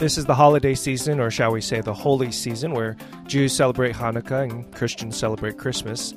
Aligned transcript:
This 0.00 0.16
is 0.16 0.24
the 0.24 0.34
holiday 0.34 0.74
season, 0.74 1.20
or 1.20 1.30
shall 1.30 1.52
we 1.52 1.60
say 1.60 1.82
the 1.82 1.92
holy 1.92 2.32
season, 2.32 2.72
where 2.72 2.96
Jews 3.26 3.52
celebrate 3.52 3.94
Hanukkah 3.94 4.50
and 4.50 4.74
Christians 4.74 5.14
celebrate 5.14 5.58
Christmas. 5.58 6.14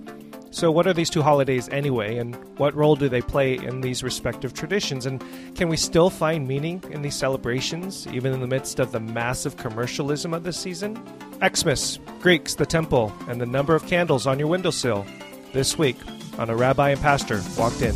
So, 0.52 0.72
what 0.72 0.88
are 0.88 0.94
these 0.94 1.10
two 1.10 1.22
holidays 1.22 1.68
anyway, 1.68 2.16
and 2.16 2.34
what 2.58 2.74
role 2.76 2.96
do 2.96 3.10
they 3.10 3.20
play 3.20 3.56
in 3.56 3.82
these 3.82 4.02
respective 4.02 4.54
traditions? 4.54 5.06
And 5.06 5.22
can 5.56 5.68
we 5.68 5.76
still 5.76 6.10
find 6.10 6.48
meaning 6.48 6.82
in 6.92 7.02
these 7.02 7.16
celebrations, 7.16 8.08
even 8.08 8.32
in 8.32 8.40
the 8.40 8.48
midst 8.48 8.80
of 8.80 8.94
the 8.94 9.02
massive 9.02 9.58
commercialism 9.58 10.34
of 10.34 10.44
this 10.44 10.56
season? 10.56 10.98
Xmas, 11.46 12.00
Greeks, 12.22 12.56
the 12.56 12.66
temple, 12.66 13.14
and 13.28 13.42
the 13.42 13.46
number 13.46 13.76
of 13.76 13.86
candles 13.86 14.26
on 14.26 14.40
your 14.40 14.48
windowsill. 14.48 15.06
This 15.52 15.78
week 15.78 15.98
on 16.38 16.50
A 16.50 16.56
Rabbi 16.56 16.92
and 16.92 17.02
Pastor 17.02 17.42
Walked 17.58 17.82
In. 17.82 17.96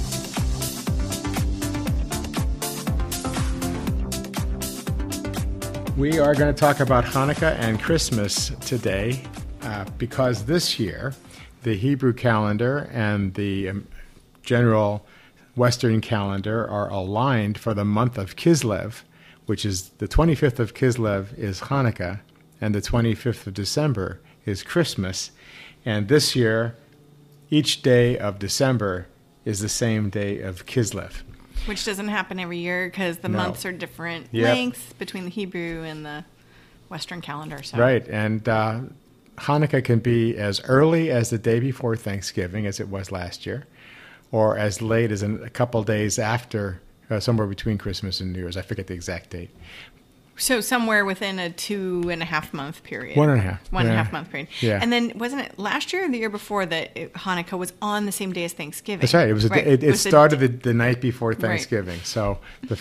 We 5.97 6.19
are 6.19 6.35
going 6.35 6.53
to 6.53 6.59
talk 6.59 6.79
about 6.79 7.05
Hanukkah 7.05 7.57
and 7.57 7.81
Christmas 7.81 8.51
today 8.61 9.19
uh, 9.63 9.85
because 9.97 10.45
this 10.45 10.79
year 10.79 11.15
the 11.63 11.73
Hebrew 11.73 12.13
calendar 12.13 12.87
and 12.93 13.33
the 13.33 13.69
um, 13.69 13.87
general 14.43 15.07
Western 15.55 15.99
calendar 15.99 16.69
are 16.69 16.87
aligned 16.91 17.57
for 17.57 17.73
the 17.73 17.83
month 17.83 18.19
of 18.19 18.35
Kislev, 18.35 19.01
which 19.47 19.65
is 19.65 19.89
the 19.97 20.07
25th 20.07 20.59
of 20.59 20.75
Kislev 20.75 21.35
is 21.35 21.61
Hanukkah, 21.61 22.19
and 22.61 22.75
the 22.75 22.81
25th 22.81 23.47
of 23.47 23.55
December 23.55 24.21
is 24.45 24.61
Christmas. 24.61 25.31
And 25.83 26.09
this 26.09 26.35
year, 26.35 26.75
each 27.49 27.81
day 27.81 28.19
of 28.19 28.37
December 28.37 29.07
is 29.45 29.61
the 29.61 29.69
same 29.69 30.11
day 30.11 30.41
of 30.41 30.67
Kislev. 30.67 31.23
Which 31.65 31.83
doesn't 31.85 32.07
happen 32.07 32.39
every 32.39 32.59
year 32.59 32.87
because 32.87 33.17
the 33.17 33.29
No. 33.29 33.37
months 33.39 33.65
are 33.65 33.71
different 33.71 34.27
Yep. 34.31 34.55
lengths 34.55 34.93
between 34.93 35.25
the 35.25 35.29
Hebrew 35.29 35.83
and 35.83 36.05
the 36.05 36.23
Western 36.89 37.19
calendar. 37.21 37.61
So. 37.63 37.77
Right, 37.77 38.07
and 38.07 38.47
uh, 38.47 38.79
Hanukkah 39.39 39.83
can 39.83 39.99
be 39.99 40.37
as 40.37 40.61
early 40.65 41.11
as 41.11 41.29
the 41.29 41.37
day 41.37 41.59
before 41.59 41.95
Thanksgiving, 41.95 42.65
as 42.65 42.79
it 42.79 42.87
was 42.87 43.11
last 43.11 43.45
year, 43.45 43.65
or 44.31 44.57
as 44.57 44.81
late 44.81 45.11
as 45.11 45.21
a 45.21 45.49
couple 45.49 45.83
days 45.83 46.17
after, 46.17 46.81
uh, 47.09 47.19
somewhere 47.19 47.47
between 47.47 47.77
Christmas 47.77 48.19
and 48.21 48.31
New 48.33 48.39
Year's. 48.39 48.55
I 48.57 48.61
forget 48.61 48.87
the 48.87 48.93
exact 48.93 49.29
date. 49.31 49.49
So 50.37 50.61
somewhere 50.61 51.03
within 51.03 51.39
a 51.39 51.49
two 51.49 52.07
and 52.11 52.21
a 52.21 52.25
half 52.25 52.53
month 52.53 52.83
period. 52.83 53.17
One 53.17 53.29
and 53.29 53.39
a 53.39 53.41
half, 53.41 53.71
One 53.71 53.85
and 53.85 53.93
a 53.93 53.97
half 53.97 54.11
month 54.11 54.29
period. 54.29 54.49
Yeah. 54.61 54.79
And 54.81 54.91
then 54.93 55.13
wasn't 55.15 55.41
it 55.41 55.57
last 55.57 55.91
year 55.91 56.05
or 56.05 56.09
the 56.09 56.17
year 56.17 56.29
before 56.29 56.65
that 56.65 56.91
it, 56.95 57.13
Hanukkah 57.13 57.57
was 57.57 57.73
on 57.81 58.05
the 58.05 58.11
same 58.11 58.33
day 58.33 58.43
as 58.45 58.53
Thanksgiving? 58.53 59.01
That's 59.01 59.13
right. 59.13 59.27
It 59.27 59.33
was. 59.33 59.45
A, 59.45 59.71
It, 59.73 59.83
it 59.83 59.89
was 59.91 60.01
started 60.01 60.39
the, 60.39 60.47
the 60.47 60.73
night 60.73 61.01
before 61.01 61.33
Thanksgiving. 61.33 61.99
So, 62.03 62.39
the, 62.67 62.79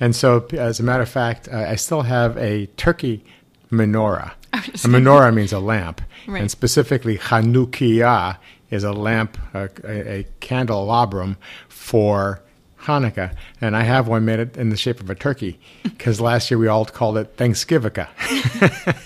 and 0.00 0.14
so 0.14 0.46
as 0.52 0.80
a 0.80 0.82
matter 0.82 1.02
of 1.02 1.08
fact, 1.08 1.48
uh, 1.48 1.56
I 1.56 1.76
still 1.76 2.02
have 2.02 2.36
a 2.36 2.66
turkey 2.76 3.24
menorah. 3.70 4.32
A 4.56 4.58
menorah 4.88 5.34
means 5.34 5.52
a 5.52 5.58
lamp, 5.58 6.00
Right. 6.26 6.40
and 6.40 6.50
specifically 6.50 7.18
Chanukiah 7.18 8.38
is 8.70 8.84
a 8.84 8.92
lamp, 8.92 9.36
a, 9.52 9.68
a, 9.84 10.18
a 10.20 10.26
candelabrum 10.40 11.36
for 11.68 12.40
Hanukkah, 12.86 13.34
and 13.60 13.76
I 13.76 13.82
have 13.82 14.06
one 14.08 14.24
made 14.24 14.38
it 14.38 14.56
in 14.56 14.68
the 14.70 14.76
shape 14.76 15.00
of 15.00 15.10
a 15.10 15.14
turkey 15.14 15.58
because 15.82 16.20
last 16.20 16.50
year 16.50 16.58
we 16.58 16.68
all 16.68 16.84
called 16.84 17.18
it 17.18 17.36
Thanksgivukkah. 17.36 18.08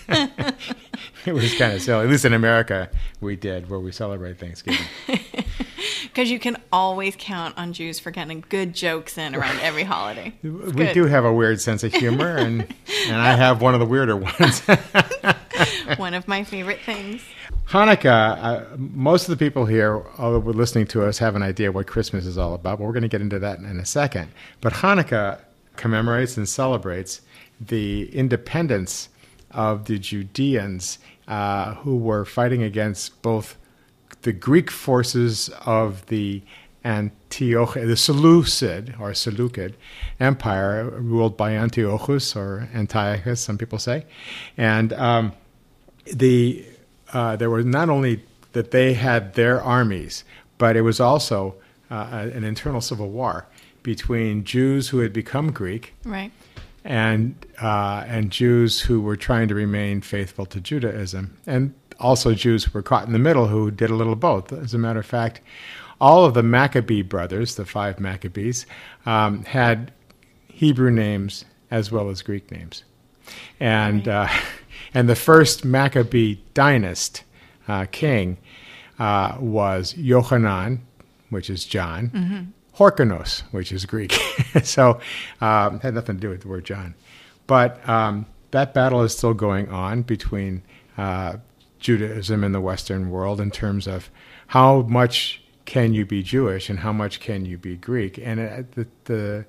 it 1.27 1.33
was 1.33 1.55
kind 1.57 1.73
of 1.75 1.83
silly. 1.83 2.05
At 2.05 2.11
least 2.11 2.25
in 2.25 2.33
America, 2.35 2.91
we 3.21 3.37
did, 3.37 3.71
where 3.71 3.81
we 3.81 3.93
celebrate 3.93 4.39
Thanksgiving. 4.39 4.87
Because 6.03 6.29
you 6.31 6.41
can 6.41 6.57
always 6.73 7.15
count 7.17 7.57
on 7.57 7.73
Jews 7.73 8.01
for 8.01 8.11
getting 8.11 8.45
good 8.49 8.75
jokes 8.75 9.17
in 9.17 9.35
around 9.35 9.61
every 9.61 9.85
holiday. 9.85 10.33
It's 10.43 10.73
We 10.75 10.87
good. 10.87 10.93
do 10.93 11.05
have 11.07 11.25
a 11.25 11.33
weird 11.33 11.61
sense 11.61 11.85
of 11.85 11.95
humor, 11.95 12.37
and 12.37 12.63
and 13.07 13.17
I 13.17 13.37
have 13.37 13.63
one 13.63 13.75
of 13.75 13.81
the 13.81 13.87
weirder 13.87 14.17
ones. 14.17 14.61
One 15.99 16.15
of 16.15 16.27
my 16.27 16.43
favorite 16.43 16.81
things. 16.85 17.23
Hanukkah. 17.71 18.37
Uh, 18.43 18.77
most 18.77 19.29
of 19.29 19.39
the 19.39 19.45
people 19.45 19.65
here, 19.65 20.05
although 20.19 20.41
we're 20.41 20.51
listening 20.51 20.89
to 20.89 21.05
us, 21.05 21.19
have 21.19 21.37
an 21.37 21.43
idea 21.43 21.71
what 21.71 21.87
Christmas 21.87 22.27
is 22.27 22.37
all 22.37 22.55
about. 22.55 22.81
But 22.81 22.85
we're 22.85 22.93
going 22.93 23.05
to 23.05 23.09
get 23.09 23.21
into 23.21 23.39
that 23.39 23.61
in 23.61 23.79
a 23.79 23.87
second. 23.87 24.33
But 24.61 24.73
Hanukkah 24.73 25.39
commemorates 25.77 26.37
and 26.37 26.49
celebrates 26.49 27.21
the 27.61 28.13
independence 28.13 29.09
of 29.53 29.85
the 29.85 30.01
Judeans 30.01 30.99
uh, 31.29 31.75
who 31.75 31.97
were 31.97 32.25
fighting 32.25 32.65
against 32.65 33.23
both 33.23 33.57
the 34.23 34.33
Greek 34.33 34.69
forces 34.69 35.49
of 35.65 36.05
the 36.07 36.43
Antioch, 36.83 37.75
the 37.75 37.97
Seleucid 37.97 38.97
or 38.99 39.15
Seleucid 39.15 39.77
Empire, 40.19 40.91
ruled 40.91 41.37
by 41.37 41.53
Antiochus 41.53 42.35
or 42.35 42.69
Antiochus, 42.75 43.41
some 43.41 43.59
people 43.59 43.79
say, 43.79 44.07
and 44.57 44.93
um, 44.95 45.33
the 46.13 46.65
uh, 47.13 47.37
there 47.37 47.51
was 47.51 47.65
not 47.65 47.89
only 47.89 48.23
that 48.53 48.71
they 48.71 48.95
had 48.95 49.35
their 49.35 49.61
armies, 49.63 50.25
but 50.59 50.77
it 50.77 50.83
was 50.83 51.01
also 51.01 51.55
uh, 51.91 52.29
an 52.33 52.45
internal 52.45 52.81
civil 52.81 53.09
war 53.11 53.47
between 53.83 54.45
Jews 54.45 54.89
who 54.89 54.99
had 54.99 55.13
become 55.13 55.51
Greek 55.53 55.95
Right. 56.05 56.31
and 56.85 57.35
uh, 57.61 58.05
and 58.07 58.31
Jews 58.31 58.81
who 58.81 59.01
were 59.01 59.17
trying 59.17 59.49
to 59.49 59.55
remain 59.55 60.01
faithful 60.03 60.47
to 60.47 60.61
Judaism, 60.61 61.37
and 61.47 61.73
also 61.99 62.35
Jews 62.35 62.65
who 62.65 62.71
were 62.73 62.83
caught 62.83 63.07
in 63.07 63.13
the 63.13 63.19
middle 63.19 63.47
who 63.49 63.71
did 63.71 63.91
a 63.91 63.95
little 63.95 64.13
of 64.15 64.21
both. 64.21 64.53
As 64.53 64.75
a 64.75 64.79
matter 64.79 65.01
of 65.01 65.07
fact, 65.07 65.41
all 66.01 66.25
of 66.25 66.35
the 66.35 66.43
Maccabee 66.43 67.03
brothers, 67.03 67.55
the 67.57 67.65
five 67.65 68.01
Maccabees, 68.01 68.67
um, 69.07 69.45
had 69.45 69.93
Hebrew 70.49 70.91
names 70.91 71.45
as 71.71 71.91
well 71.93 72.09
as 72.11 72.21
Greek 72.23 72.51
names, 72.51 72.85
and 73.59 74.07
uh, 74.09 74.29
and 74.95 75.09
the 75.09 75.17
first 75.17 75.65
Maccabee 75.65 76.39
dynast 76.55 77.23
uh, 77.69 77.87
king 77.91 78.39
uh, 78.99 79.37
was 79.41 79.97
Yohanan, 79.97 80.87
which 81.31 81.51
is 81.51 81.65
John. 81.65 82.11
Horkanos, 82.77 83.43
which 83.51 83.73
is 83.73 83.85
Greek. 83.85 84.13
so 84.63 85.01
um, 85.41 85.81
had 85.81 85.95
nothing 85.95 86.17
to 86.17 86.21
do 86.21 86.31
with 86.31 86.43
the 86.43 86.49
word 86.49 86.65
John. 86.65 86.95
But 87.47 87.87
um, 87.89 88.27
that 88.53 88.75
battle 88.75 89.03
is 89.03 89.17
still 89.17 89.35
going 89.35 89.69
on 89.69 90.03
between 90.03 90.63
uh, 90.97 91.37
Judaism 91.79 92.45
and 92.45 92.55
the 92.55 92.61
Western 92.61 93.11
world 93.11 93.41
in 93.41 93.51
terms 93.51 93.87
of 93.87 94.11
how 94.49 94.83
much 94.83 95.43
can 95.65 95.95
you 95.95 96.05
be 96.05 96.23
Jewish 96.23 96.69
and 96.69 96.79
how 96.79 96.93
much 96.93 97.21
can 97.21 97.45
you 97.45 97.59
be 97.59 97.77
Greek. 97.77 98.19
And 98.19 98.41
uh, 98.41 98.63
the, 98.73 98.87
the 99.05 99.45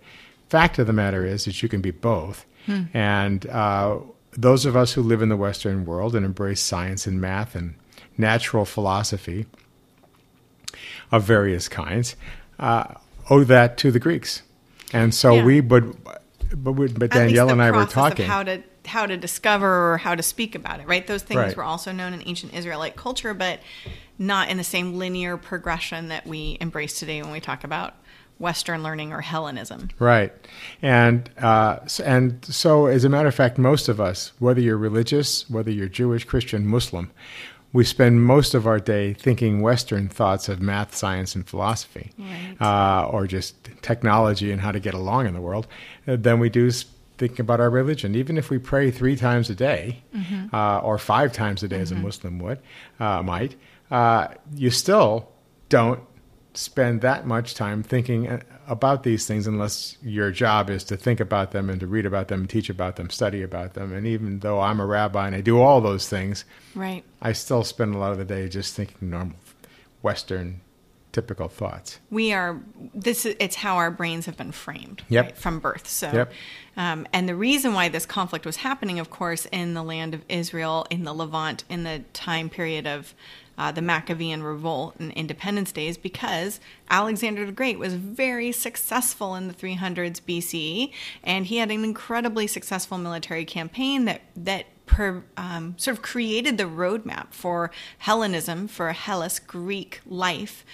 fact 0.49 0.77
of 0.79 0.87
the 0.87 0.93
matter 0.93 1.25
is 1.25 1.45
that 1.45 1.63
you 1.63 1.69
can 1.69 1.81
be 1.81 1.91
both. 1.91 2.45
And 2.93 3.45
uh, 3.47 3.97
those 4.33 4.65
of 4.65 4.75
us 4.75 4.93
who 4.93 5.01
live 5.01 5.21
in 5.21 5.29
the 5.29 5.37
Western 5.37 5.85
world 5.85 6.15
and 6.15 6.25
embrace 6.25 6.61
science 6.61 7.05
and 7.07 7.19
math 7.19 7.55
and 7.55 7.75
natural 8.17 8.65
philosophy 8.65 9.45
of 11.11 11.23
various 11.23 11.67
kinds 11.67 12.15
uh, 12.59 12.85
owe 13.29 13.43
that 13.43 13.77
to 13.77 13.91
the 13.91 13.99
Greeks. 13.99 14.43
And 14.93 15.13
so 15.13 15.35
Yeah. 15.35 15.43
we 15.45 15.61
would, 15.61 15.95
but, 16.55 16.71
we, 16.73 16.87
but 16.87 17.11
Danielle 17.11 17.49
and 17.49 17.61
I 17.61 17.71
were 17.71 17.85
talking. 17.85 18.25
how 18.25 18.43
to 18.43 18.61
how 18.87 19.05
to 19.05 19.15
discover 19.15 19.93
or 19.93 19.97
how 19.99 20.15
to 20.15 20.23
speak 20.23 20.55
about 20.55 20.79
it. 20.79 20.87
Right. 20.87 21.05
Those 21.05 21.21
things 21.21 21.37
Right. 21.37 21.55
were 21.55 21.63
also 21.63 21.91
known 21.91 22.13
in 22.13 22.23
ancient 22.25 22.55
Israelite 22.55 22.95
culture, 22.95 23.35
but 23.35 23.59
not 24.17 24.49
in 24.49 24.57
the 24.57 24.63
same 24.63 24.95
linear 24.97 25.37
progression 25.37 26.07
that 26.07 26.25
we 26.25 26.57
embrace 26.59 26.97
today 26.97 27.21
when 27.21 27.31
we 27.31 27.39
talk 27.39 27.63
about 27.63 27.93
Western 28.41 28.83
learning 28.83 29.13
or 29.13 29.21
Hellenism. 29.21 29.89
Right, 29.99 30.33
and 30.81 31.29
uh, 31.37 31.79
and 32.03 32.43
so 32.45 32.87
as 32.87 33.03
a 33.05 33.09
matter 33.09 33.27
of 33.27 33.35
fact, 33.35 33.57
most 33.57 33.87
of 33.87 34.01
us, 34.01 34.31
whether 34.39 34.59
you're 34.59 34.77
religious, 34.77 35.49
whether 35.49 35.71
you're 35.71 35.87
Jewish, 35.87 36.23
Christian, 36.25 36.67
Muslim, 36.67 37.11
we 37.73 37.85
spend 37.85 38.25
most 38.25 38.53
of 38.53 38.67
our 38.67 38.79
day 38.79 39.13
thinking 39.13 39.61
Western 39.61 40.09
thoughts 40.09 40.49
of 40.49 40.61
math, 40.61 40.93
science, 40.95 41.35
and 41.35 41.47
philosophy, 41.47 42.11
Right. 42.19 42.57
uh, 42.59 43.05
or 43.07 43.27
just 43.27 43.55
technology 43.81 44.51
and 44.51 44.59
how 44.59 44.71
to 44.73 44.79
get 44.79 44.93
along 44.93 45.27
in 45.27 45.33
the 45.33 45.39
world, 45.41 45.67
uh, 46.07 46.17
than 46.17 46.39
we 46.39 46.49
do 46.49 46.67
s- 46.67 46.83
think 47.17 47.39
about 47.39 47.59
our 47.61 47.69
religion. 47.69 48.13
Even 48.15 48.37
if 48.37 48.49
we 48.49 48.57
pray 48.57 48.91
three 48.91 49.15
times 49.15 49.49
a 49.49 49.55
day, 49.55 50.01
uh, 50.51 50.79
or 50.79 50.97
five 50.97 51.31
times 51.31 51.63
a 51.63 51.67
day, 51.67 51.79
as 51.79 51.91
a 51.91 51.95
Muslim 51.95 52.39
would 52.39 52.59
uh, 52.99 53.21
might, 53.23 53.55
uh, 53.91 54.27
you 54.55 54.69
still 54.71 55.29
don't 55.69 56.01
spend 56.53 57.01
that 57.01 57.25
much 57.25 57.55
time 57.55 57.81
thinking 57.83 58.41
about 58.67 59.03
these 59.03 59.25
things 59.25 59.47
unless 59.47 59.97
your 60.01 60.31
job 60.31 60.69
is 60.69 60.83
to 60.85 60.97
think 60.97 61.19
about 61.19 61.51
them 61.51 61.69
and 61.69 61.79
to 61.79 61.87
read 61.87 62.05
about 62.05 62.27
them, 62.27 62.45
teach 62.47 62.69
about 62.69 62.95
them, 62.97 63.09
study 63.09 63.41
about 63.41 63.73
them. 63.73 63.93
And 63.93 64.05
even 64.05 64.39
though 64.39 64.59
I'm 64.59 64.79
a 64.79 64.85
rabbi 64.85 65.27
and 65.27 65.35
I 65.35 65.41
do 65.41 65.59
all 65.61 65.81
those 65.81 66.07
things, 66.09 66.43
Right. 66.75 67.03
I 67.21 67.33
still 67.33 67.63
spend 67.63 67.95
a 67.95 67.97
lot 67.97 68.11
of 68.11 68.17
the 68.17 68.25
day 68.25 68.47
just 68.49 68.75
thinking 68.75 69.09
normal 69.09 69.37
Western 70.01 70.61
typical 71.11 71.49
thoughts. 71.49 71.99
we 72.09 72.31
are 72.31 72.57
this 72.93 73.25
is 73.25 73.35
it's 73.37 73.57
how 73.57 73.75
our 73.75 73.91
brains 73.91 74.25
have 74.27 74.37
been 74.37 74.53
framed 74.53 75.03
Yep. 75.09 75.25
right, 75.25 75.37
from 75.37 75.59
birth 75.59 75.85
so 75.85 76.09
Yep. 76.09 76.31
um, 76.77 77.05
and 77.11 77.27
the 77.27 77.35
reason 77.35 77.73
why 77.73 77.89
this 77.89 78.05
conflict 78.05 78.45
was 78.45 78.55
happening 78.55 78.97
of 78.97 79.09
course 79.09 79.45
in 79.51 79.73
the 79.73 79.83
land 79.83 80.13
of 80.13 80.21
israel 80.29 80.87
in 80.89 81.03
the 81.03 81.13
levant 81.13 81.65
in 81.69 81.83
the 81.83 82.05
time 82.13 82.49
period 82.49 82.87
of 82.87 83.13
uh, 83.57 83.71
the 83.71 83.81
Maccabean 83.81 84.43
revolt 84.43 84.95
and 84.99 85.11
independence 85.13 85.71
days 85.71 85.97
because 85.97 86.59
Alexander 86.89 87.45
the 87.45 87.51
Great 87.51 87.77
was 87.77 87.93
very 87.93 88.51
successful 88.51 89.35
in 89.35 89.47
the 89.47 89.53
300s 89.53 90.21
BCE, 90.21 90.91
and 91.23 91.45
he 91.45 91.57
had 91.57 91.69
an 91.71 91.83
incredibly 91.83 92.47
successful 92.47 92.97
military 92.97 93.45
campaign 93.45 94.05
that 94.05 94.21
that 94.35 94.65
per, 94.85 95.23
um, 95.37 95.75
sort 95.77 95.97
of 95.97 96.03
created 96.03 96.57
the 96.57 96.65
roadmap 96.65 97.27
for 97.31 97.71
Hellenism, 97.99 98.67
for 98.67 98.91
Hellas 98.91 99.39
Greek 99.39 100.01
life, 100.05 100.65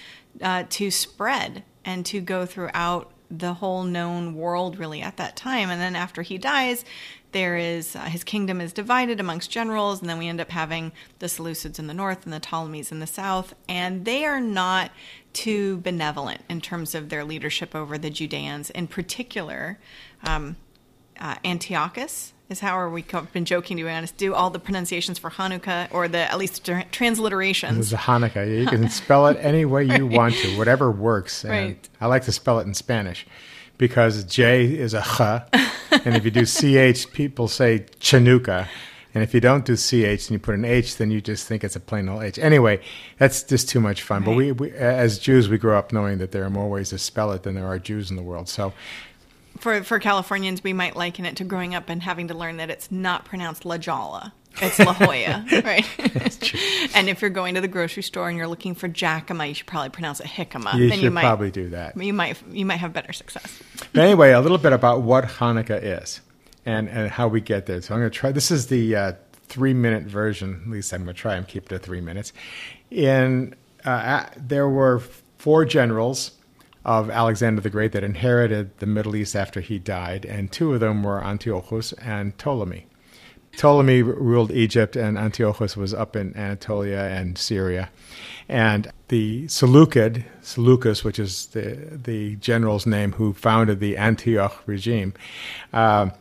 uh, 0.42 0.64
to 0.70 0.90
spread 0.90 1.64
and 1.86 2.06
to 2.06 2.20
go 2.20 2.46
throughout 2.46 3.12
the 3.30 3.56
whole 3.56 3.84
known 3.84 4.36
world 4.36 4.80
really 4.80 5.02
at 5.02 5.18
that 5.18 5.36
time. 5.36 5.70
And 5.70 5.80
then 5.80 5.96
after 5.96 6.22
he 6.22 6.38
dies, 6.38 6.86
there 7.38 7.56
is 7.56 7.96
uh, 7.96 8.00
his 8.06 8.24
kingdom 8.24 8.60
is 8.60 8.74
divided 8.74 9.20
amongst 9.20 9.52
generals, 9.52 10.02
and 10.02 10.10
then 10.10 10.18
we 10.18 10.28
end 10.28 10.42
up 10.42 10.50
having 10.50 10.92
the 11.20 11.28
Seleucids 11.28 11.78
in 11.78 11.86
the 11.86 11.94
north 11.94 12.26
and 12.26 12.34
the 12.34 12.40
Ptolemies 12.40 12.92
in 12.92 13.00
the 13.00 13.06
south, 13.06 13.54
and 13.70 14.06
they 14.06 14.26
are 14.26 14.42
not 14.42 14.90
too 15.34 15.78
benevolent 15.78 16.42
in 16.50 16.60
terms 16.62 16.96
of 16.96 17.10
their 17.10 17.24
leadership 17.24 17.76
over 17.76 17.96
the 18.00 18.10
Judeans. 18.10 18.72
In 18.72 18.88
particular, 18.88 19.78
um, 20.24 20.56
uh, 21.20 21.36
Antiochus 21.46 22.34
is 22.50 22.62
how 22.62 22.74
are 22.76 22.90
we 22.90 23.04
been 23.34 23.46
joking 23.46 23.76
to 23.78 23.84
be 23.84 23.90
honest 23.90 24.16
do 24.18 24.34
all 24.34 24.50
the 24.50 24.58
pronunciations 24.60 25.20
for 25.20 25.30
Hanukkah 25.30 25.90
or 25.92 26.08
the 26.08 26.20
at 26.32 26.38
least 26.40 26.66
tra- 26.66 26.86
transliterations. 26.92 27.74
It 27.74 27.78
was 27.78 27.94
a 27.94 27.98
Hanukkah. 27.98 28.60
You 28.62 28.66
can 28.66 28.90
spell 28.90 29.28
it 29.28 29.38
any 29.42 29.64
way 29.66 29.84
you 29.84 29.90
Right. 30.08 30.18
want 30.18 30.34
to, 30.36 30.58
whatever 30.58 30.90
works. 30.90 31.44
And 31.44 31.52
Right. 31.52 31.90
I 32.02 32.08
like 32.08 32.24
to 32.24 32.32
spell 32.32 32.60
it 32.60 32.66
in 32.66 32.74
Spanish 32.74 33.28
because 33.78 34.24
J 34.24 34.66
is 34.66 34.94
a 34.94 35.02
ch, 35.02 35.22
and 36.06 36.16
if 36.16 36.26
you 36.26 36.32
do 36.32 36.46
ch, 36.46 37.12
people 37.14 37.48
say 37.48 37.86
Chanuka. 38.00 38.68
And 39.14 39.24
if 39.24 39.34
you 39.34 39.40
don't 39.40 39.66
do 39.66 39.76
ch 39.76 39.94
and 39.94 40.30
you 40.30 40.38
put 40.38 40.54
an 40.54 40.64
h, 40.66 40.98
then 40.98 41.10
you 41.10 41.22
just 41.22 41.48
think 41.48 41.64
it's 41.64 41.76
a 41.76 41.80
plain 41.80 42.08
old 42.08 42.24
h. 42.24 42.38
Anyway, 42.38 42.82
that's 43.18 43.42
just 43.42 43.68
too 43.68 43.80
much 43.80 44.04
fun. 44.04 44.24
But 44.24 44.36
we, 44.36 44.52
we, 44.52 44.72
as 44.72 45.18
Jews, 45.18 45.50
we 45.50 45.58
grow 45.58 45.78
up 45.78 45.92
knowing 45.92 46.20
that 46.20 46.32
there 46.32 46.44
are 46.44 46.52
more 46.52 46.70
ways 46.70 46.90
to 46.90 47.00
spell 47.00 47.32
it 47.32 47.42
than 47.44 47.56
there 47.56 47.66
are 47.66 47.80
Jews 47.80 48.12
in 48.12 48.16
the 48.16 48.22
world. 48.22 48.48
So 48.48 48.74
For 49.60 49.84
for 49.84 50.00
Californians, 50.00 50.64
we 50.64 50.74
might 50.74 50.96
liken 50.96 51.26
it 51.26 51.36
to 51.38 51.44
growing 51.44 51.74
up 51.74 51.90
and 51.90 52.04
having 52.04 52.28
to 52.28 52.36
learn 52.36 52.58
that 52.58 52.70
it's 52.70 52.92
not 52.92 53.26
pronounced 53.26 53.66
La 53.66 53.78
Jolla. 53.78 54.34
It's 54.62 54.80
La 54.80 54.94
Jolla, 54.94 55.46
right? 55.64 55.86
and 56.96 57.10
if 57.10 57.22
you're 57.22 57.30
going 57.30 57.56
to 57.56 57.62
the 57.62 57.68
grocery 57.68 58.04
store 58.04 58.28
and 58.30 58.38
you're 58.38 58.48
looking 58.48 58.76
for 58.76 58.88
Jacoma, 58.88 59.46
you 59.46 59.54
should 59.54 59.68
probably 59.68 59.90
pronounce 59.90 60.20
it 60.20 60.28
Hickama. 60.28 60.74
you 60.76 60.90
then 60.90 60.98
should 60.98 61.04
you 61.04 61.12
might 61.12 61.22
probably 61.22 61.52
do 61.52 61.70
that. 61.70 61.96
you 61.98 62.14
might 62.14 62.42
you 62.52 62.66
might 62.66 62.78
have 62.78 62.94
better 62.94 63.14
success. 63.14 63.62
But 63.94 64.02
anyway, 64.04 64.32
a 64.32 64.42
little 64.42 64.58
bit 64.58 64.74
about 64.74 65.02
what 65.02 65.26
Hanukkah 65.26 65.82
is 65.82 66.22
and, 66.66 66.90
and 66.90 67.10
how 67.10 67.28
we 67.28 67.42
get 67.42 67.66
there. 67.66 67.82
So 67.82 67.94
I'm 67.94 68.02
going 68.02 68.12
to 68.12 68.18
try. 68.18 68.32
This 68.32 68.52
is 68.52 68.68
the 68.68 68.96
uh, 68.96 69.14
three 69.48 69.74
minute 69.74 70.04
version. 70.04 70.62
At 70.66 70.72
least 70.72 70.94
I'm 70.94 71.04
going 71.04 71.16
to 71.16 71.22
try 71.22 71.36
and 71.36 71.48
keep 71.48 71.66
it 71.66 71.70
to 71.70 71.80
three 71.80 72.02
minutes. 72.02 72.34
In 72.92 73.56
uh, 73.86 74.26
there 74.36 74.68
were 74.68 75.02
four 75.38 75.66
generals 75.66 76.32
of 76.84 77.10
Alexander 77.10 77.62
the 77.62 77.70
Great 77.70 77.92
that 77.92 78.04
inherited 78.04 78.78
the 78.80 78.86
Middle 78.86 79.16
East 79.16 79.36
after 79.36 79.60
he 79.60 79.78
died, 79.78 80.26
and 80.26 80.52
two 80.52 80.74
of 80.74 80.80
them 80.80 81.04
were 81.04 81.24
Antiochus 81.24 81.94
and 81.94 82.38
Ptolemy. 82.38 82.88
Ptolemy 83.58 84.04
ruled 84.04 84.52
Egypt, 84.52 84.96
and 84.96 85.18
Antiochus 85.18 85.76
was 85.76 85.92
up 85.92 86.16
in 86.16 86.38
Anatolia 86.38 87.00
and 87.00 87.40
Syria. 87.40 87.90
And 88.48 88.92
the 89.08 89.48
Seleucid, 89.48 90.24
Seleucus, 90.42 91.04
which 91.04 91.18
is 91.18 91.48
the, 91.48 91.76
the 91.92 92.36
general's 92.36 92.86
name 92.86 93.14
who 93.14 93.34
founded 93.34 93.80
the 93.80 93.98
Antioch 93.98 94.62
regime, 94.68 95.16
uh, 95.74 96.12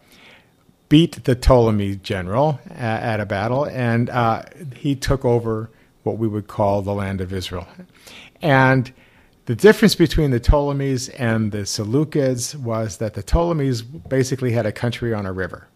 beat 0.89 1.25
the 1.25 1.37
Ptolemy 1.37 1.97
general 1.97 2.59
a- 2.71 2.81
at 2.81 3.21
a 3.21 3.27
battle, 3.27 3.65
and 3.67 4.09
uh, 4.09 4.43
he 4.75 4.97
took 4.97 5.23
over 5.23 5.69
what 6.05 6.17
we 6.17 6.27
would 6.27 6.49
call 6.49 6.81
the 6.81 6.95
land 6.95 7.21
of 7.21 7.35
Israel. 7.35 7.69
And 8.41 8.91
the 9.45 9.55
difference 9.55 9.95
between 9.95 10.31
the 10.31 10.41
Ptolemies 10.41 11.11
and 11.11 11.53
the 11.53 11.67
Seleucids 11.67 12.55
was 12.55 12.97
that 12.97 13.13
the 13.13 13.23
Ptolemies 13.23 13.83
basically 13.83 14.53
had 14.53 14.65
a 14.65 14.73
country 14.73 15.13
on 15.13 15.27
a 15.27 15.33
river 15.35 15.69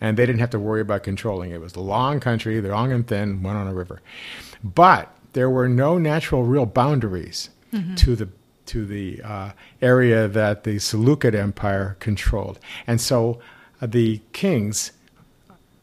and 0.00 0.16
they 0.16 0.26
didn't 0.26 0.40
have 0.40 0.50
to 0.50 0.58
worry 0.58 0.80
about 0.80 1.02
controlling 1.02 1.50
it. 1.50 1.56
It 1.56 1.60
was 1.60 1.74
a 1.74 1.80
long 1.80 2.20
country, 2.20 2.60
long 2.60 2.92
and 2.92 3.06
thin, 3.06 3.42
went 3.42 3.56
on 3.56 3.66
a 3.66 3.74
river. 3.74 4.00
But 4.62 5.14
there 5.32 5.50
were 5.50 5.68
no 5.68 5.98
natural 5.98 6.44
real 6.44 6.66
boundaries 6.66 7.50
to 7.96 8.16
the 8.16 8.28
to 8.66 8.84
the 8.84 9.22
uh, 9.22 9.52
area 9.80 10.26
that 10.26 10.64
the 10.64 10.78
Seleucid 10.78 11.34
Empire 11.34 11.96
controlled, 12.00 12.58
and 12.86 13.00
so 13.00 13.38
uh, 13.80 13.86
the 13.86 14.20
kings 14.32 14.92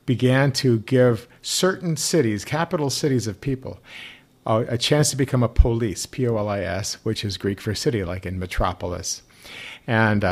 began 0.06 0.52
to 0.52 0.80
give 0.80 1.28
certain 1.42 1.96
cities, 1.96 2.44
capital 2.44 2.90
cities 2.90 3.26
of 3.26 3.40
people, 3.40 3.80
uh, 4.46 4.66
a 4.68 4.78
chance 4.78 5.12
to 5.12 5.16
become 5.16 5.44
a 5.44 5.48
polis, 5.48 6.06
P 6.06 6.28
O 6.28 6.36
L 6.36 6.50
I 6.50 6.60
S, 6.62 6.96
which 7.04 7.24
is 7.24 7.38
Greek 7.38 7.62
for 7.62 7.74
city, 7.74 8.04
like 8.04 8.26
in 8.26 8.38
metropolis, 8.40 9.22
and 9.88 10.24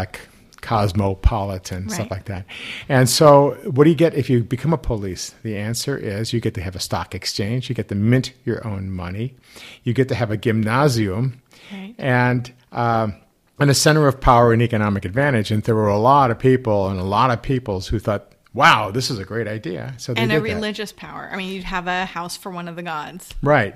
cosmopolitan, 0.61 1.89
stuff 1.89 2.11
like 2.11 2.25
that. 2.25 2.45
And 2.89 3.09
so, 3.09 3.51
what 3.65 3.83
do 3.85 3.89
you 3.89 3.95
get 3.95 4.13
if 4.13 4.29
you 4.29 4.43
become 4.43 4.73
a 4.73 4.77
polis? 4.77 5.33
The 5.43 5.57
answer 5.57 5.97
is 5.97 6.33
you 6.33 6.39
get 6.39 6.53
to 6.55 6.61
have 6.61 6.75
a 6.75 6.79
stock 6.79 7.13
exchange, 7.15 7.69
you 7.69 7.75
get 7.75 7.87
to 7.89 7.95
mint 7.95 8.33
your 8.45 8.65
own 8.65 8.91
money, 8.91 9.35
you 9.83 9.93
get 9.93 10.07
to 10.09 10.15
have 10.15 10.31
a 10.31 10.37
gymnasium, 10.37 11.41
Right. 11.71 11.95
and 11.97 12.51
um, 12.71 13.15
and 13.59 13.69
a 13.69 13.73
center 13.73 14.07
of 14.07 14.19
power 14.19 14.51
and 14.53 14.61
economic 14.61 15.05
advantage. 15.05 15.51
And 15.51 15.63
there 15.63 15.75
were 15.75 15.87
a 15.87 15.99
lot 15.99 16.31
of 16.31 16.39
people 16.39 16.87
and 16.89 16.99
a 16.99 17.03
lot 17.03 17.31
of 17.31 17.41
peoples 17.41 17.87
who 17.87 17.99
thought, 17.99 18.31
"Wow, 18.53 18.91
this 18.91 19.09
is 19.11 19.19
a 19.19 19.23
great 19.25 19.47
idea." 19.47 19.93
So 19.97 20.13
they 20.13 20.21
and 20.21 20.31
a 20.31 20.35
that. 20.35 20.41
religious 20.41 20.91
power. 20.91 21.29
I 21.31 21.37
mean, 21.37 21.53
you'd 21.53 21.63
have 21.63 21.87
a 21.87 22.05
house 22.05 22.35
for 22.35 22.49
one 22.51 22.67
of 22.67 22.75
the 22.75 22.83
gods. 22.83 23.33
Right. 23.41 23.75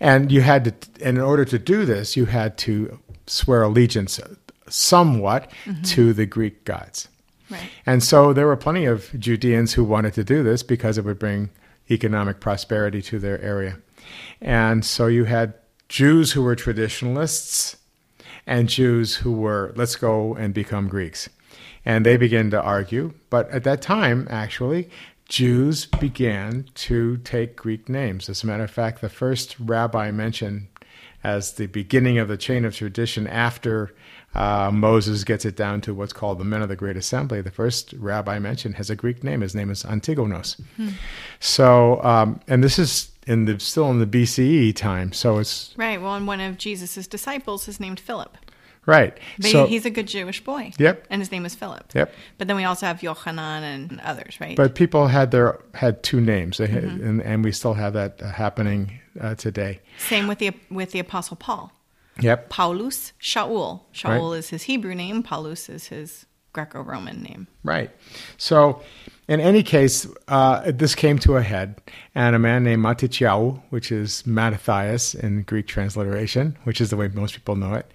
And 0.00 0.32
you 0.32 0.40
had 0.40 0.64
to, 0.64 0.72
and 1.06 1.18
in 1.18 1.22
order 1.22 1.44
to 1.44 1.58
do 1.58 1.84
this, 1.84 2.16
you 2.16 2.24
had 2.26 2.56
to 2.58 2.98
swear 3.26 3.62
allegiance 3.62 4.18
somewhat 4.68 5.50
mm-hmm. 5.64 5.82
to 5.82 6.12
the 6.12 6.26
Greek 6.26 6.64
gods. 6.64 7.08
Right. 7.50 7.70
And 7.84 8.02
so 8.02 8.32
there 8.32 8.46
were 8.46 8.56
plenty 8.56 8.86
of 8.86 9.10
Judeans 9.18 9.74
who 9.74 9.84
wanted 9.84 10.14
to 10.14 10.24
do 10.24 10.42
this 10.42 10.62
because 10.62 10.98
it 10.98 11.04
would 11.04 11.18
bring 11.18 11.50
economic 11.90 12.40
prosperity 12.40 13.00
to 13.02 13.18
their 13.18 13.40
area. 13.40 13.78
And 14.40 14.84
so 14.84 15.06
you 15.06 15.24
had 15.24 15.54
Jews 15.88 16.32
who 16.32 16.42
were 16.42 16.56
traditionalists 16.56 17.76
and 18.46 18.68
Jews 18.68 19.16
who 19.16 19.32
were, 19.32 19.72
let's 19.76 19.96
go 19.96 20.34
and 20.34 20.52
become 20.52 20.88
Greeks. 20.88 21.28
And 21.84 22.04
they 22.04 22.16
began 22.16 22.50
to 22.50 22.60
argue. 22.60 23.14
But 23.30 23.48
at 23.50 23.64
that 23.64 23.80
time, 23.80 24.26
actually, 24.28 24.90
Jews 25.28 25.86
began 25.86 26.66
to 26.74 27.18
take 27.18 27.56
Greek 27.56 27.88
names. 27.88 28.28
As 28.28 28.42
a 28.42 28.46
matter 28.46 28.64
of 28.64 28.70
fact, 28.70 29.00
the 29.00 29.08
first 29.08 29.56
rabbi 29.58 30.10
mentioned 30.10 30.66
as 31.24 31.52
the 31.52 31.66
beginning 31.66 32.18
of 32.18 32.28
the 32.28 32.36
chain 32.36 32.64
of 32.64 32.74
tradition 32.74 33.26
after 33.26 33.94
uh, 34.36 34.70
Moses 34.72 35.24
gets 35.24 35.44
it 35.44 35.56
down 35.56 35.80
to 35.82 35.94
what's 35.94 36.12
called 36.12 36.38
the 36.38 36.44
Men 36.44 36.62
of 36.62 36.68
the 36.68 36.76
Great 36.76 36.96
Assembly. 36.96 37.40
The 37.40 37.50
first 37.50 37.92
rabbi 37.94 38.38
mentioned 38.38 38.74
has 38.76 38.90
a 38.90 38.96
Greek 38.96 39.24
name. 39.24 39.40
His 39.40 39.54
name 39.54 39.70
is 39.70 39.82
Antigonos. 39.84 40.60
So, 41.40 42.02
um, 42.02 42.40
and 42.48 42.62
this 42.62 42.78
is 42.78 43.10
in 43.26 43.44
the 43.46 43.58
still 43.58 43.90
in 43.90 43.98
the 43.98 44.06
BCE 44.06 44.74
time. 44.76 45.12
So 45.12 45.38
it's 45.38 45.74
Right. 45.76 46.00
Well, 46.00 46.14
and 46.14 46.26
one 46.26 46.40
of 46.40 46.58
Jesus's 46.58 47.06
disciples 47.08 47.66
is 47.68 47.80
named 47.80 47.98
Philip. 48.00 48.36
right. 48.86 49.18
But 49.38 49.50
so 49.50 49.66
he's 49.66 49.84
a 49.84 49.90
good 49.90 50.06
Jewish 50.06 50.44
boy. 50.44 50.72
Yep. 50.78 51.06
And 51.10 51.20
his 51.20 51.32
name 51.32 51.44
is 51.44 51.54
Philip. 51.56 51.92
Yep. 51.94 52.12
But 52.38 52.46
then 52.46 52.56
we 52.56 52.64
also 52.64 52.86
have 52.86 53.00
Yochanan 53.00 53.62
and 53.62 54.00
others, 54.00 54.40
right? 54.40 54.56
but 54.56 54.74
people 54.76 55.08
had 55.08 55.30
their 55.32 55.58
had 55.74 56.02
two 56.04 56.20
names, 56.20 56.58
Mm-hmm. 56.58 57.04
and, 57.04 57.22
and 57.22 57.44
we 57.44 57.50
still 57.52 57.74
have 57.74 57.94
that 57.94 58.22
uh, 58.22 58.30
happening 58.30 59.00
uh, 59.20 59.34
today. 59.34 59.80
Same 59.98 60.28
with 60.28 60.38
the 60.38 60.52
with 60.70 60.92
the 60.92 61.00
Apostle 61.00 61.36
Paul. 61.36 61.72
Yep. 62.20 62.48
Paulus, 62.48 63.12
Shaul. 63.20 63.82
Shaul 63.92 64.30
Right. 64.30 64.38
is 64.38 64.50
his 64.50 64.64
Hebrew 64.64 64.94
name. 64.94 65.22
Paulus 65.22 65.68
is 65.68 65.88
his 65.88 66.26
Greco-Roman 66.52 67.22
name. 67.22 67.46
Right. 67.64 67.90
So, 68.38 68.80
in 69.28 69.40
any 69.40 69.62
case, 69.62 70.06
uh, 70.28 70.70
this 70.72 70.94
came 70.94 71.18
to 71.18 71.36
a 71.36 71.42
head, 71.42 71.80
and 72.14 72.34
a 72.34 72.38
man 72.38 72.64
named 72.64 72.82
Matityahu, 72.82 73.60
which 73.70 73.92
is 73.92 74.24
Mattathias 74.26 75.14
in 75.14 75.42
Greek 75.42 75.66
transliteration, 75.66 76.56
which 76.64 76.80
is 76.80 76.88
the 76.90 76.96
way 76.96 77.08
most 77.08 77.34
people 77.34 77.56
know 77.56 77.74
it. 77.74 77.90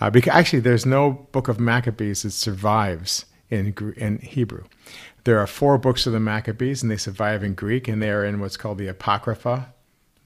Uh, 0.00 0.10
because 0.10 0.32
actually, 0.32 0.60
there's 0.60 0.84
no 0.86 1.28
book 1.30 1.46
of 1.48 1.60
Maccabees 1.60 2.22
that 2.22 2.32
survives 2.32 3.26
in 3.50 3.74
in 3.96 4.18
Hebrew. 4.18 4.64
There 5.24 5.38
are 5.38 5.46
four 5.46 5.76
books 5.78 6.06
of 6.06 6.12
the 6.12 6.20
Maccabees, 6.20 6.82
and 6.82 6.90
they 6.90 6.96
survive 6.96 7.44
in 7.44 7.54
Greek, 7.54 7.86
and 7.86 8.02
they 8.02 8.10
are 8.10 8.24
in 8.24 8.40
what's 8.40 8.56
called 8.56 8.78
the 8.78 8.88
Apocrypha, 8.88 9.72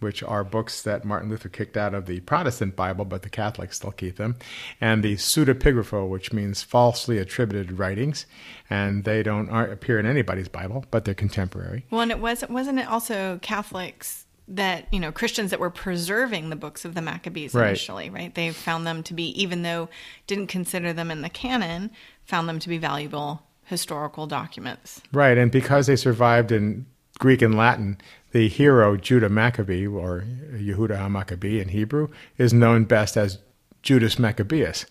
which 0.04 0.22
are 0.22 0.44
books 0.44 0.82
that 0.82 1.04
Martin 1.04 1.30
Luther 1.30 1.48
kicked 1.48 1.76
out 1.76 1.94
of 1.94 2.06
the 2.06 2.20
Protestant 2.20 2.76
Bible, 2.76 3.04
but 3.04 3.22
the 3.22 3.28
Catholics 3.30 3.78
still 3.78 3.90
keep 3.90 4.16
them, 4.16 4.36
and 4.80 5.02
the 5.02 5.14
pseudepigrapha, 5.16 6.08
which 6.08 6.32
means 6.32 6.62
falsely 6.62 7.18
attributed 7.18 7.78
writings, 7.78 8.26
and 8.70 9.02
they 9.04 9.22
don't 9.22 9.48
aren't 9.48 9.72
appear 9.72 9.98
in 9.98 10.06
anybody's 10.06 10.48
Bible, 10.48 10.84
but 10.92 11.04
they're 11.04 11.14
contemporary. 11.14 11.86
Well, 11.90 12.02
and 12.02 12.12
it 12.12 12.20
was 12.20 12.44
wasn't 12.48 12.78
it 12.78 12.86
also 12.86 13.40
Catholics 13.42 14.26
that 14.46 14.86
you 14.92 15.00
know 15.00 15.10
Christians 15.10 15.50
that 15.50 15.58
were 15.58 15.70
preserving 15.70 16.50
the 16.50 16.56
books 16.56 16.84
of 16.84 16.94
the 16.94 17.00
Maccabees 17.00 17.54
Right. 17.54 17.68
initially, 17.68 18.10
right? 18.10 18.34
They 18.34 18.50
found 18.52 18.86
them 18.86 19.02
to 19.04 19.14
be, 19.14 19.28
even 19.42 19.62
though 19.62 19.88
didn't 20.26 20.48
consider 20.48 20.92
them 20.92 21.10
in 21.10 21.22
the 21.22 21.30
canon, 21.30 21.90
found 22.26 22.48
them 22.48 22.58
to 22.58 22.68
be 22.68 22.76
valuable 22.78 23.42
historical 23.64 24.26
documents. 24.26 25.00
Right, 25.12 25.38
and 25.38 25.50
because 25.50 25.86
they 25.86 25.96
survived 25.96 26.52
in 26.52 26.84
Greek 27.18 27.40
and 27.40 27.56
Latin, 27.56 27.96
the 28.34 28.48
hero 28.48 28.96
Judah 28.96 29.28
Maccabee, 29.28 29.86
or 29.86 30.24
Yehuda 30.52 30.98
HaMaccabee 30.98 31.62
in 31.62 31.68
Hebrew, 31.68 32.08
is 32.36 32.52
known 32.52 32.82
best 32.82 33.16
as 33.16 33.38
Judas 33.82 34.18
Maccabeus, 34.18 34.86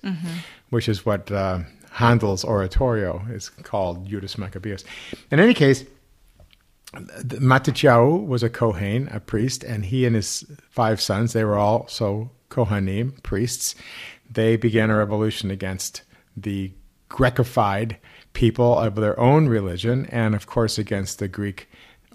which 0.70 0.88
is 0.88 1.06
what 1.06 1.30
uh, 1.30 1.60
Handel's 1.92 2.46
oratorio 2.46 3.26
is 3.30 3.50
called, 3.50 4.08
Judas 4.08 4.38
Maccabeus. 4.38 4.86
In 5.30 5.42
any 5.42 5.54
case, 5.54 5.84
Matityahu 6.94 8.26
was 8.26 8.44
a 8.44 8.50
Kohen, 8.50 9.10
a 9.12 9.20
priest, 9.20 9.66
and 9.66 9.84
he 9.84 10.06
and 10.06 10.16
his 10.16 10.46
five 10.70 11.02
sons, 11.02 11.34
they 11.34 11.44
were 11.44 11.58
also 11.58 12.32
Kohanim, 12.50 13.22
priests. 13.24 13.76
They 14.32 14.56
began 14.56 14.90
a 14.90 14.96
revolution 14.96 15.52
against 15.52 16.04
the 16.38 16.72
Grekified 17.10 17.98
people 18.32 18.80
of 18.80 18.96
their 18.96 19.20
own 19.20 19.50
religion, 19.50 20.06
and 20.06 20.34
of 20.34 20.48
course 20.48 20.78
against 20.78 21.20
the 21.20 21.28
Greek 21.28 21.68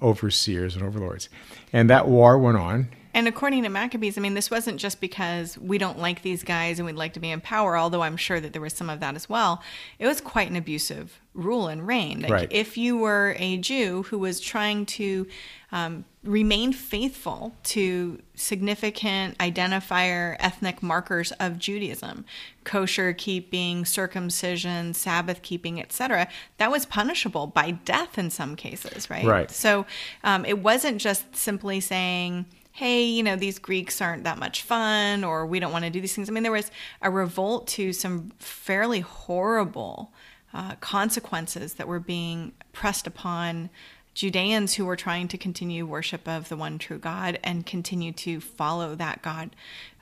overseers 0.03 0.77
and 0.77 0.85
overlords. 0.85 1.29
And 1.73 1.89
that 1.91 2.09
war 2.09 2.39
went 2.39 2.59
on. 2.59 2.89
And 3.19 3.27
according 3.27 3.65
to 3.65 3.69
Maccabees, 3.69 4.17
I 4.17 4.21
mean, 4.21 4.35
this 4.35 4.49
wasn't 4.49 4.79
just 4.79 5.01
because 5.01 5.59
we 5.59 5.77
don't 5.77 5.99
like 5.99 6.23
these 6.23 6.45
guys 6.45 6.79
and 6.79 6.87
we'd 6.87 6.95
like 6.95 7.15
to 7.15 7.21
be 7.21 7.33
in 7.33 7.41
power, 7.41 7.77
although 7.77 8.03
I'm 8.03 8.17
sure 8.17 8.39
that 8.39 8.53
there 8.53 8.63
was 8.63 8.73
some 8.73 8.89
of 8.89 9.01
that 9.01 9.17
as 9.17 9.29
well. 9.29 9.61
It 9.99 10.07
was 10.07 10.21
quite 10.21 10.49
an 10.49 10.55
abusive 10.55 11.19
rule 11.35 11.67
and 11.67 11.85
reign. 11.85 12.21
Like, 12.21 12.31
Right. 12.31 12.53
If 12.53 12.79
you 12.79 12.97
were 12.97 13.35
a 13.41 13.57
Jew 13.57 14.05
who 14.05 14.21
was 14.21 14.39
trying 14.39 14.87
to 14.87 15.27
um, 15.73 16.05
remain 16.23 16.73
faithful 16.73 17.57
to 17.65 18.23
significant 18.37 19.37
identifier 19.39 20.37
ethnic 20.39 20.81
markers 20.81 21.33
of 21.33 21.59
Judaism, 21.59 22.25
kosher 22.63 23.13
keeping, 23.13 23.85
circumcision, 23.85 24.95
Sabbath 24.95 25.43
keeping, 25.43 25.81
etc., 25.81 26.29
that 26.59 26.71
was 26.71 26.87
punishable 26.87 27.49
by 27.49 27.73
death 27.73 28.17
in 28.17 28.31
some 28.31 28.55
cases, 28.55 29.11
right? 29.11 29.25
Right. 29.25 29.51
So 29.51 29.87
um, 30.23 30.45
it 30.45 30.61
wasn't 30.61 31.01
just 31.01 31.35
simply 31.35 31.81
saying, 31.81 32.47
hey, 32.79 33.03
you 33.03 33.25
know, 33.25 33.35
these 33.35 33.59
Greeks 33.59 34.01
aren't 34.01 34.23
that 34.23 34.39
much 34.39 34.63
fun 34.63 35.25
or 35.25 35.45
we 35.45 35.59
don't 35.59 35.73
want 35.73 35.85
to 35.85 35.91
do 35.91 36.01
these 36.01 36.15
things. 36.15 36.29
I 36.29 36.33
mean, 36.33 36.45
there 36.45 36.53
was 36.53 36.71
a 37.03 37.11
revolt 37.11 37.67
to 37.69 37.93
some 37.93 38.31
fairly 38.39 39.01
horrible 39.01 40.13
uh, 40.55 40.77
consequences 40.77 41.75
that 41.75 41.89
were 41.89 41.99
being 41.99 42.53
pressed 42.73 43.09
upon 43.09 43.69
Judeans 44.15 44.75
who 44.75 44.85
were 44.85 44.95
trying 44.95 45.27
to 45.27 45.37
continue 45.37 45.87
worship 45.87 46.29
of 46.29 46.49
the 46.49 46.57
one 46.57 46.79
true 46.79 46.99
God 46.99 47.41
and 47.43 47.67
continue 47.67 48.13
to 48.13 48.41
follow 48.41 48.95
that 48.95 49.23
God 49.23 49.51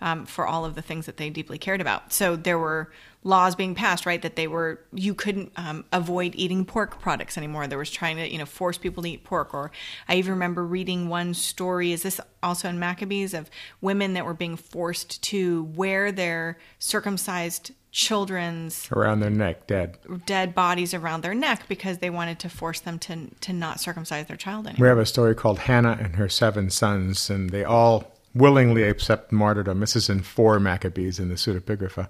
um, 0.02 0.26
for 0.26 0.46
all 0.46 0.66
of 0.66 0.74
the 0.74 0.82
things 0.82 1.06
that 1.06 1.16
they 1.16 1.30
deeply 1.30 1.56
cared 1.56 1.80
about. 1.80 2.12
So 2.12 2.36
there 2.36 2.58
were 2.58 2.92
laws 3.26 3.56
being 3.56 3.74
passed, 3.74 4.06
right? 4.06 4.22
That 4.22 4.36
they 4.36 4.46
were 4.46 4.80
you 4.92 5.12
couldn't 5.12 5.52
um, 5.56 5.84
avoid 5.92 6.34
eating 6.36 6.64
pork 6.64 7.00
products 7.00 7.36
anymore. 7.36 7.66
There 7.66 7.76
was 7.76 7.90
trying 7.90 8.16
to 8.16 8.30
you 8.30 8.38
know 8.38 8.46
force 8.46 8.78
people 8.78 9.02
to 9.02 9.10
eat 9.10 9.24
pork. 9.24 9.52
Or 9.52 9.72
I 10.08 10.16
even 10.16 10.32
remember 10.32 10.64
reading 10.64 11.08
one 11.08 11.34
story. 11.34 11.92
Is 11.92 12.02
this 12.02 12.20
also 12.42 12.68
in 12.68 12.78
Maccabees 12.78 13.34
of 13.34 13.50
women 13.80 14.14
that 14.14 14.24
were 14.24 14.34
being 14.34 14.56
forced 14.56 15.22
to 15.24 15.64
wear 15.74 16.12
their 16.12 16.58
circumcised 16.78 17.72
children's 17.90 18.88
Around 18.92 19.20
their 19.20 19.30
neck, 19.30 19.66
dead. 19.66 19.96
dead 20.26 20.54
bodies 20.54 20.92
around 20.92 21.22
their 21.22 21.34
neck 21.34 21.62
because 21.66 21.98
they 21.98 22.10
wanted 22.10 22.38
to 22.40 22.48
force 22.50 22.80
them 22.80 22.98
to 23.00 23.30
to 23.40 23.52
not 23.52 23.80
circumcise 23.80 24.26
their 24.26 24.36
child 24.36 24.66
anymore. 24.66 24.84
We 24.84 24.88
have 24.88 24.98
a 24.98 25.06
story 25.06 25.34
called 25.34 25.60
Hannah 25.60 25.98
and 26.00 26.16
her 26.16 26.28
seven 26.28 26.70
sons, 26.70 27.28
and 27.30 27.50
they 27.50 27.64
all 27.64 28.15
willingly 28.36 28.82
accept 28.82 29.32
martyrdom. 29.32 29.80
This 29.80 29.96
is 29.96 30.08
in 30.10 30.20
four 30.22 30.60
Maccabees 30.60 31.18
in 31.18 31.28
the 31.28 31.34
pseudepigrapha. 31.36 32.08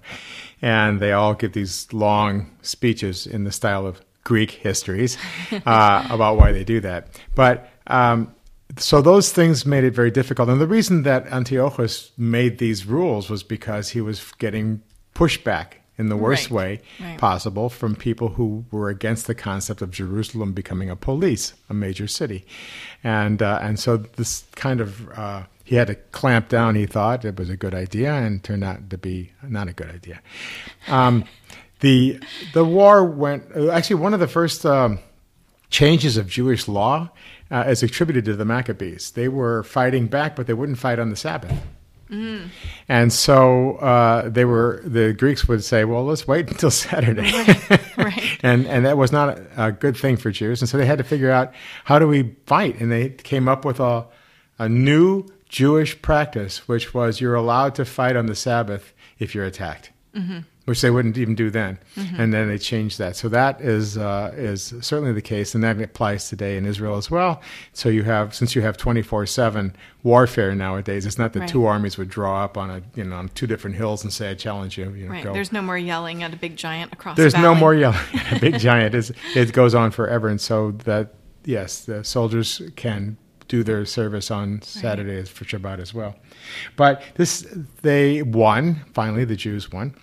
And 0.61 0.99
they 0.99 1.11
all 1.13 1.33
give 1.33 1.53
these 1.53 1.91
long 1.93 2.51
speeches 2.61 3.25
in 3.27 3.43
the 3.43 3.51
style 3.51 3.85
of 3.85 4.01
Greek 4.23 4.51
histories 4.51 5.17
uh, 5.65 6.07
about 6.09 6.37
why 6.37 6.51
they 6.51 6.63
do 6.63 6.79
that. 6.81 7.07
But 7.35 7.69
um, 7.87 8.33
so 8.77 9.01
those 9.01 9.31
things 9.31 9.65
made 9.65 9.83
it 9.85 9.93
very 9.95 10.11
difficult. 10.11 10.49
And 10.49 10.59
the 10.59 10.67
reason 10.67 11.03
that 11.03 11.27
Antiochus 11.27 12.11
made 12.17 12.57
these 12.57 12.85
rules 12.85 13.29
was 13.29 13.43
because 13.43 13.89
he 13.89 14.01
was 14.01 14.31
getting 14.37 14.81
pushback 15.15 15.73
in 15.97 16.09
the 16.09 16.17
worst 16.17 16.51
Right. 16.51 16.81
way 16.99 17.07
Right. 17.09 17.17
possible 17.17 17.69
from 17.69 17.95
people 17.95 18.29
who 18.29 18.65
were 18.69 18.89
against 18.89 19.25
the 19.25 19.33
concept 19.33 19.81
of 19.81 19.89
Jerusalem 19.89 20.53
becoming 20.53 20.89
a 20.91 20.95
polis, 20.95 21.53
a 21.69 21.73
major 21.73 22.07
city, 22.07 22.45
and 23.03 23.41
uh, 23.41 23.57
and 23.63 23.79
so 23.79 23.97
this 23.97 24.43
kind 24.55 24.79
of 24.79 25.09
uh, 25.17 25.43
he 25.67 25.75
had 25.75 25.87
to 25.87 25.95
clamp 25.95 26.47
down. 26.47 26.75
He 26.75 26.85
thought 26.85 27.25
it 27.25 27.37
was 27.37 27.49
a 27.49 27.57
good 27.57 27.75
idea, 27.75 28.13
and 28.13 28.41
turned 28.43 28.63
out 28.63 28.89
to 28.89 28.97
be 28.97 29.33
not 29.43 29.67
a 29.67 29.73
good 29.73 29.89
idea. 29.89 30.21
Um, 30.87 31.25
the 31.81 32.19
the 32.53 32.63
war 32.63 33.03
went 33.03 33.51
actually 33.55 33.97
one 33.97 34.13
of 34.13 34.19
the 34.19 34.27
first. 34.27 34.65
Um, 34.65 34.99
changes 35.69 36.15
of 36.15 36.27
Jewish 36.27 36.67
law 36.67 37.09
uh, 37.51 37.65
is 37.67 37.83
attributed 37.83 38.25
to 38.25 38.35
the 38.35 38.45
Maccabees. 38.45 39.11
They 39.11 39.27
were 39.27 39.63
fighting 39.63 40.07
back, 40.07 40.35
but 40.35 40.47
they 40.47 40.53
wouldn't 40.53 40.77
fight 40.77 40.99
on 40.99 41.09
the 41.09 41.15
Sabbath. 41.15 41.51
And 42.87 43.11
so 43.11 43.75
uh, 43.77 44.29
they 44.29 44.45
were. 44.45 44.81
The 44.85 45.11
Greeks 45.11 45.47
would 45.49 45.63
say, 45.63 45.83
"Well, 45.83 46.05
let's 46.05 46.25
wait 46.25 46.47
until 46.51 46.71
Saturday," 46.71 47.31
right. 47.97 48.39
and 48.43 48.65
and 48.67 48.85
that 48.85 48.97
was 48.97 49.11
not 49.11 49.37
a, 49.37 49.65
a 49.65 49.71
good 49.73 49.97
thing 49.97 50.15
for 50.15 50.31
Jews. 50.31 50.61
And 50.61 50.69
so 50.69 50.77
they 50.77 50.85
had 50.85 50.99
to 50.99 51.03
figure 51.03 51.31
out 51.31 51.53
how 51.83 51.99
do 51.99 52.07
we 52.07 52.35
fight, 52.45 52.79
and 52.79 52.89
they 52.89 53.09
came 53.09 53.49
up 53.49 53.65
with 53.65 53.81
a 53.81 54.05
a 54.57 54.69
new 54.69 55.25
Jewish 55.49 56.01
practice, 56.01 56.67
which 56.67 56.93
was 56.93 57.21
you're 57.21 57.35
allowed 57.35 57.75
to 57.75 57.85
fight 57.85 58.15
on 58.15 58.25
the 58.25 58.35
Sabbath 58.35 58.93
if 59.19 59.33
you're 59.33 59.45
attacked, 59.45 59.91
which 60.65 60.81
they 60.81 60.89
wouldn't 60.89 61.17
even 61.17 61.35
do 61.35 61.49
then. 61.49 61.79
And 62.17 62.33
then 62.33 62.47
they 62.49 62.57
changed 62.57 62.97
that. 62.99 63.15
So 63.15 63.29
that 63.29 63.61
is 63.61 63.97
uh, 63.97 64.33
is 64.35 64.73
certainly 64.81 65.13
the 65.13 65.21
case, 65.21 65.55
and 65.55 65.63
that 65.63 65.79
applies 65.81 66.27
today 66.27 66.57
in 66.57 66.65
Israel 66.65 66.97
as 66.97 67.09
well. 67.09 67.41
So 67.71 67.87
you 67.87 68.03
have 68.03 68.35
since 68.35 68.55
you 68.55 68.61
have 68.61 68.75
24/7 68.77 69.73
warfare 70.03 70.53
nowadays, 70.55 71.05
it's 71.05 71.17
not 71.17 71.31
that 71.33 71.41
Right. 71.41 71.49
two 71.49 71.65
armies 71.65 71.97
would 71.97 72.09
draw 72.09 72.43
up 72.43 72.57
on 72.57 72.69
a 72.69 72.81
you 72.95 73.03
know 73.05 73.15
on 73.15 73.29
two 73.29 73.47
different 73.47 73.75
hills 73.77 74.03
and 74.03 74.11
say, 74.11 74.31
"I 74.31 74.33
challenge 74.33 74.77
you." 74.77 74.91
you 74.91 75.05
know, 75.05 75.11
Right. 75.11 75.23
go. 75.23 75.33
There's 75.33 75.51
no 75.53 75.61
more 75.61 75.77
yelling 75.77 76.23
at 76.23 76.33
a 76.33 76.37
big 76.37 76.57
giant 76.57 76.91
across. 76.91 77.15
There's 77.15 77.33
the 77.33 77.41
no 77.41 77.55
more 77.55 77.73
yelling. 77.73 77.99
At 78.13 78.37
a 78.37 78.39
big 78.41 78.59
giant 78.59 78.93
is 78.95 79.13
it 79.35 79.53
goes 79.53 79.73
on 79.73 79.91
forever, 79.91 80.27
and 80.27 80.41
so 80.41 80.71
that 80.83 81.13
yes, 81.45 81.79
the 81.85 82.03
soldiers 82.03 82.61
can 82.75 83.15
do 83.47 83.63
their 83.63 83.85
service 83.85 84.29
on 84.31 84.61
Saturdays 84.61 85.29
for 85.29 85.45
Shabbat 85.45 85.79
as 85.79 85.93
well. 85.93 86.15
But 86.75 87.01
this 87.15 87.47
they 87.81 88.21
won 88.23 88.85
finally. 88.93 89.25
The 89.25 89.35
Jews 89.35 89.71
won 89.71 89.95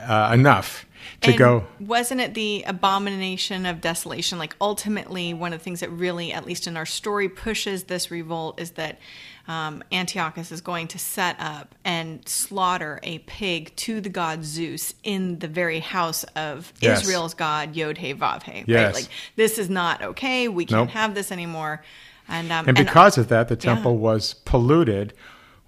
uh, 0.00 0.30
enough 0.34 0.86
to 1.22 1.30
And 1.30 1.38
go. 1.38 1.64
Wasn't 1.80 2.20
it 2.20 2.34
the 2.34 2.64
abomination 2.66 3.66
of 3.66 3.80
desolation? 3.80 4.38
Like 4.38 4.56
ultimately, 4.60 5.34
one 5.34 5.52
of 5.52 5.60
the 5.60 5.64
things 5.64 5.80
that 5.80 5.90
really, 5.90 6.32
at 6.32 6.46
least 6.46 6.66
in 6.66 6.76
our 6.76 6.86
story, 6.86 7.28
pushes 7.28 7.84
this 7.84 8.10
revolt 8.10 8.60
is 8.60 8.72
that 8.72 8.98
um, 9.46 9.82
Antiochus 9.92 10.50
is 10.50 10.62
going 10.62 10.88
to 10.88 10.98
set 10.98 11.36
up 11.38 11.74
and 11.84 12.26
slaughter 12.26 12.98
a 13.02 13.18
pig 13.18 13.76
to 13.76 14.00
the 14.00 14.08
god 14.08 14.42
Zeus 14.42 14.94
in 15.02 15.38
the 15.40 15.48
very 15.48 15.80
house 15.80 16.24
of 16.34 16.72
Yes. 16.80 17.02
Israel's 17.02 17.34
god 17.34 17.76
Yod 17.76 17.98
He 17.98 18.14
Vav 18.14 18.42
He. 18.44 18.64
Yes. 18.66 18.86
Right? 18.86 18.94
Like 18.94 19.08
this 19.36 19.58
is 19.58 19.68
not 19.68 20.02
okay. 20.02 20.48
We 20.48 20.64
can't 20.64 20.88
Nope. 20.88 20.90
have 20.90 21.14
this 21.14 21.30
anymore. 21.30 21.82
And 22.28 22.50
um, 22.50 22.66
And 22.68 22.76
because 22.76 23.18
of 23.18 23.28
that, 23.28 23.48
the 23.48 23.56
temple 23.56 23.92
Yeah. 23.92 23.98
was 23.98 24.34
polluted, 24.44 25.12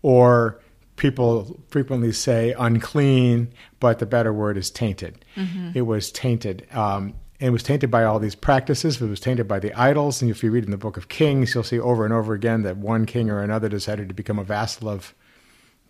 or 0.02 0.60
people 0.96 1.60
frequently 1.68 2.12
say 2.12 2.54
unclean, 2.58 3.48
but 3.80 3.98
the 3.98 4.06
better 4.06 4.32
word 4.32 4.56
is 4.56 4.70
tainted. 4.70 5.24
Mm-hmm. 5.36 5.72
It 5.74 5.82
was 5.82 6.10
tainted. 6.10 6.66
Um, 6.72 7.14
it 7.38 7.50
was 7.50 7.62
tainted 7.62 7.90
by 7.90 8.02
all 8.04 8.18
these 8.18 8.34
practices. 8.34 9.02
It 9.02 9.06
was 9.06 9.20
tainted 9.20 9.46
by 9.46 9.58
the 9.58 9.74
idols. 9.74 10.22
And 10.22 10.30
if 10.30 10.42
you 10.42 10.50
read 10.50 10.64
in 10.64 10.70
the 10.70 10.78
book 10.78 10.96
of 10.96 11.08
Kings, 11.08 11.54
you'll 11.54 11.64
see 11.64 11.78
over 11.78 12.04
and 12.06 12.14
over 12.14 12.32
again 12.32 12.62
that 12.62 12.78
one 12.78 13.04
king 13.04 13.28
or 13.28 13.42
another 13.42 13.68
decided 13.68 14.08
to 14.08 14.14
become 14.14 14.38
a 14.38 14.44
vassal 14.44 14.88
of 14.88 15.14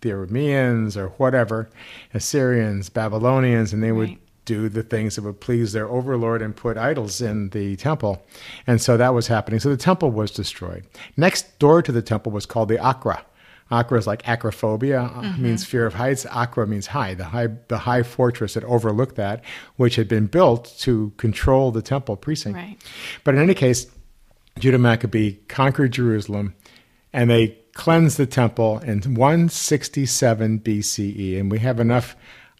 the 0.01 0.09
Arameans 0.09 0.97
or 0.97 1.07
whatever, 1.11 1.69
Assyrians, 2.13 2.89
Babylonians, 2.89 3.71
and 3.73 3.81
they 3.81 3.93
would 3.93 4.09
Right. 4.09 4.19
Do 4.47 4.69
the 4.69 4.81
things 4.81 5.15
that 5.15 5.23
would 5.23 5.39
please 5.39 5.73
their 5.73 5.87
overlord 5.87 6.41
and 6.41 6.55
put 6.55 6.77
idols 6.77 7.21
in 7.21 7.49
the 7.49 7.75
temple. 7.75 8.25
And 8.65 8.81
so 8.81 8.97
that 8.97 9.13
was 9.13 9.27
happening. 9.27 9.59
So 9.59 9.69
the 9.69 9.77
temple 9.77 10.09
was 10.09 10.31
destroyed. 10.31 10.85
Next 11.15 11.59
door 11.59 11.83
to 11.83 11.91
the 11.91 12.01
temple 12.01 12.31
was 12.31 12.47
called 12.47 12.69
the 12.69 12.79
Akra. 12.79 13.23
Akra 13.69 13.99
is 13.99 14.07
like 14.07 14.23
acrophobia, 14.23 15.13
uh, 15.13 15.37
means 15.37 15.65
fear 15.65 15.85
of 15.85 15.93
heights. 15.93 16.25
Akra 16.27 16.65
means 16.65 16.87
high, 16.87 17.13
the 17.13 17.25
high, 17.25 17.49
the 17.67 17.79
high 17.79 18.01
fortress 18.01 18.53
that 18.53 18.63
overlooked 18.63 19.17
that, 19.17 19.43
which 19.75 19.97
had 19.97 20.07
been 20.07 20.25
built 20.25 20.73
to 20.79 21.11
control 21.17 21.71
the 21.71 21.81
temple 21.81 22.15
precinct. 22.15 22.55
Right. 22.55 22.77
But 23.25 23.35
in 23.35 23.41
any 23.41 23.53
case, 23.53 23.87
Judah 24.57 24.79
Maccabee 24.79 25.33
conquered 25.49 25.91
Jerusalem 25.91 26.55
and 27.11 27.29
they 27.29 27.57
cleansed 27.73 28.17
the 28.17 28.25
temple 28.25 28.79
in 28.79 29.01
167 29.15 30.59
BCE. 30.59 31.39
And 31.39 31.51
we 31.51 31.59
have 31.59 31.79
enough 31.79 32.15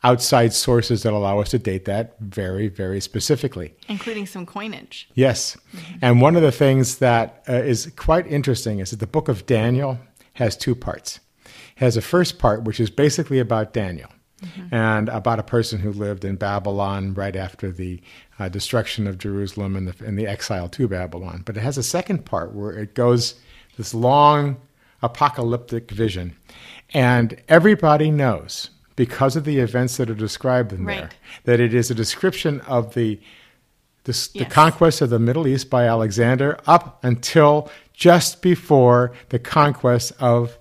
outside 0.07 0.53
sources 0.53 1.03
that 1.03 1.11
allow 1.11 1.39
us 1.39 1.49
to 1.49 1.59
date 1.59 1.83
that 1.85 2.15
very, 2.19 2.67
very 2.69 3.01
specifically. 3.01 3.73
including 3.89 4.25
some 4.25 4.45
coinage. 4.45 5.09
Yes. 5.15 5.57
And 6.01 6.21
one 6.21 6.35
of 6.37 6.41
the 6.41 6.51
things 6.51 6.99
that 6.99 7.43
uh, 7.49 7.53
is 7.73 7.91
quite 7.97 8.25
interesting 8.27 8.79
is 8.79 8.91
that 8.91 8.99
the 8.99 9.07
book 9.07 9.27
of 9.27 9.45
Daniel 9.45 9.99
has 10.33 10.55
two 10.55 10.75
parts. 10.75 11.19
It 11.45 11.51
has 11.85 11.97
a 11.97 12.01
first 12.01 12.39
part, 12.39 12.63
which 12.63 12.79
is 12.79 12.89
basically 12.89 13.39
about 13.39 13.73
Daniel 13.73 14.09
and 14.71 15.09
about 15.09 15.39
a 15.39 15.43
person 15.43 15.79
who 15.79 15.91
lived 15.91 16.23
in 16.23 16.35
Babylon 16.35 17.13
right 17.15 17.35
after 17.35 17.71
the 17.71 17.99
uh, 18.37 18.47
destruction 18.49 19.07
of 19.07 19.17
Jerusalem 19.17 19.75
and 19.75 19.87
the, 19.87 20.05
and 20.05 20.17
the 20.17 20.27
exile 20.27 20.69
to 20.69 20.87
Babylon. 20.87 21.41
But 21.43 21.57
it 21.57 21.61
has 21.61 21.77
a 21.77 21.83
second 21.83 22.23
part 22.23 22.53
where 22.53 22.71
it 22.71 22.93
goes 22.93 23.35
this 23.77 23.93
long 23.93 24.57
apocalyptic 25.01 25.91
vision. 25.91 26.35
And 26.93 27.41
everybody 27.49 28.11
knows, 28.11 28.69
because 28.97 29.37
of 29.37 29.45
the 29.45 29.59
events 29.59 29.95
that 29.95 30.09
are 30.09 30.15
described 30.15 30.73
in 30.73 30.83
there, 30.83 31.09
that 31.45 31.61
it 31.61 31.73
is 31.73 31.89
a 31.89 31.95
description 31.95 32.59
of 32.61 32.93
the, 32.95 33.17
the, 34.03 34.09
s- 34.11 34.27
the 34.27 34.43
conquest 34.45 34.99
of 35.01 35.09
the 35.09 35.19
Middle 35.19 35.47
East 35.47 35.69
by 35.69 35.85
Alexander 35.87 36.59
up 36.67 37.01
until 37.03 37.69
just 37.93 38.41
before 38.41 39.13
the 39.29 39.39
conquest 39.39 40.11
of 40.19 40.57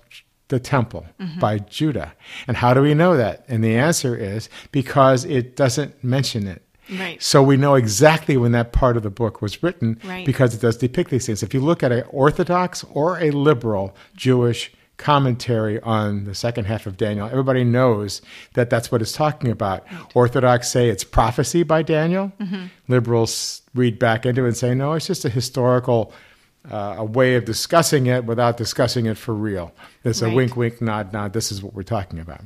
the 0.47 0.59
temple 0.61 1.05
Mm-hmm. 1.19 1.39
by 1.41 1.59
Judah. 1.59 2.13
And 2.47 2.55
how 2.55 2.73
do 2.73 2.81
we 2.81 2.93
know 2.93 3.17
that? 3.17 3.43
And 3.49 3.61
the 3.63 3.75
answer 3.75 4.15
is 4.15 4.47
because 4.71 5.25
it 5.25 5.55
doesn't 5.57 6.01
mention 6.03 6.47
it. 6.47 6.61
Right. 6.97 7.21
So 7.21 7.43
we 7.43 7.57
know 7.57 7.75
exactly 7.75 8.37
when 8.37 8.53
that 8.53 8.71
part 8.71 8.95
of 8.95 9.03
the 9.03 9.09
book 9.09 9.41
was 9.41 9.61
written 9.61 9.99
Right. 10.05 10.25
because 10.25 10.55
it 10.55 10.61
does 10.61 10.77
depict 10.77 11.09
these 11.09 11.25
things. 11.25 11.43
If 11.43 11.53
you 11.53 11.59
look 11.59 11.83
at 11.83 11.91
an 11.91 12.03
Orthodox 12.11 12.85
or 12.91 13.19
a 13.19 13.31
liberal 13.31 13.93
Jewish 14.15 14.71
commentary 14.97 15.79
on 15.81 16.25
the 16.25 16.35
second 16.35 16.65
half 16.65 16.85
of 16.85 16.97
Daniel, 16.97 17.27
everybody 17.27 17.63
knows 17.63 18.21
that 18.53 18.69
that's 18.69 18.91
what 18.91 19.01
it's 19.01 19.11
talking 19.11 19.51
about. 19.51 19.85
Orthodox 20.13 20.69
say 20.69 20.89
it's 20.89 21.03
prophecy 21.03 21.63
by 21.63 21.81
Daniel. 21.83 22.31
Mm-hmm. 22.39 22.65
Liberals 22.87 23.61
read 23.73 23.99
back 23.99 24.25
into 24.25 24.43
it 24.43 24.47
and 24.47 24.57
say, 24.57 24.73
no, 24.73 24.93
it's 24.93 25.07
just 25.07 25.25
a 25.25 25.29
historical. 25.29 26.11
Uh, 26.69 26.95
a 26.97 27.05
way 27.05 27.35
of 27.35 27.45
discussing 27.45 28.07
it 28.07 28.25
without 28.25 28.57
discussing 28.57 29.05
it 29.05 29.17
for 29.17 29.33
real. 29.33 29.71
It's 30.03 30.21
a 30.21 30.29
wink, 30.29 30.57
wink, 30.57 30.81
nod, 30.81 31.13
nod. 31.13 31.31
This 31.31 31.49
is 31.49 31.63
what 31.63 31.73
we're 31.73 31.83
talking 31.83 32.19
about. 32.19 32.41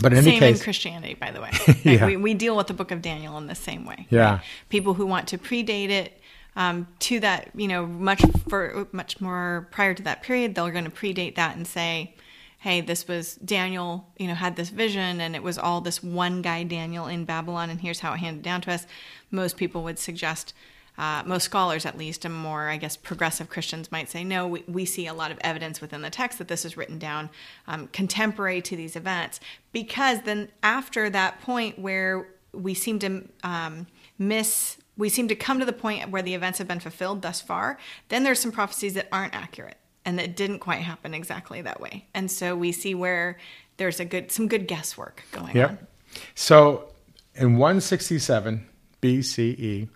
But 0.00 0.12
in 0.12 0.18
any 0.18 0.30
Same 0.30 0.38
case, 0.38 0.58
in 0.58 0.64
Christianity, 0.64 1.14
by 1.14 1.30
the 1.30 1.40
way. 1.40 1.50
Yeah. 1.82 2.06
we, 2.06 2.16
we 2.16 2.34
deal 2.34 2.56
with 2.56 2.66
the 2.66 2.74
Book 2.74 2.90
of 2.90 3.02
Daniel 3.02 3.36
in 3.38 3.46
the 3.46 3.54
same 3.54 3.84
way. 3.84 4.06
Yeah. 4.10 4.40
People 4.68 4.94
who 4.94 5.06
want 5.06 5.28
to 5.28 5.38
predate 5.38 5.90
it 5.90 6.17
um, 6.58 6.88
to 6.98 7.20
that, 7.20 7.50
you 7.54 7.68
know, 7.68 7.86
much 7.86 8.20
for 8.48 8.88
much 8.90 9.20
more 9.20 9.68
prior 9.70 9.94
to 9.94 10.02
that 10.02 10.22
period, 10.22 10.54
they're 10.56 10.72
going 10.72 10.84
to 10.84 10.90
predate 10.90 11.36
that 11.36 11.56
and 11.56 11.66
say, 11.66 12.16
"Hey, 12.58 12.80
this 12.80 13.06
was 13.06 13.36
Daniel. 13.36 14.08
You 14.18 14.26
know, 14.26 14.34
had 14.34 14.56
this 14.56 14.70
vision, 14.70 15.20
and 15.20 15.36
it 15.36 15.42
was 15.42 15.56
all 15.56 15.80
this 15.80 16.02
one 16.02 16.42
guy 16.42 16.64
Daniel 16.64 17.06
in 17.06 17.24
Babylon, 17.24 17.70
and 17.70 17.80
here's 17.80 18.00
how 18.00 18.12
it 18.12 18.18
handed 18.18 18.42
down 18.42 18.60
to 18.62 18.72
us." 18.72 18.86
Most 19.30 19.56
people 19.56 19.84
would 19.84 19.98
suggest. 19.98 20.52
Uh, 20.98 21.22
most 21.24 21.44
scholars, 21.44 21.86
at 21.86 21.96
least, 21.96 22.24
and 22.24 22.34
more, 22.34 22.68
I 22.68 22.76
guess, 22.76 22.96
progressive 22.96 23.48
Christians 23.48 23.92
might 23.92 24.10
say, 24.10 24.24
no, 24.24 24.48
we, 24.48 24.64
we 24.66 24.84
see 24.84 25.06
a 25.06 25.14
lot 25.14 25.30
of 25.30 25.38
evidence 25.42 25.80
within 25.80 26.02
the 26.02 26.10
text 26.10 26.38
that 26.38 26.48
this 26.48 26.64
is 26.64 26.76
written 26.76 26.98
down 26.98 27.30
um, 27.68 27.86
contemporary 27.92 28.60
to 28.62 28.74
these 28.74 28.96
events. 28.96 29.38
Because 29.70 30.22
then, 30.22 30.48
after 30.60 31.08
that 31.08 31.40
point 31.40 31.78
where 31.78 32.26
we 32.52 32.74
seem 32.74 32.98
to 32.98 33.28
um, 33.44 33.86
miss, 34.18 34.77
we 34.98 35.08
seem 35.08 35.28
to 35.28 35.34
come 35.34 35.58
to 35.60 35.64
the 35.64 35.72
point 35.72 36.10
where 36.10 36.20
the 36.20 36.34
events 36.34 36.58
have 36.58 36.68
been 36.68 36.80
fulfilled 36.80 37.22
thus 37.22 37.40
far, 37.40 37.78
then 38.08 38.24
there's 38.24 38.40
some 38.40 38.52
prophecies 38.52 38.94
that 38.94 39.08
aren't 39.10 39.34
accurate 39.34 39.76
and 40.04 40.18
that 40.18 40.36
didn't 40.36 40.58
quite 40.58 40.80
happen 40.80 41.14
exactly 41.14 41.62
that 41.62 41.80
way. 41.80 42.06
And 42.12 42.30
so 42.30 42.56
we 42.56 42.72
see 42.72 42.94
where 42.94 43.38
there's 43.76 44.00
a 44.00 44.04
good, 44.04 44.30
some 44.32 44.48
good 44.48 44.66
guesswork 44.66 45.22
going 45.30 45.50
on. 45.50 45.56
Yep. 45.56 45.90
So 46.34 46.92
in 47.36 47.56
167 47.56 48.66
BCE, 49.00 49.88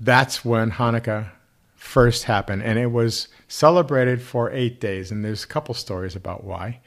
that's 0.00 0.44
when 0.44 0.72
Hanukkah 0.72 1.30
first 1.76 2.24
happened, 2.24 2.62
and 2.62 2.78
it 2.78 2.90
was 2.90 3.28
celebrated 3.46 4.20
for 4.20 4.50
eight 4.50 4.80
days. 4.80 5.10
And 5.10 5.24
there's 5.24 5.44
a 5.44 5.46
couple 5.46 5.74
stories 5.74 6.16
about 6.16 6.42
why, 6.42 6.80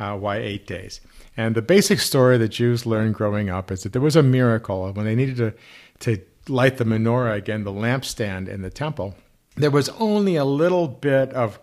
uh, 0.00 0.16
why 0.16 0.38
eight 0.38 0.66
days. 0.66 1.00
And 1.36 1.54
the 1.54 1.62
basic 1.62 2.00
story 2.00 2.38
that 2.38 2.48
Jews 2.48 2.86
learned 2.86 3.14
growing 3.14 3.50
up 3.50 3.70
is 3.70 3.82
that 3.82 3.92
there 3.92 4.02
was 4.02 4.16
a 4.16 4.22
miracle 4.22 4.90
when 4.92 5.04
they 5.04 5.14
needed 5.14 5.36
to 5.36 5.54
to 6.00 6.16
light 6.48 6.76
the 6.76 6.84
menorah 6.84 7.36
again, 7.36 7.64
the 7.64 7.72
lampstand 7.72 8.48
in 8.48 8.62
the 8.62 8.70
temple. 8.70 9.14
There 9.56 9.70
was 9.70 9.88
only 9.90 10.36
a 10.36 10.44
little 10.44 10.88
bit 10.88 11.32
of 11.32 11.58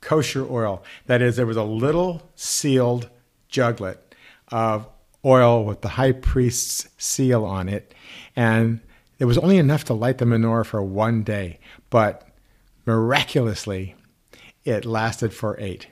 kosher 0.00 0.46
oil. 0.48 0.82
That 1.06 1.22
is, 1.22 1.36
there 1.36 1.46
was 1.46 1.56
a 1.56 1.62
little 1.62 2.30
sealed 2.34 3.08
juglet 3.50 3.98
of 4.48 4.88
oil 5.24 5.64
with 5.64 5.80
the 5.80 5.88
high 5.88 6.12
priest's 6.12 6.88
seal 6.98 7.44
on 7.44 7.68
it. 7.68 7.94
And 8.36 8.80
it 9.18 9.24
was 9.24 9.38
only 9.38 9.58
enough 9.58 9.84
to 9.84 9.94
light 9.94 10.18
the 10.18 10.24
menorah 10.24 10.66
for 10.66 10.82
one 10.82 11.22
day. 11.22 11.58
But 11.90 12.28
miraculously, 12.86 13.94
it 14.64 14.84
lasted 14.84 15.32
for 15.32 15.58
eight. 15.58 15.88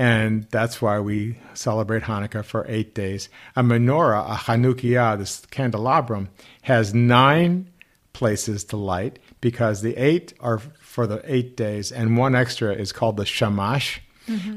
And 0.00 0.44
that's 0.44 0.80
why 0.80 0.98
we 0.98 1.36
celebrate 1.52 2.04
Hanukkah 2.04 2.42
for 2.42 2.64
eight 2.68 2.94
days. 2.94 3.28
A 3.54 3.62
menorah, 3.62 4.30
a 4.30 4.34
Chanukiah, 4.34 5.18
this 5.18 5.44
candelabrum, 5.50 6.28
has 6.62 6.94
nine 6.94 7.68
places 8.14 8.64
to 8.64 8.78
light 8.78 9.18
because 9.42 9.82
the 9.82 9.94
eight 9.98 10.32
are 10.40 10.58
for 10.58 11.06
the 11.06 11.20
eight 11.26 11.54
days, 11.54 11.92
and 11.92 12.16
one 12.16 12.34
extra 12.34 12.72
is 12.72 12.92
called 12.92 13.18
the 13.18 13.26
shamash, 13.26 14.00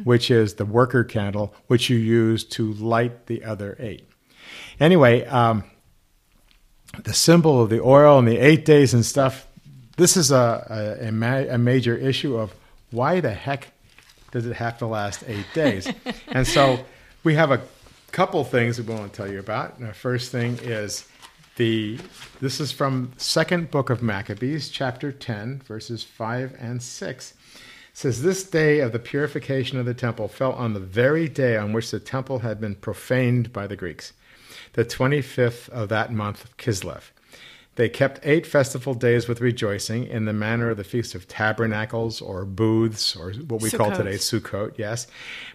which 0.06 0.32
is 0.32 0.54
the 0.54 0.66
worker 0.66 1.04
candle, 1.04 1.54
which 1.68 1.90
you 1.90 1.98
use 1.98 2.46
to 2.46 2.72
light 2.76 3.26
the 3.26 3.44
other 3.44 3.76
eight. 3.80 4.08
Anyway, 4.80 5.26
um, 5.26 5.66
the 7.04 7.14
symbol 7.14 7.62
of 7.62 7.70
the 7.70 7.82
oil 7.82 8.18
and 8.18 8.30
the 8.30 8.38
eight 8.38 8.64
days 8.64 8.94
and 8.94 9.06
stuff. 9.06 9.46
This 9.98 10.16
is 10.16 10.32
a, 10.32 10.96
a, 11.02 11.08
a, 11.10 11.12
ma- 11.12 11.50
a 11.50 11.58
major 11.58 11.98
issue 11.98 12.38
of 12.38 12.56
why 12.92 13.20
the 13.20 13.32
heck 13.34 13.73
does 14.34 14.48
it 14.48 14.56
have 14.56 14.80
to 14.80 14.88
last 14.88 15.24
eight 15.28 15.46
days? 15.54 15.88
and 16.28 16.46
so 16.46 16.84
we 17.24 17.36
have 17.36 17.52
a 17.52 17.62
couple 18.12 18.44
things 18.44 18.82
we 18.82 18.94
want 18.94 19.14
to 19.14 19.16
tell 19.16 19.32
you 19.32 19.40
about. 19.40 19.78
And 19.78 19.88
the 19.88 19.94
first 19.94 20.32
thing 20.32 20.58
is 20.62 21.08
the 21.56 22.00
this 22.42 22.60
is 22.60 22.72
from 22.72 23.14
second 23.18 23.70
book 23.70 23.92
of 23.92 24.02
Maccabees, 24.02 24.70
chapter 24.70 25.12
10, 25.12 25.62
verses 25.66 26.04
5 26.04 26.56
and 26.60 26.82
6. 26.82 27.32
It 27.32 27.38
says 27.94 28.24
this 28.24 28.44
day 28.44 28.80
of 28.80 28.92
the 28.92 29.00
purification 29.00 29.78
of 29.78 29.86
the 29.86 29.94
temple 29.94 30.28
fell 30.28 30.54
on 30.54 30.74
the 30.74 30.80
very 30.80 31.30
day 31.30 31.56
on 31.56 31.72
which 31.72 31.92
the 31.92 32.00
temple 32.00 32.40
had 32.40 32.60
been 32.60 32.74
profaned 32.74 33.54
by 33.54 33.68
the 33.68 33.76
Greeks, 33.76 34.14
the 34.74 34.84
25th 34.84 35.70
of 35.70 35.90
that 35.90 36.12
month 36.12 36.44
of 36.44 36.58
Kislev. 36.58 37.13
They 37.76 37.90
kept 37.90 38.20
eight 38.24 38.46
festival 38.46 38.94
days 38.94 39.28
with 39.28 39.42
rejoicing 39.42 40.06
in 40.06 40.26
the 40.26 40.34
manner 40.34 40.70
of 40.70 40.78
the 40.78 40.84
Feast 40.84 41.16
of 41.16 41.28
Tabernacles 41.28 42.22
or 42.22 42.46
booths 42.46 43.16
or 43.16 43.34
what 43.34 43.62
we 43.62 43.72
call 43.72 43.92
today 43.92 44.16
Sukkot, 44.16 44.78
yes. 44.78 45.08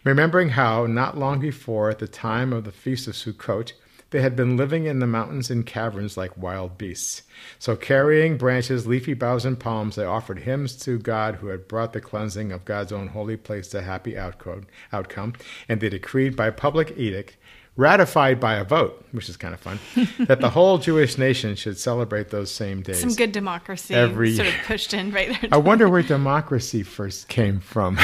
Remembering 0.03 0.51
how 0.51 0.87
not 0.87 1.17
long 1.17 1.39
before, 1.39 1.91
at 1.91 2.01
the 2.01 2.09
time 2.09 2.53
of 2.53 2.65
the 2.65 2.73
Feast 2.73 3.07
of 3.07 3.15
Sukkot, 3.15 3.73
they 4.11 4.23
had 4.23 4.35
been 4.35 4.57
living 4.57 4.87
in 4.87 5.01
the 5.01 5.07
mountains 5.07 5.51
in 5.51 5.65
caverns 5.65 6.17
like 6.17 6.37
wild 6.37 6.79
beasts. 6.79 7.23
So, 7.59 7.77
carrying 7.77 8.39
branches, 8.39 8.87
leafy 8.87 9.13
boughs, 9.13 9.45
and 9.45 9.61
palms, 9.61 9.97
they 9.97 10.05
offered 10.05 10.41
hymns 10.41 10.77
to 10.79 10.99
God 10.99 11.37
who 11.37 11.49
had 11.49 11.69
brought 11.69 11.93
the 11.93 12.01
cleansing 12.01 12.51
of 12.51 12.65
God's 12.65 12.91
own 12.91 13.09
holy 13.09 13.37
place 13.37 13.69
to 13.69 13.83
happy 13.83 14.17
outcome. 14.17 15.35
And 15.69 15.81
they 15.81 15.91
decreed 15.91 16.37
by 16.37 16.51
public 16.51 16.95
edict 16.97 17.37
ratified 17.79 18.41
by 18.41 18.57
a 18.57 18.65
vote, 18.65 19.07
which 19.13 19.29
is 19.29 19.37
kind 19.39 19.55
of 19.55 19.61
fun, 19.61 19.79
that 20.27 20.41
the 20.41 20.51
whole 20.51 20.77
Jewish 20.79 21.17
nation 21.17 21.55
should 21.55 21.79
celebrate 21.79 22.29
those 22.31 22.51
same 22.51 22.83
days. 22.83 23.01
Some 23.01 23.15
good 23.15 23.33
democracy 23.33 23.95
Every- 23.95 24.35
sort 24.35 24.49
of 24.49 24.55
pushed 24.67 24.93
in 24.93 25.13
right 25.13 25.29
there. 25.41 25.49
I 25.53 25.57
wonder 25.59 25.89
where 25.89 26.03
democracy 26.19 26.83
first 26.83 27.29
came 27.29 27.61
from. 27.61 27.97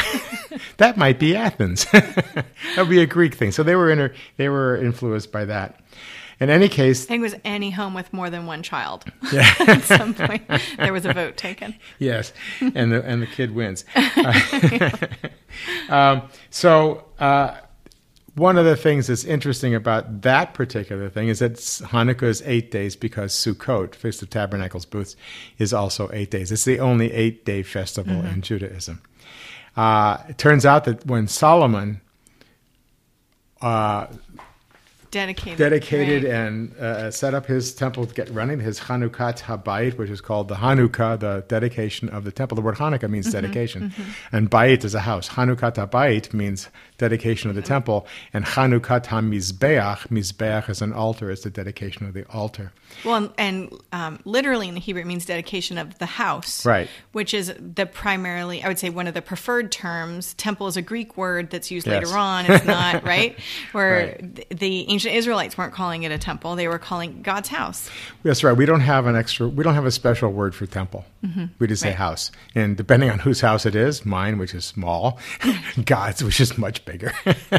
that 0.78 0.96
might 0.96 1.18
be 1.18 1.36
Athens. 1.36 1.84
that 1.92 2.46
would 2.78 2.88
be 2.88 3.02
a 3.02 3.06
Greek 3.06 3.34
thing. 3.34 3.50
So 3.52 3.62
they 3.64 3.74
were 3.74 3.90
inter- 3.90 4.14
they 4.36 4.48
were 4.48 4.76
influenced 4.76 5.32
by 5.32 5.44
that. 5.46 5.80
In 6.40 6.50
any 6.50 6.68
case, 6.68 7.04
I 7.04 7.06
think 7.08 7.20
it 7.20 7.22
was 7.22 7.34
any 7.44 7.70
home 7.70 7.94
with 7.94 8.12
more 8.12 8.28
than 8.28 8.44
one 8.46 8.62
child. 8.64 9.04
Yeah. 9.32 9.48
At 9.60 9.82
some 9.82 10.14
point, 10.14 10.42
there 10.78 10.92
was 10.92 11.06
a 11.06 11.12
vote 11.12 11.36
taken. 11.36 11.76
yes, 12.00 12.32
and 12.60 12.90
the 12.92 13.02
and 13.04 13.22
the 13.22 13.26
kid 13.26 13.54
wins. 13.54 13.84
um, 15.88 16.22
so 16.50 17.04
uh, 17.20 17.56
one 18.34 18.58
of 18.58 18.64
the 18.64 18.76
things 18.76 19.06
that's 19.06 19.24
interesting 19.24 19.74
about 19.74 20.22
that 20.22 20.54
particular 20.54 21.08
thing 21.08 21.28
is 21.28 21.38
that 21.38 21.54
Hanukkah 21.54 22.24
is 22.24 22.42
eight 22.44 22.70
days 22.70 22.96
because 22.96 23.32
Sukkot, 23.32 23.94
Feast 23.94 24.22
of 24.22 24.30
Tabernacles 24.30 24.84
booths, 24.84 25.14
is 25.58 25.72
also 25.72 26.10
eight 26.12 26.30
days. 26.30 26.50
It's 26.50 26.64
the 26.64 26.80
only 26.80 27.12
eight 27.12 27.44
day 27.44 27.62
festival 27.62 28.24
in 28.24 28.42
Judaism. 28.42 29.00
Uh, 29.76 30.18
it 30.28 30.38
turns 30.38 30.66
out 30.66 30.84
that 30.84 31.06
when 31.06 31.28
Solomon 31.28 32.00
uh, 33.60 34.06
Dedicated. 35.14 35.58
dedicated 35.58 36.24
right. 36.24 36.32
and 36.32 36.76
uh, 36.76 37.10
set 37.10 37.34
up 37.34 37.46
his 37.46 37.74
temple 37.74 38.04
to 38.04 38.14
get 38.14 38.28
running, 38.30 38.60
his 38.60 38.80
Hanukkah 38.80 39.40
Habayit, 39.40 39.96
which 39.96 40.10
is 40.10 40.20
called 40.20 40.48
the 40.48 40.56
Hanukkah, 40.56 41.18
the 41.18 41.44
dedication 41.48 42.08
of 42.08 42.24
the 42.24 42.32
temple. 42.32 42.56
The 42.56 42.62
word 42.62 42.76
Hanukkah 42.76 43.08
means 43.08 43.24
Mm-hmm, 43.24 43.40
dedication, 43.40 43.92
and 44.32 44.50
Bayit 44.50 44.84
is 44.84 44.94
a 44.94 45.00
house. 45.00 45.28
Hanukkah 45.30 45.72
Habayit 45.72 46.34
means 46.34 46.68
dedication 46.98 47.48
of 47.48 47.56
the 47.56 47.62
temple, 47.62 48.06
and 48.32 48.44
Hanukkah 48.44 49.04
HaMizbeach, 49.04 50.08
Mizbeach 50.08 50.68
is 50.68 50.82
an 50.82 50.92
altar, 50.92 51.30
it's 51.30 51.42
the 51.42 51.50
dedication 51.50 52.06
of 52.06 52.12
the 52.14 52.26
altar. 52.28 52.72
Well, 53.04 53.16
and, 53.16 53.30
and 53.38 53.72
um, 53.92 54.18
literally 54.24 54.66
in 54.68 54.74
the 54.74 54.80
Hebrew, 54.80 55.02
it 55.02 55.06
means 55.06 55.24
dedication 55.26 55.78
of 55.78 55.98
the 55.98 56.06
house. 56.06 56.66
Right. 56.66 56.88
Which 57.12 57.32
is 57.34 57.54
the 57.58 57.86
primarily, 57.86 58.62
I 58.64 58.68
would 58.68 58.78
say, 58.78 58.90
one 58.90 59.06
of 59.06 59.14
the 59.14 59.22
preferred 59.22 59.70
terms. 59.70 60.34
Temple 60.34 60.66
is 60.66 60.76
a 60.76 60.82
Greek 60.82 61.16
word 61.16 61.50
that's 61.50 61.70
used 61.70 61.86
Yes. 61.86 62.04
later 62.04 62.18
on. 62.18 62.46
It's 62.46 62.64
not, 62.64 63.04
right? 63.14 63.38
Where 63.72 64.16
Right. 64.20 64.48
the 64.50 64.80
ancient 64.88 65.04
ancient 65.04 65.14
Israelites 65.16 65.58
weren't 65.58 65.74
calling 65.74 66.04
it 66.04 66.12
a 66.12 66.18
temple; 66.18 66.56
they 66.56 66.66
were 66.68 66.78
calling 66.78 67.20
God's 67.20 67.48
house. 67.48 67.90
That's 68.22 68.42
right. 68.42 68.56
We 68.56 68.64
don't 68.64 68.80
have 68.80 69.06
an 69.06 69.16
extra. 69.16 69.46
We 69.48 69.62
don't 69.64 69.74
have 69.74 69.84
a 69.86 69.90
special 69.90 70.30
word 70.30 70.54
for 70.54 70.66
temple. 70.66 71.04
We 71.58 71.66
just 71.66 71.82
say 71.82 71.88
Right. 71.88 71.96
house, 71.96 72.30
and 72.54 72.76
depending 72.76 73.10
on 73.10 73.18
whose 73.18 73.40
house 73.40 73.64
it 73.66 73.74
is, 73.74 74.04
mine, 74.04 74.36
which 74.38 74.54
is 74.54 74.64
small, 74.64 75.18
God's, 75.84 76.22
which 76.22 76.40
is 76.40 76.58
much 76.58 76.84
bigger. 76.84 77.12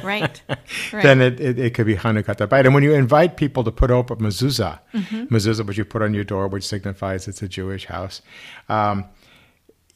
Right. 0.04 0.42
right. 0.50 1.04
then 1.04 1.22
it, 1.22 1.40
it, 1.40 1.58
it 1.60 1.74
could 1.74 1.86
be 1.88 1.96
Hanukkat 1.96 2.38
Habayit. 2.38 2.66
And 2.66 2.74
when 2.74 2.84
you 2.84 2.94
invite 2.94 3.38
people 3.38 3.64
to 3.64 3.72
put 3.72 3.90
up 3.92 4.12
a 4.12 4.16
mezuzah, 4.18 4.80
Mm-hmm. 4.94 5.34
mezuzah, 5.36 5.66
which 5.66 5.78
you 5.78 5.86
put 5.86 6.02
on 6.02 6.14
your 6.14 6.24
door, 6.24 6.48
which 6.48 6.68
signifies 6.68 7.28
it's 7.28 7.42
a 7.42 7.48
Jewish 7.48 7.86
house, 7.86 8.22
um, 8.70 9.06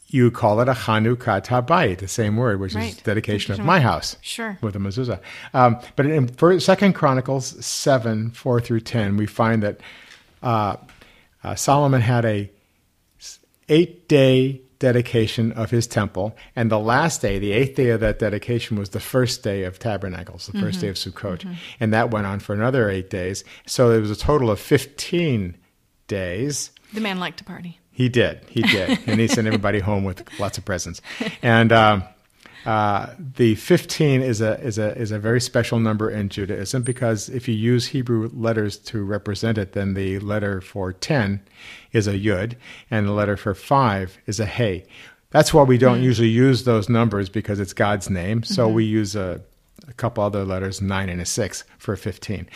you 0.07 0.31
call 0.31 0.59
it 0.61 0.67
a 0.67 0.73
Hanukkat 0.73 1.45
Habayit, 1.45 1.99
the 1.99 2.07
same 2.07 2.35
word, 2.37 2.59
which 2.59 2.71
is 2.71 2.75
Right. 2.77 3.01
dedication 3.03 3.51
of 3.51 3.57
Dedication 3.57 3.61
of- 3.61 3.65
my 3.67 3.79
house 3.79 4.17
Sure. 4.21 4.57
with 4.61 4.75
a 4.75 4.79
mezuzah. 4.79 5.19
Um, 5.53 5.79
but 5.95 6.07
in 6.07 6.27
first, 6.27 6.65
Second 6.65 6.93
Chronicles 6.93 7.63
seven 7.63 8.31
four 8.31 8.59
through 8.59 8.79
ten, 8.81 9.17
we 9.17 9.27
find 9.27 9.61
that 9.61 9.79
uh, 10.41 10.77
uh, 11.43 11.53
Solomon 11.55 12.01
had 12.01 12.25
a 12.25 12.49
eight 13.69 14.07
day 14.07 14.61
dedication 14.79 15.51
of 15.51 15.69
his 15.71 15.87
temple, 15.87 16.35
and 16.55 16.71
the 16.71 16.79
last 16.79 17.21
day, 17.21 17.37
the 17.37 17.51
eighth 17.51 17.75
day 17.75 17.89
of 17.89 17.99
that 17.99 18.17
dedication, 18.17 18.77
was 18.77 18.89
the 18.89 18.99
first 18.99 19.43
day 19.43 19.63
of 19.63 19.77
Tabernacles, 19.77 20.47
the 20.47 20.57
1st 20.57 20.79
day 20.81 20.87
of 20.87 20.95
Sukkot, 20.95 21.57
and 21.79 21.93
that 21.93 22.11
went 22.11 22.25
on 22.25 22.39
for 22.39 22.53
another 22.53 22.89
eight 22.89 23.09
days. 23.09 23.43
So 23.65 23.91
it 23.91 23.99
was 23.99 24.09
a 24.11 24.15
total 24.15 24.49
of 24.49 24.59
fifteen 24.59 25.57
days. 26.07 26.71
the 26.93 27.01
man 27.01 27.19
liked 27.19 27.37
to 27.39 27.43
party. 27.43 27.79
He 27.91 28.07
did. 28.07 28.41
He 28.47 28.61
did. 28.61 28.97
and 29.07 29.19
he 29.19 29.27
sent 29.27 29.45
everybody 29.45 29.79
home 29.79 30.05
with 30.05 30.23
lots 30.39 30.57
of 30.57 30.63
presents. 30.65 31.01
And 31.41 31.71
um, 31.73 32.03
uh, 32.65 33.13
the 33.17 33.55
15 33.55 34.21
is 34.21 34.41
a, 34.41 34.59
is, 34.59 34.77
a, 34.77 34.97
is 34.97 35.11
a 35.11 35.19
very 35.19 35.39
special 35.39 35.79
number 35.79 36.09
in 36.09 36.29
Judaism 36.29 36.83
because 36.83 37.29
if 37.29 37.47
you 37.47 37.55
use 37.55 37.87
Hebrew 37.87 38.29
letters 38.33 38.77
to 38.77 39.03
represent 39.03 39.57
it, 39.57 39.73
then 39.73 39.93
the 39.93 40.19
letter 40.19 40.61
for 40.61 40.91
10 40.91 41.41
is 41.91 42.07
a 42.07 42.13
yud, 42.13 42.55
and 42.91 43.07
the 43.07 43.11
letter 43.11 43.37
for 43.37 43.53
5 43.53 44.17
is 44.25 44.39
a 44.39 44.45
hey. 44.45 44.85
That's 45.31 45.53
why 45.53 45.63
we 45.63 45.77
don't 45.77 46.01
usually 46.01 46.29
use 46.29 46.63
those 46.63 46.89
numbers 46.89 47.29
because 47.29 47.59
it's 47.59 47.73
God's 47.73 48.09
name. 48.09 48.43
So 48.43 48.67
we 48.67 48.83
use 48.83 49.15
a, 49.15 49.41
a 49.87 49.93
couple 49.93 50.23
other 50.23 50.43
letters, 50.43 50.81
9 50.81 51.09
and 51.09 51.21
a 51.21 51.25
6, 51.25 51.63
for 51.77 51.95
15. 51.95 52.47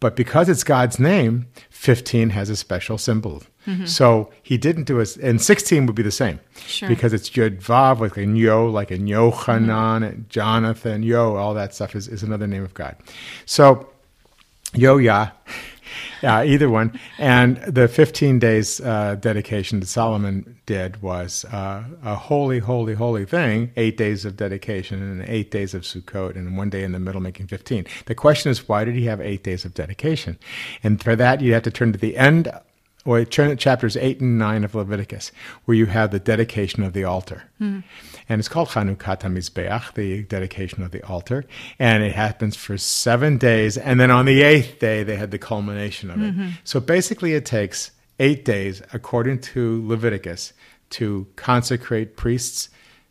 But 0.00 0.14
because 0.14 0.48
it's 0.48 0.62
God's 0.62 0.98
name, 0.98 1.46
15 1.70 2.30
has 2.30 2.50
a 2.50 2.56
special 2.56 2.98
symbol. 2.98 3.42
Mm-hmm. 3.66 3.86
So 3.86 4.30
he 4.42 4.56
didn't 4.56 4.84
do 4.84 5.00
it, 5.00 5.16
and 5.16 5.42
16 5.42 5.86
would 5.86 5.96
be 5.96 6.02
the 6.02 6.10
same. 6.10 6.40
Sure. 6.56 6.88
Because 6.88 7.12
it's 7.12 7.28
Yud 7.30 7.60
Vav, 7.60 8.00
like 8.00 8.16
in 8.16 8.36
Yo, 8.36 8.66
like 8.66 8.90
in 8.90 9.06
Yochanan, 9.06 10.08
and 10.08 10.28
Jonathan, 10.30 11.02
Yo, 11.02 11.36
all 11.36 11.52
that 11.54 11.74
stuff 11.74 11.94
is, 11.96 12.08
is 12.08 12.22
another 12.22 12.46
name 12.46 12.64
of 12.64 12.74
God. 12.74 12.96
So, 13.44 13.90
Yo 14.74 14.98
Yah, 14.98 15.30
yeah, 16.22 16.42
either 16.42 16.68
one. 16.68 16.98
And 17.18 17.56
the 17.58 17.88
15 17.88 18.38
days 18.38 18.80
uh, 18.80 19.16
dedication 19.16 19.80
that 19.80 19.86
Solomon 19.86 20.58
did 20.66 21.00
was 21.02 21.44
uh, 21.46 21.84
a 22.04 22.14
holy, 22.14 22.58
holy, 22.58 22.94
holy 22.94 23.24
thing. 23.24 23.72
Eight 23.76 23.96
days 23.96 24.24
of 24.24 24.36
dedication 24.36 25.02
and 25.02 25.28
eight 25.28 25.50
days 25.50 25.74
of 25.74 25.82
Sukkot, 25.82 26.36
and 26.36 26.56
one 26.56 26.70
day 26.70 26.82
in 26.82 26.92
the 26.92 26.98
middle 26.98 27.20
making 27.20 27.46
15. 27.46 27.86
The 28.06 28.14
question 28.14 28.50
is, 28.50 28.68
why 28.68 28.84
did 28.84 28.94
he 28.94 29.06
have 29.06 29.20
eight 29.20 29.44
days 29.44 29.64
of 29.64 29.74
dedication? 29.74 30.38
And 30.82 31.02
for 31.02 31.16
that, 31.16 31.40
you 31.40 31.54
have 31.54 31.62
to 31.64 31.70
turn 31.70 31.92
to 31.92 31.98
the 31.98 32.16
end, 32.16 32.52
or 33.04 33.24
chapters 33.24 33.96
8 33.96 34.20
and 34.20 34.38
9 34.38 34.64
of 34.64 34.74
Leviticus, 34.74 35.32
where 35.64 35.76
you 35.76 35.86
have 35.86 36.10
the 36.10 36.18
dedication 36.18 36.82
of 36.82 36.92
the 36.92 37.04
altar. 37.04 37.44
Hmm. 37.58 37.80
And 38.28 38.38
it's 38.38 38.48
called 38.48 38.68
Chanukah 38.68 39.20
HaMizbeach, 39.20 39.94
the 39.94 40.24
dedication 40.24 40.82
of 40.82 40.90
the 40.90 41.02
altar. 41.04 41.44
And 41.78 42.02
it 42.02 42.12
happens 42.12 42.56
for 42.56 42.76
seven 42.76 43.38
days. 43.38 43.78
And 43.78 43.98
then 43.98 44.10
on 44.10 44.26
the 44.26 44.42
eighth 44.42 44.78
day, 44.78 45.02
they 45.04 45.16
had 45.16 45.30
the 45.30 45.38
culmination 45.38 46.10
of 46.10 46.20
it. 46.20 46.34
Mm-hmm. 46.34 46.48
So 46.64 46.80
basically, 46.80 47.34
it 47.34 47.46
takes 47.46 47.92
eight 48.18 48.44
days, 48.44 48.82
according 48.92 49.40
to 49.40 49.86
Leviticus, 49.86 50.52
to 50.90 51.26
consecrate 51.36 52.16
priests, 52.16 52.68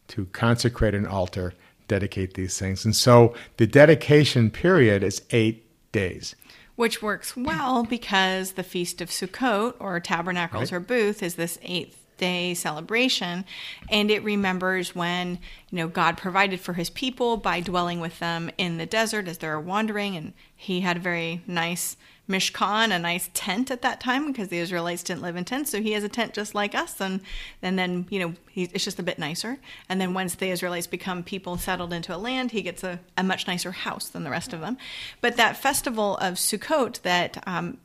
to 0.10 0.26
consecrate 0.28 0.93
an 0.93 1.06
altar, 1.06 1.54
dedicate 1.88 2.34
these 2.34 2.58
things. 2.60 2.86
And 2.86 2.95
so 2.95 3.34
the 3.58 3.67
dedication 3.67 4.52
period 4.52 5.04
is 5.04 5.21
eight 5.32 5.63
days. 5.91 6.36
Which 6.78 7.02
works 7.02 7.36
well 7.36 7.84
because 7.84 8.54
the 8.54 8.63
Feast 8.63 9.02
of 9.02 9.10
Sukkot 9.10 9.74
or 9.80 10.00
Tabernacles 10.00 10.72
Right. 10.72 10.78
or 10.78 10.80
Booth 10.80 11.22
is 11.22 11.36
this 11.36 11.60
eighth 11.62 11.98
day 12.18 12.54
celebration 12.54 13.46
and 13.92 14.10
it 14.10 14.24
remembers 14.24 14.96
when 14.96 15.38
you 15.70 15.78
know 15.78 15.88
God 15.88 16.18
provided 16.18 16.60
for 16.60 16.74
his 16.74 16.90
people 16.90 17.38
by 17.38 17.60
dwelling 17.60 18.00
with 18.00 18.18
them 18.20 18.50
in 18.58 18.78
the 18.78 18.86
desert 18.88 19.28
as 19.28 19.38
they're 19.38 19.60
wandering 19.60 20.16
and 20.16 20.34
he 20.56 20.82
had 20.82 20.98
a 20.98 21.00
very 21.02 21.44
nice 21.46 21.96
mishkan 22.30 22.94
a 22.94 23.00
nice 23.00 23.30
tent 23.34 23.72
at 23.72 23.82
that 23.82 24.00
time 24.00 24.28
because 24.28 24.50
the 24.50 24.58
Israelites 24.58 25.04
didn't 25.04 25.22
live 25.22 25.36
in 25.36 25.46
tents. 25.46 25.72
So 25.72 25.82
he 25.82 25.94
has 25.94 26.04
a 26.04 26.10
tent 26.10 26.34
just 26.34 26.54
like 26.54 26.76
us 26.76 27.00
and 27.00 27.22
and 27.62 27.78
then 27.78 28.06
you 28.10 28.20
know 28.20 28.34
he, 28.50 28.63
it's 28.74 28.84
just 28.84 29.00
a 29.00 29.04
bit 29.04 29.20
nicer. 29.20 29.58
And 29.90 30.00
then 30.00 30.13
once 30.13 30.36
the 30.36 30.50
Israelites 30.50 30.88
become 30.88 31.24
people 31.24 31.58
settled 31.58 31.94
into 31.94 32.16
a 32.16 32.18
land 32.18 32.52
he 32.52 32.62
gets 32.62 32.84
a, 32.84 33.00
a 33.18 33.24
much 33.24 33.48
nicer 33.48 33.72
house 33.72 34.10
than 34.10 34.24
the 34.24 34.30
rest 34.30 34.54
of 34.54 34.60
them. 34.60 34.78
But 35.22 35.38
that 35.38 35.58
festival 35.58 36.18
of 36.18 36.36
Sukkot 36.36 37.02
that 37.02 37.44
um, 37.48 37.78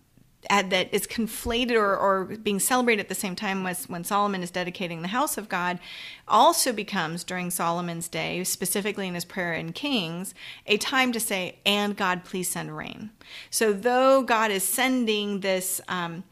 that 0.51 0.93
is 0.93 1.07
conflated 1.07 1.73
or, 1.73 1.97
or 1.97 2.25
being 2.25 2.59
celebrated 2.59 3.01
at 3.01 3.09
the 3.09 3.15
same 3.15 3.37
time 3.37 3.65
as 3.67 3.89
when 3.89 4.05
Solomon 4.05 4.43
is 4.43 4.51
dedicating 4.51 5.03
the 5.03 5.09
house 5.09 5.39
of 5.39 5.49
God 5.49 5.79
also 6.27 6.73
becomes 6.73 7.25
during 7.25 7.51
Solomon's 7.51 8.09
day, 8.09 8.43
specifically 8.45 9.07
in 9.07 9.15
his 9.15 9.25
prayer 9.25 9.53
in 9.55 9.73
Kings, 9.73 10.35
a 10.67 10.77
time 10.79 11.13
to 11.13 11.21
say, 11.21 11.59
and 11.65 11.97
God, 11.97 12.25
please 12.25 12.51
send 12.51 12.77
rain. 12.77 13.11
So 13.51 13.73
though 13.73 14.23
God 14.23 14.51
is 14.51 14.65
sending 14.65 15.41
this 15.41 15.81
um, 15.89 16.25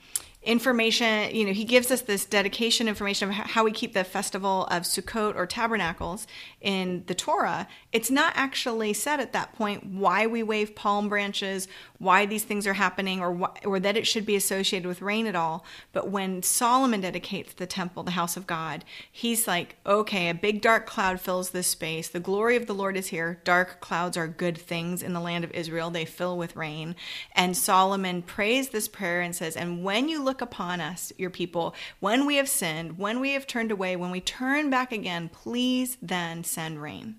information, 0.43 1.35
you 1.35 1.45
know, 1.45 1.53
he 1.53 1.65
gives 1.65 1.91
us 1.91 2.01
this 2.01 2.25
dedication 2.25 2.89
information 2.89 3.29
of 3.29 3.35
how 3.35 3.63
we 3.63 3.71
keep 3.71 3.93
the 3.93 4.05
festival 4.05 4.65
of 4.71 4.85
Sukkot 4.85 5.37
or 5.37 5.47
tabernacles 5.47 6.27
in 6.61 7.05
the 7.07 7.15
Torah. 7.15 7.67
It's 7.93 8.11
not 8.11 8.33
actually 8.37 8.93
said 8.93 9.21
at 9.21 9.33
that 9.33 9.55
point 9.55 9.85
why 9.87 10.27
we 10.27 10.43
wave 10.43 10.75
palm 10.75 11.09
branches, 11.09 11.69
why 11.99 12.27
these 12.27 12.45
things 12.45 12.67
are 12.67 12.75
happening, 12.75 13.21
or 13.21 13.35
wh- 13.35 13.67
or 13.67 13.81
that 13.81 13.97
it 13.97 14.07
should 14.07 14.27
be 14.27 14.37
associated 14.37 14.87
with 14.87 15.03
rain 15.03 15.27
at 15.27 15.37
all. 15.37 15.65
But 15.93 16.09
when 16.09 16.43
Solomon 16.43 17.01
dedicates 17.01 17.55
the 17.55 17.67
temple, 17.67 18.03
the 18.03 18.13
house 18.13 18.37
of 18.37 18.47
God, 18.47 18.85
he's 19.11 19.47
like, 19.47 19.77
okay, 19.87 20.29
a 20.29 20.35
big 20.35 20.61
dark 20.61 20.87
cloud 20.87 21.21
fills 21.21 21.51
this 21.51 21.69
space. 21.69 22.09
The 22.09 22.21
glory 22.21 22.57
of 22.57 22.67
the 22.67 22.75
Lord 22.75 22.97
is 22.97 23.09
here. 23.09 23.41
Dark 23.45 23.81
clouds 23.81 24.17
are 24.17 24.29
good 24.29 24.59
things 24.59 25.03
in 25.03 25.13
the 25.13 25.21
land 25.21 25.45
of 25.45 25.53
Israel. 25.53 25.91
They 25.91 26.05
fill 26.05 26.37
with 26.37 26.57
rain. 26.57 26.97
And 27.35 27.57
Solomon 27.57 28.23
prays 28.23 28.71
this 28.71 28.89
prayer 28.89 29.21
and 29.21 29.35
says, 29.35 29.57
and 29.57 29.83
when 29.83 30.09
you 30.09 30.23
look 30.23 30.41
upon 30.41 30.81
us, 30.81 31.13
your 31.17 31.31
people, 31.31 31.75
when 32.01 32.27
we 32.27 32.37
have 32.37 32.49
sinned, 32.49 32.99
when 32.99 33.21
we 33.21 33.33
have 33.33 33.47
turned 33.47 33.71
away, 33.71 33.97
when 33.97 34.11
we 34.11 34.21
turn 34.21 34.71
back 34.71 34.93
again, 34.93 35.29
please 35.29 35.97
then 36.03 36.45
send 36.51 36.83
rain. 36.83 37.17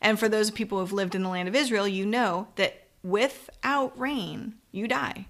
And 0.00 0.18
for 0.18 0.28
those 0.28 0.50
people 0.50 0.78
who 0.78 0.84
have 0.84 0.92
lived 0.92 1.14
in 1.14 1.22
the 1.22 1.28
land 1.28 1.48
of 1.48 1.54
Israel, 1.54 1.88
you 1.88 2.06
know 2.06 2.48
that 2.56 2.86
without 3.02 3.98
rain, 3.98 4.54
you 4.72 4.86
die. 4.86 5.26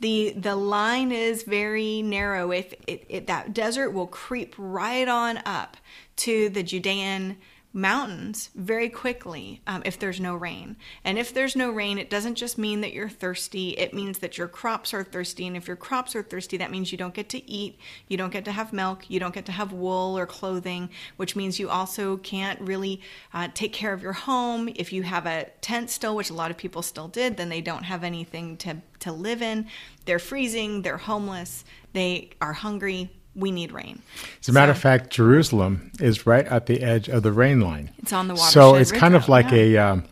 The 0.00 0.32
the 0.36 0.56
line 0.56 1.12
is 1.12 1.42
very 1.42 2.00
narrow. 2.00 2.52
If 2.52 2.72
it, 2.86 3.04
it, 3.08 3.26
that 3.26 3.52
desert 3.52 3.90
will 3.90 4.06
creep 4.06 4.54
right 4.56 5.06
on 5.06 5.40
up 5.44 5.76
to 6.16 6.48
the 6.48 6.62
Judean 6.62 7.36
mountains 7.72 8.50
very 8.56 8.88
quickly 8.88 9.60
um, 9.66 9.82
if 9.84 9.98
there's 9.98 10.20
no 10.20 10.34
rain. 10.34 10.76
And 11.04 11.18
if 11.18 11.32
there's 11.32 11.54
no 11.54 11.70
rain, 11.70 11.98
it 11.98 12.10
doesn't 12.10 12.34
just 12.34 12.58
mean 12.58 12.80
that 12.80 12.92
you're 12.92 13.08
thirsty. 13.08 13.70
It 13.70 13.94
means 13.94 14.18
that 14.18 14.36
your 14.36 14.48
crops 14.48 14.92
are 14.92 15.04
thirsty. 15.04 15.46
And 15.46 15.56
if 15.56 15.68
your 15.68 15.76
crops 15.76 16.16
are 16.16 16.22
thirsty, 16.22 16.56
that 16.56 16.70
means 16.70 16.90
you 16.90 16.98
don't 16.98 17.14
get 17.14 17.28
to 17.30 17.50
eat, 17.50 17.78
you 18.08 18.16
don't 18.16 18.32
get 18.32 18.44
to 18.46 18.52
have 18.52 18.72
milk, 18.72 19.08
you 19.08 19.20
don't 19.20 19.34
get 19.34 19.46
to 19.46 19.52
have 19.52 19.72
wool 19.72 20.18
or 20.18 20.26
clothing, 20.26 20.90
which 21.16 21.36
means 21.36 21.60
you 21.60 21.68
also 21.68 22.16
can't 22.18 22.60
really 22.60 23.00
uh, 23.32 23.48
take 23.54 23.72
care 23.72 23.92
of 23.92 24.02
your 24.02 24.12
home. 24.14 24.68
If 24.74 24.92
you 24.92 25.04
have 25.04 25.26
a 25.26 25.46
tent 25.60 25.90
still, 25.90 26.16
which 26.16 26.30
a 26.30 26.34
lot 26.34 26.50
of 26.50 26.56
people 26.56 26.82
still 26.82 27.08
did, 27.08 27.36
then 27.36 27.48
they 27.48 27.60
don't 27.60 27.84
have 27.84 28.02
anything 28.02 28.56
to, 28.58 28.78
to 29.00 29.12
live 29.12 29.42
in. 29.42 29.68
They're 30.06 30.18
freezing, 30.18 30.82
they're 30.82 30.96
homeless, 30.96 31.64
they 31.92 32.30
are 32.40 32.52
hungry. 32.52 33.10
We 33.34 33.50
need 33.50 33.72
rain. 33.72 34.02
As 34.40 34.48
a 34.48 34.52
matter 34.52 34.72
of 34.72 34.78
fact, 34.78 35.10
Jerusalem 35.10 35.92
is 36.00 36.26
right 36.26 36.46
at 36.46 36.66
the 36.66 36.82
edge 36.82 37.08
of 37.08 37.22
the 37.22 37.32
rain 37.32 37.60
line. 37.60 37.90
It's 37.98 38.12
on 38.12 38.28
the 38.28 38.34
water. 38.34 38.50
So 38.50 38.74
it's 38.74 38.92
kind 38.92 39.14
of 39.14 39.28
like 39.28 39.50
yeah. 39.50 39.58
a, 39.58 39.76
um, 39.78 40.04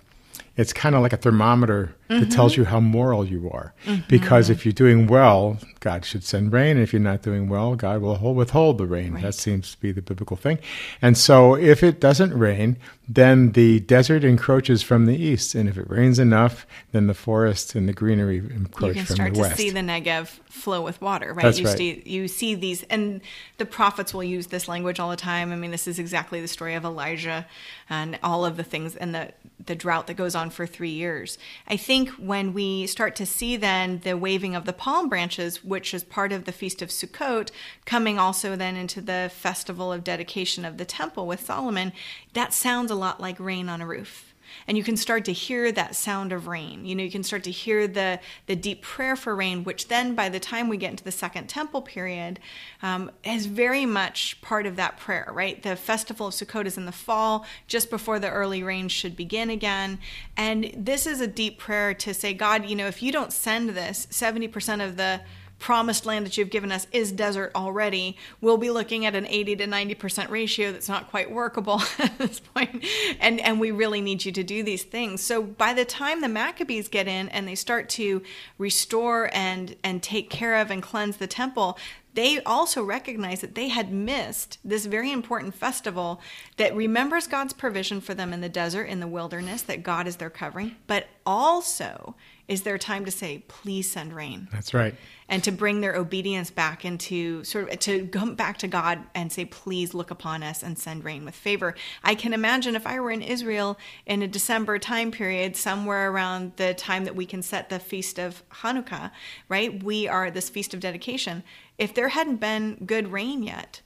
it's 0.56 0.72
kind 0.72 0.94
of 0.94 1.02
like 1.02 1.12
a 1.12 1.16
thermometer 1.16 1.94
that 2.08 2.14
mm-hmm. 2.14 2.30
tells 2.30 2.56
you 2.56 2.64
how 2.64 2.80
moral 2.80 3.24
you 3.24 3.50
are. 3.50 3.74
Because 4.08 4.50
if 4.50 4.58
mm-hmm. 4.58 4.68
you're 4.68 4.72
doing 4.72 5.06
well, 5.06 5.58
God 5.80 6.04
should 6.04 6.24
send 6.24 6.52
rain. 6.52 6.76
And 6.76 6.80
if 6.80 6.92
you're 6.92 7.00
not 7.00 7.22
doing 7.22 7.48
well, 7.48 7.76
God 7.76 8.00
will 8.00 8.34
withhold 8.34 8.78
the 8.78 8.86
rain. 8.86 9.14
Right. 9.14 9.22
That 9.22 9.34
seems 9.34 9.72
to 9.72 9.80
be 9.80 9.92
the 9.92 10.02
biblical 10.02 10.36
thing. 10.36 10.58
And 11.02 11.16
so 11.16 11.54
if 11.54 11.82
it 11.82 12.00
doesn't 12.00 12.36
rain, 12.36 12.78
then 13.08 13.52
the 13.52 13.80
desert 13.80 14.24
encroaches 14.24 14.82
from 14.82 15.06
the 15.06 15.16
east. 15.16 15.54
And 15.54 15.68
if 15.68 15.76
it 15.76 15.88
rains 15.88 16.18
enough, 16.18 16.66
then 16.92 17.06
the 17.06 17.14
forest 17.14 17.74
and 17.74 17.88
the 17.88 17.92
greenery 17.92 18.38
encroach 18.38 18.70
from 18.70 18.78
the 18.80 18.86
west. 18.86 18.96
you 18.96 19.04
can 19.04 19.14
start 19.14 19.34
to 19.34 19.40
west. 19.40 19.56
see 19.56 19.70
the 19.70 19.80
Negev 19.80 20.26
flow 20.48 20.82
with 20.82 21.00
water, 21.00 21.32
right? 21.32 21.42
That's 21.42 21.58
you 21.58 21.66
right. 21.66 21.76
see 21.76 22.02
you 22.04 22.28
see 22.28 22.54
these 22.54 22.82
and 22.84 23.20
the 23.58 23.64
prophets 23.64 24.12
will 24.12 24.24
use 24.24 24.48
this 24.48 24.68
language 24.68 24.98
all 25.00 25.10
the 25.10 25.16
time. 25.16 25.52
I 25.52 25.56
mean, 25.56 25.70
this 25.70 25.86
is 25.86 25.98
exactly 25.98 26.40
the 26.40 26.48
story 26.48 26.74
of 26.74 26.84
Elijah 26.84 27.46
and 27.88 28.18
all 28.22 28.44
of 28.44 28.56
the 28.56 28.64
things 28.64 28.96
and 28.96 29.14
the 29.14 29.32
the 29.64 29.74
drought 29.74 30.06
that 30.06 30.14
goes 30.14 30.34
on 30.34 30.50
for 30.50 30.66
3 30.66 30.88
years. 30.88 31.36
I 31.66 31.76
think 31.76 31.97
when 32.06 32.54
we 32.54 32.86
start 32.86 33.16
to 33.16 33.26
see 33.26 33.56
then 33.56 34.00
the 34.04 34.16
waving 34.16 34.54
of 34.54 34.64
the 34.64 34.72
palm 34.72 35.08
branches, 35.08 35.64
which 35.64 35.92
is 35.92 36.04
part 36.04 36.32
of 36.32 36.44
the 36.44 36.52
feast 36.52 36.80
of 36.80 36.90
Sukkot, 36.90 37.50
coming 37.84 38.18
also 38.18 38.56
then 38.56 38.76
into 38.76 39.00
the 39.00 39.30
festival 39.34 39.92
of 39.92 40.04
dedication 40.04 40.64
of 40.64 40.78
the 40.78 40.84
temple 40.84 41.26
with 41.26 41.44
Solomon, 41.44 41.92
that 42.32 42.52
sounds 42.52 42.90
a 42.90 42.94
lot 42.94 43.20
like 43.20 43.40
rain 43.40 43.68
on 43.68 43.80
a 43.80 43.86
roof 43.86 44.27
and 44.66 44.76
you 44.76 44.84
can 44.84 44.96
start 44.96 45.24
to 45.26 45.32
hear 45.32 45.72
that 45.72 45.94
sound 45.94 46.32
of 46.32 46.46
rain. 46.46 46.84
You 46.84 46.94
know 46.94 47.02
you 47.02 47.10
can 47.10 47.22
start 47.22 47.44
to 47.44 47.50
hear 47.50 47.86
the 47.86 48.20
the 48.46 48.56
deep 48.56 48.82
prayer 48.82 49.16
for 49.16 49.34
rain 49.34 49.64
which 49.64 49.88
then 49.88 50.14
by 50.14 50.28
the 50.28 50.40
time 50.40 50.68
we 50.68 50.76
get 50.76 50.90
into 50.90 51.04
the 51.04 51.12
second 51.12 51.48
temple 51.48 51.82
period 51.82 52.40
um, 52.82 53.10
is 53.24 53.46
very 53.46 53.86
much 53.86 54.40
part 54.40 54.66
of 54.66 54.76
that 54.76 54.96
prayer 54.98 55.30
right? 55.32 55.62
The 55.62 55.76
festival 55.76 56.28
of 56.28 56.34
sukkot 56.34 56.66
is 56.66 56.76
in 56.76 56.86
the 56.86 56.92
fall 56.92 57.46
just 57.66 57.90
before 57.90 58.18
the 58.18 58.30
early 58.30 58.62
rains 58.62 58.92
should 58.92 59.16
begin 59.16 59.50
again. 59.50 59.98
And 60.36 60.72
this 60.76 61.06
is 61.06 61.20
a 61.20 61.26
deep 61.26 61.58
prayer 61.58 61.94
to 61.94 62.14
say 62.14 62.34
god 62.34 62.68
you 62.68 62.76
know 62.76 62.86
if 62.86 63.02
you 63.02 63.12
don't 63.12 63.32
send 63.32 63.70
this 63.70 64.06
70% 64.10 64.84
of 64.84 64.96
the 64.96 65.20
promised 65.58 66.06
land 66.06 66.24
that 66.24 66.36
you've 66.36 66.50
given 66.50 66.70
us 66.70 66.86
is 66.92 67.12
desert 67.12 67.50
already, 67.54 68.16
we'll 68.40 68.56
be 68.56 68.70
looking 68.70 69.04
at 69.06 69.14
an 69.14 69.26
80 69.26 69.56
to 69.56 69.66
90% 69.66 70.30
ratio 70.30 70.72
that's 70.72 70.88
not 70.88 71.10
quite 71.10 71.30
workable 71.30 71.82
at 71.98 72.16
this 72.18 72.40
point. 72.40 72.84
And, 73.20 73.40
and 73.40 73.60
we 73.60 73.70
really 73.70 74.00
need 74.00 74.24
you 74.24 74.32
to 74.32 74.42
do 74.42 74.62
these 74.62 74.84
things. 74.84 75.22
So 75.22 75.42
by 75.42 75.74
the 75.74 75.84
time 75.84 76.20
the 76.20 76.28
Maccabees 76.28 76.88
get 76.88 77.08
in 77.08 77.28
and 77.30 77.46
they 77.46 77.54
start 77.54 77.88
to 77.90 78.22
restore 78.56 79.30
and, 79.34 79.76
and 79.82 80.02
take 80.02 80.30
care 80.30 80.56
of 80.56 80.70
and 80.70 80.82
cleanse 80.82 81.16
the 81.16 81.26
temple, 81.26 81.78
they 82.14 82.40
also 82.42 82.82
recognize 82.82 83.42
that 83.42 83.54
they 83.54 83.68
had 83.68 83.92
missed 83.92 84.58
this 84.64 84.86
very 84.86 85.12
important 85.12 85.54
festival 85.54 86.20
that 86.56 86.74
remembers 86.74 87.28
God's 87.28 87.52
provision 87.52 88.00
for 88.00 88.12
them 88.12 88.32
in 88.32 88.40
the 88.40 88.48
desert, 88.48 88.84
in 88.84 88.98
the 88.98 89.06
wilderness, 89.06 89.62
that 89.62 89.84
God 89.84 90.08
is 90.08 90.16
their 90.16 90.30
covering, 90.30 90.76
but 90.88 91.06
also 91.24 92.16
is 92.48 92.62
their 92.62 92.78
time 92.78 93.04
to 93.04 93.10
say, 93.10 93.44
please 93.46 93.90
send 93.90 94.12
rain 94.12 94.48
That's 94.50 94.72
right. 94.72 94.94
and 95.28 95.44
to 95.44 95.52
bring 95.52 95.82
their 95.82 95.94
obedience 95.94 96.50
back 96.50 96.84
into 96.84 97.44
sort 97.44 97.70
of 97.70 97.78
to 97.80 98.06
come 98.08 98.34
back 98.34 98.56
to 98.58 98.68
God 98.68 99.00
and 99.14 99.30
say, 99.30 99.44
please 99.44 99.92
look 99.92 100.10
upon 100.10 100.42
us 100.42 100.62
and 100.62 100.78
send 100.78 101.04
rain 101.04 101.26
with 101.26 101.34
favor. 101.34 101.74
I 102.02 102.14
can 102.14 102.32
imagine 102.32 102.74
if 102.74 102.86
I 102.86 102.98
were 103.00 103.10
in 103.10 103.22
Israel 103.22 103.78
in 104.06 104.22
a 104.22 104.28
December 104.28 104.78
time 104.78 105.10
period, 105.10 105.56
somewhere 105.56 106.10
around 106.10 106.52
the 106.56 106.72
time 106.72 107.04
that 107.04 107.14
we 107.14 107.26
can 107.26 107.42
set 107.42 107.68
the 107.68 107.78
feast 107.78 108.18
of 108.18 108.42
Hanukkah, 108.48 109.10
right? 109.48 109.82
We 109.82 110.08
are 110.08 110.30
this 110.30 110.48
feast 110.48 110.72
of 110.72 110.80
dedication. 110.80 111.44
If 111.76 111.92
there 111.92 112.08
hadn't 112.08 112.36
been 112.36 112.82
good 112.86 113.12
rain 113.12 113.42
yet, 113.42 113.82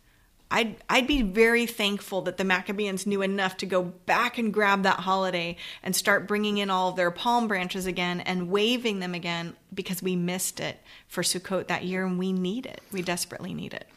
I'd, 0.52 0.76
I'd 0.90 1.06
be 1.06 1.22
very 1.22 1.64
thankful 1.64 2.20
that 2.22 2.36
the 2.36 2.44
Maccabees 2.44 3.06
knew 3.06 3.22
enough 3.22 3.56
to 3.56 3.66
go 3.66 3.82
back 3.82 4.36
and 4.36 4.52
grab 4.52 4.82
that 4.82 5.00
holiday 5.00 5.56
and 5.82 5.96
start 5.96 6.28
bringing 6.28 6.58
in 6.58 6.68
all 6.68 6.90
of 6.90 6.96
their 6.96 7.10
palm 7.10 7.48
branches 7.48 7.86
again 7.86 8.20
and 8.20 8.50
waving 8.50 9.00
them 9.00 9.14
again 9.14 9.56
because 9.72 10.02
we 10.02 10.14
missed 10.14 10.60
it 10.60 10.78
for 11.08 11.22
Sukkot 11.22 11.68
that 11.68 11.84
year 11.84 12.04
and 12.04 12.18
we 12.18 12.32
need 12.32 12.66
it. 12.66 12.82
We 12.92 13.00
desperately 13.00 13.54
need 13.54 13.72
it. 13.72 13.88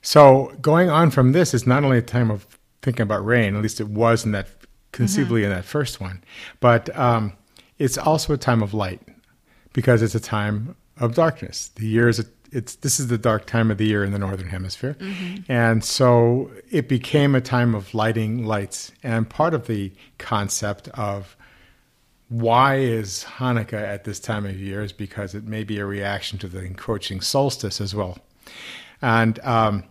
So 0.00 0.56
going 0.60 0.88
on 0.90 1.10
from 1.10 1.32
this 1.32 1.52
is 1.52 1.66
not 1.66 1.82
only 1.82 1.98
a 1.98 2.02
time 2.02 2.30
of 2.30 2.46
thinking 2.82 3.02
about 3.02 3.26
rain, 3.26 3.56
at 3.56 3.62
least 3.62 3.80
it 3.80 3.88
was 3.88 4.24
in 4.24 4.30
that 4.30 4.46
conceivably 4.92 5.42
in 5.42 5.50
that 5.50 5.64
first 5.64 6.00
one, 6.00 6.22
but 6.60 6.96
um, 6.96 7.32
it's 7.78 7.98
also 7.98 8.32
a 8.32 8.38
time 8.38 8.62
of 8.62 8.72
light 8.72 9.02
because 9.72 10.02
it's 10.02 10.14
a 10.14 10.20
time 10.20 10.76
of 10.98 11.16
darkness. 11.16 11.68
The 11.74 11.86
year 11.86 12.08
is 12.08 12.20
a, 12.20 12.24
it's 12.56 12.76
this 12.76 12.98
is 12.98 13.08
the 13.08 13.18
dark 13.18 13.46
time 13.46 13.70
of 13.70 13.78
the 13.78 13.86
year 13.86 14.02
in 14.02 14.12
the 14.12 14.18
northern 14.18 14.48
hemisphere, 14.48 14.96
and 15.48 15.84
so 15.84 16.50
it 16.70 16.88
became 16.88 17.34
a 17.34 17.40
time 17.40 17.74
of 17.74 17.92
lighting 17.94 18.46
lights. 18.46 18.92
And 19.02 19.28
part 19.28 19.52
of 19.52 19.66
the 19.66 19.92
concept 20.18 20.88
of 20.88 21.36
why 22.28 22.76
is 22.76 23.24
Hanukkah 23.38 23.74
at 23.74 24.04
this 24.04 24.18
time 24.18 24.46
of 24.46 24.58
year 24.58 24.82
is 24.82 24.92
because 24.92 25.34
it 25.34 25.44
may 25.44 25.64
be 25.64 25.78
a 25.78 25.86
reaction 25.86 26.38
to 26.38 26.48
the 26.48 26.64
encroaching 26.64 27.20
solstice 27.20 27.80
as 27.80 27.94
well. 27.94 28.18
And 29.02 29.38
um, 29.40 29.84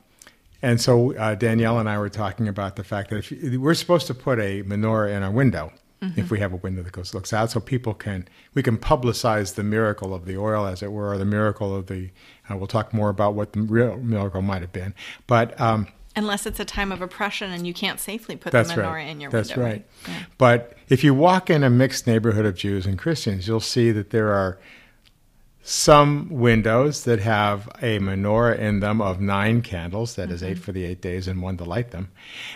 and 0.61 0.81
so 0.81 1.15
uh, 1.15 1.35
Danielle 1.35 1.77
and 1.79 1.87
I 1.87 1.99
were 1.99 2.09
talking 2.09 2.47
about 2.47 2.75
the 2.75 2.83
fact 2.83 3.11
that 3.11 3.17
if 3.17 3.31
you, 3.31 3.61
we're 3.61 3.75
supposed 3.75 4.07
to 4.07 4.15
put 4.15 4.39
a 4.39 4.63
menorah 4.63 5.15
in 5.15 5.21
our 5.21 5.31
window 5.31 5.71
if 6.01 6.29
we 6.29 6.39
have 6.39 6.53
a 6.53 6.57
window 6.57 6.83
that 6.83 6.91
goes 6.91 7.13
looks 7.13 7.33
out, 7.33 7.51
so 7.51 7.59
people 7.59 7.93
can 7.93 8.27
we 8.53 8.61
can 8.61 8.77
publicize 8.77 9.55
the 9.55 9.63
miracle 9.63 10.13
of 10.13 10.25
the 10.25 10.37
oil, 10.37 10.65
as 10.65 10.83
it 10.83 10.91
were, 10.91 11.11
or 11.11 11.17
the 11.17 11.25
miracle 11.25 11.75
of 11.75 11.87
the. 11.87 12.11
Uh, 12.49 12.57
we'll 12.57 12.67
talk 12.67 12.93
more 12.93 13.09
about 13.09 13.33
what 13.33 13.53
the 13.53 13.61
real 13.61 13.97
miracle 13.97 14.41
might 14.41 14.61
have 14.61 14.73
been, 14.73 14.93
but. 15.27 15.59
Um, 15.59 15.87
Unless 16.17 16.45
it's 16.45 16.61
a 16.61 16.65
time 16.65 16.93
of 16.93 17.01
oppression 17.01 17.51
and 17.51 17.67
you 17.67 17.73
can't 17.73 17.99
safely 17.99 18.37
put 18.37 18.53
that's 18.53 18.69
the 18.69 18.75
menorah 18.75 18.93
right. 18.93 19.07
in 19.07 19.19
your 19.19 19.29
window. 19.29 19.37
That's 19.37 19.57
window. 19.57 19.69
right. 19.69 19.85
Yeah. 20.07 20.23
But 20.37 20.77
if 20.87 21.03
you 21.03 21.13
walk 21.13 21.49
in 21.49 21.61
a 21.61 21.69
mixed 21.69 22.07
neighborhood 22.07 22.45
of 22.45 22.55
Jews 22.55 22.85
and 22.85 22.97
Christians, 22.97 23.49
you'll 23.49 23.59
see 23.59 23.91
that 23.91 24.11
there 24.11 24.31
are 24.31 24.57
some 25.67 26.27
windows 26.29 27.05
that 27.05 27.19
have 27.21 27.67
a 27.81 27.97
menorah 27.99 28.57
in 28.59 28.81
them 28.81 29.01
of 29.01 29.19
nine 29.19 29.61
candles, 29.63 30.13
that 30.15 30.29
is 30.29 30.41
Mm-hmm. 30.41 30.51
eight 30.51 30.59
for 30.59 30.71
the 30.71 30.85
eight 30.85 31.01
days 31.01 31.27
and 31.27 31.41
one 31.41 31.57
to 31.57 31.63
light 31.65 31.89
them. 31.89 32.11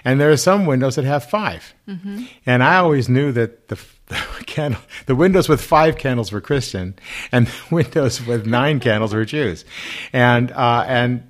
And 0.06 0.22
there 0.22 0.32
are 0.32 0.38
some 0.38 0.67
windows 0.67 0.95
that 0.95 1.06
have 1.06 1.24
5 1.26 1.74
Mm-hmm. 1.89 2.26
And 2.45 2.63
I 2.63 2.76
always 2.78 3.10
knew 3.10 3.32
that 3.32 3.67
the, 3.69 3.80
the 4.08 4.43
candle, 4.45 4.82
the 5.08 5.15
windows 5.15 5.50
with 5.50 5.60
five 5.60 5.98
candles 5.98 6.32
were 6.32 6.39
Christian, 6.39 6.93
and 7.32 7.48
the 7.48 7.54
windows 7.76 8.24
with 8.26 8.45
nine 8.45 8.80
candles 8.80 9.12
were 9.13 9.26
Jews. 9.26 9.65
And 10.13 10.52
uh, 10.52 10.86
and 10.88 11.24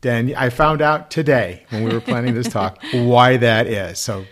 Dan, 0.00 0.34
I 0.34 0.48
found 0.48 0.80
out 0.80 1.10
today 1.10 1.64
when 1.68 1.84
we 1.84 1.92
were 1.92 2.00
planning 2.00 2.34
this 2.34 2.48
talk 2.48 2.82
why 2.92 3.36
that 3.36 3.66
is. 3.66 3.98
So 3.98 4.24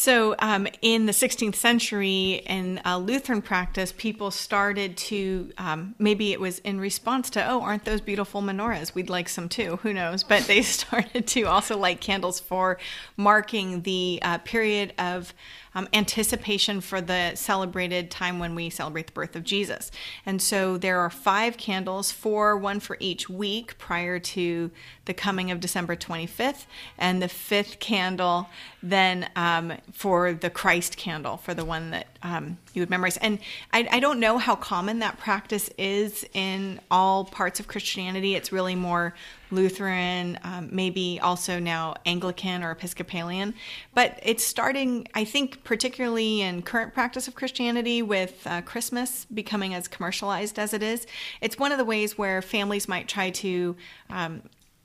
So, 0.00 0.36
um, 0.38 0.68
in 0.80 1.06
the 1.06 1.12
16th 1.12 1.56
century, 1.56 2.44
in 2.46 2.80
uh, 2.84 2.98
Lutheran 2.98 3.42
practice, 3.42 3.92
people 3.96 4.30
started 4.30 4.96
to 4.96 5.50
um, 5.58 5.96
maybe 5.98 6.32
it 6.32 6.38
was 6.38 6.60
in 6.60 6.78
response 6.78 7.30
to, 7.30 7.44
oh, 7.44 7.62
aren't 7.62 7.84
those 7.84 8.00
beautiful 8.00 8.40
menorahs? 8.40 8.94
We'd 8.94 9.10
like 9.10 9.28
some 9.28 9.48
too. 9.48 9.80
Who 9.82 9.92
knows? 9.92 10.22
But 10.22 10.44
they 10.44 10.62
started 10.62 11.26
to 11.26 11.42
also 11.46 11.76
light 11.76 12.00
candles 12.00 12.38
for 12.38 12.78
marking 13.16 13.82
the 13.82 14.20
uh, 14.22 14.38
period 14.38 14.92
of 15.00 15.34
um, 15.74 15.88
anticipation 15.92 16.80
for 16.80 17.00
the 17.00 17.32
celebrated 17.34 18.10
time 18.10 18.38
when 18.38 18.54
we 18.54 18.70
celebrate 18.70 19.06
the 19.06 19.12
birth 19.12 19.36
of 19.36 19.44
Jesus. 19.44 19.90
And 20.26 20.40
so 20.40 20.76
there 20.78 21.00
are 21.00 21.10
five 21.10 21.56
candles, 21.56 22.10
four, 22.10 22.56
one 22.56 22.80
for 22.80 22.96
each 23.00 23.28
week 23.28 23.78
prior 23.78 24.18
to 24.18 24.70
the 25.04 25.14
coming 25.14 25.50
of 25.50 25.60
December 25.60 25.96
25th, 25.96 26.66
and 26.98 27.22
the 27.22 27.28
fifth 27.28 27.78
candle 27.78 28.48
then 28.82 29.28
um, 29.36 29.72
for 29.92 30.32
the 30.32 30.50
Christ 30.50 30.96
candle, 30.96 31.36
for 31.38 31.54
the 31.54 31.64
one 31.64 31.90
that 31.90 32.06
um, 32.22 32.58
you 32.74 32.82
would 32.82 32.90
memorize. 32.90 33.16
And 33.16 33.38
I, 33.72 33.88
I 33.90 34.00
don't 34.00 34.20
know 34.20 34.38
how 34.38 34.54
common 34.54 35.00
that 35.00 35.18
practice 35.18 35.70
is 35.78 36.24
in 36.34 36.80
all 36.90 37.24
parts 37.24 37.58
of 37.58 37.68
Christianity. 37.68 38.34
It's 38.34 38.52
really 38.52 38.74
more 38.74 39.14
Lutheran, 39.50 40.38
um, 40.44 40.68
maybe 40.72 41.18
also 41.22 41.58
now 41.58 41.94
Anglican 42.06 42.62
or 42.62 42.70
Episcopalian. 42.70 43.54
But 43.94 44.18
it's 44.22 44.44
starting, 44.44 45.08
I 45.14 45.24
think, 45.24 45.64
particularly 45.64 46.42
in 46.42 46.62
current 46.62 46.94
practice 46.94 47.28
of 47.28 47.34
Christianity 47.34 48.02
with 48.02 48.46
uh, 48.46 48.62
Christmas 48.62 49.24
becoming 49.26 49.74
as 49.74 49.88
commercialized 49.88 50.58
as 50.58 50.74
it 50.74 50.82
is. 50.82 51.06
It's 51.40 51.58
one 51.58 51.72
of 51.72 51.78
the 51.78 51.84
ways 51.84 52.18
where 52.18 52.42
families 52.42 52.88
might 52.88 53.08
try 53.08 53.30
to 53.30 53.76
um, 54.10 54.42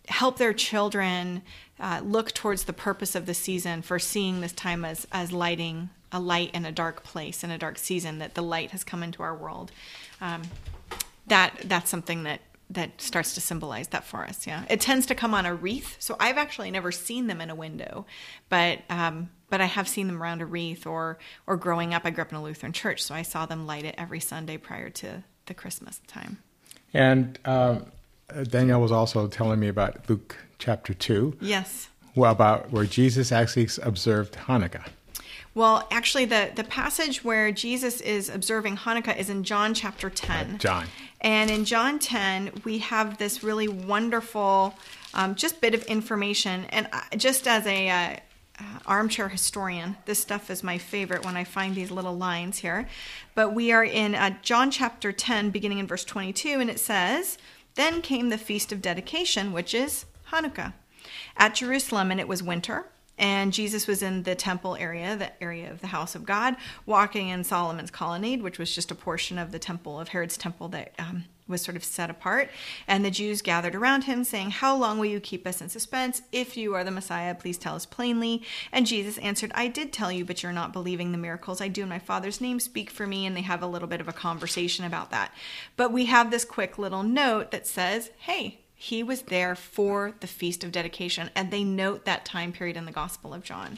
help 0.08 0.38
their 0.38 0.54
children 0.54 1.42
uh, 1.80 2.02
look 2.04 2.32
towards 2.32 2.66
the 2.66 2.74
purpose 2.74 3.16
of 3.16 3.26
the 3.26 3.34
season 3.34 3.82
for 3.82 4.00
seeing 4.00 4.42
this 4.42 4.54
time 4.54 4.86
as, 4.86 5.08
as 5.12 5.32
lighting 5.32 5.90
a 6.12 6.20
light 6.20 6.52
in 6.54 6.66
a 6.66 6.72
dark 6.72 7.04
place 7.04 7.44
in 7.44 7.50
a 7.50 7.58
dark 7.58 7.78
season 7.78 8.20
that 8.20 8.36
the 8.36 8.42
light 8.42 8.70
has 8.70 8.84
come 8.84 9.02
into 9.02 9.24
our 9.24 9.36
world 9.36 9.72
um, 10.22 10.44
that 11.26 11.58
that's 11.66 11.90
something 11.90 12.24
that 12.24 12.40
that 12.70 13.02
starts 13.02 13.36
to 13.36 13.42
symbolize 13.42 13.90
that 13.90 14.04
for 14.04 14.24
us 14.24 14.48
yeah. 14.48 14.64
It 14.70 14.82
tends 14.82 15.06
to 15.08 15.16
come 15.16 15.34
on 15.34 15.46
a 15.46 15.54
wreath 15.54 15.96
so 16.00 16.16
i've 16.20 16.38
actually 16.38 16.72
never 16.72 16.92
seen 16.92 17.28
them 17.28 17.42
in 17.42 17.50
a 17.50 17.56
window 17.56 18.06
but 18.50 18.80
um, 18.90 19.30
but 19.50 19.62
i 19.62 19.66
have 19.66 19.88
seen 19.88 20.08
them 20.08 20.22
around 20.22 20.42
a 20.42 20.46
wreath 20.46 20.88
or 20.88 21.18
or 21.48 21.58
growing 21.58 21.94
up 21.94 22.04
i 22.06 22.10
grew 22.10 22.24
up 22.24 22.32
in 22.32 22.38
a 22.38 22.44
lutheran 22.44 22.74
church 22.74 23.04
so 23.04 23.14
i 23.14 23.22
saw 23.22 23.46
them 23.46 23.66
light 23.68 23.86
it 23.86 23.96
every 23.98 24.20
sunday 24.20 24.58
prior 24.58 24.90
to 24.90 25.24
the 25.46 25.54
christmas 25.54 26.02
time. 26.08 26.38
And 26.94 27.40
um, 27.46 27.86
Danielle 28.44 28.82
was 28.82 28.92
also 28.92 29.28
telling 29.28 29.60
me 29.60 29.68
about 29.68 30.10
Luke 30.10 30.38
chapter 30.60 30.94
2, 30.94 31.38
yes. 31.42 31.90
Well, 32.16 32.32
about 32.32 32.72
where 32.72 32.86
Jesus 32.86 33.32
actually 33.32 33.68
observed 33.82 34.34
Hanukkah. 34.34 34.86
Well, 35.56 35.88
actually, 35.92 36.26
the, 36.26 36.52
the 36.56 36.64
passage 36.64 37.24
where 37.24 37.52
Jesus 37.52 38.02
is 38.02 38.28
observing 38.28 38.78
Hanukkah 38.78 39.16
is 39.16 39.30
in 39.30 39.44
John 39.44 39.76
chapter 39.76 40.10
10. 40.10 40.56
Uh, 40.56 40.58
John. 40.58 40.88
And 41.22 41.52
in 41.52 41.64
John 41.64 42.00
10, 42.00 42.62
we 42.64 42.80
have 42.80 43.18
this 43.20 43.44
really 43.44 43.68
wonderful 43.68 44.74
um, 45.14 45.36
just 45.36 45.62
bit 45.62 45.76
of 45.76 45.84
information. 45.84 46.66
And 46.70 46.88
I, 46.92 47.16
just 47.18 47.48
as 47.48 47.68
a 47.68 47.90
uh, 47.90 48.16
uh, 48.60 48.80
armchair 48.88 49.30
historian, 49.30 49.96
this 50.06 50.18
stuff 50.18 50.50
is 50.50 50.64
my 50.64 50.80
favorite 50.80 51.24
when 51.24 51.38
I 51.38 51.44
find 51.44 51.76
these 51.76 51.92
little 51.92 52.18
lines 52.18 52.58
here. 52.58 52.88
But 53.36 53.54
we 53.54 53.72
are 53.72 53.84
in 53.84 54.16
uh, 54.16 54.36
John 54.42 54.72
chapter 54.72 55.12
10, 55.12 55.52
beginning 55.52 55.78
in 55.78 55.86
verse 55.86 56.04
22, 56.04 56.60
and 56.60 56.70
it 56.70 56.80
says, 56.80 57.38
Then 57.76 58.02
came 58.02 58.30
the 58.30 58.40
feast 58.40 58.72
of 58.72 58.82
dedication, 58.82 59.54
which 59.54 59.76
is 59.76 60.06
Hanukkah, 60.32 60.74
at 61.38 61.54
Jerusalem, 61.54 62.10
and 62.10 62.20
it 62.20 62.28
was 62.28 62.42
winter 62.42 62.86
and 63.18 63.54
Jesus 63.54 63.88
was 63.88 64.02
in 64.02 64.24
the 64.24 64.36
temple 64.36 64.76
area, 64.76 65.16
the 65.16 65.44
area 65.44 65.72
of 65.72 65.82
the 65.82 65.88
house 65.88 66.16
of 66.16 66.26
God, 66.26 66.56
walking 66.86 67.30
in 67.30 67.44
Solomon's 67.44 67.92
colonnade, 67.92 68.42
which 68.42 68.58
was 68.58 68.74
just 68.74 68.92
a 68.92 68.96
portion 68.96 69.38
of 69.38 69.52
the 69.52 69.60
temple 69.60 70.00
of 70.00 70.10
Herod's 70.10 70.38
temple 70.38 70.68
that 70.70 70.94
um, 70.98 71.26
was 71.48 71.62
sort 71.62 71.78
of 71.78 71.84
set 71.84 72.10
apart. 72.10 72.50
And 72.88 73.06
the 73.06 73.12
Jews 73.12 73.42
gathered 73.44 73.76
around 73.76 74.06
him, 74.06 74.24
saying, 74.24 74.52
How 74.52 74.76
long 74.76 74.98
will 74.98 75.06
you 75.06 75.20
keep 75.20 75.46
us 75.46 75.62
in 75.62 75.70
suspense? 75.70 76.24
If 76.32 76.58
you 76.58 76.74
are 76.74 76.84
the 76.84 76.92
Messiah, 76.92 77.36
please 77.36 77.58
tell 77.58 77.76
us 77.76 77.86
plainly. 77.86 78.42
And 78.72 78.88
Jesus 78.88 79.20
answered, 79.20 79.52
I 79.54 79.68
did 79.68 79.94
tell 79.94 80.12
you, 80.12 80.26
but 80.26 80.42
you're 80.42 80.52
not 80.52 80.74
believing 80.74 81.12
the 81.12 81.18
miracles 81.20 81.62
I 81.62 81.68
do 81.68 81.84
in 81.84 81.90
my 81.90 82.00
Father's 82.00 82.42
name. 82.42 82.60
Speak 82.60 82.90
for 82.90 83.06
me. 83.06 83.26
And 83.26 83.38
they 83.38 83.42
have 83.42 83.62
a 83.62 83.68
little 83.68 83.88
bit 83.88 84.02
of 84.02 84.08
a 84.08 84.14
conversation 84.14 84.86
about 84.86 85.12
that. 85.12 85.32
But 85.78 85.92
we 85.92 86.06
have 86.06 86.32
this 86.32 86.46
quick 86.46 86.80
little 86.80 87.04
note 87.04 87.52
that 87.52 87.68
says, 87.68 88.10
Hey, 88.18 88.63
he 88.84 89.02
was 89.02 89.22
there 89.22 89.56
for 89.56 90.14
the 90.20 90.28
Feast 90.28 90.62
of 90.62 90.74
Dedication, 90.74 91.30
and 91.38 91.52
they 91.52 91.64
note 91.64 92.04
that 92.04 92.26
time 92.26 92.52
period 92.52 92.76
in 92.76 92.84
the 92.84 92.92
Gospel 92.92 93.34
of 93.34 93.42
John. 93.42 93.78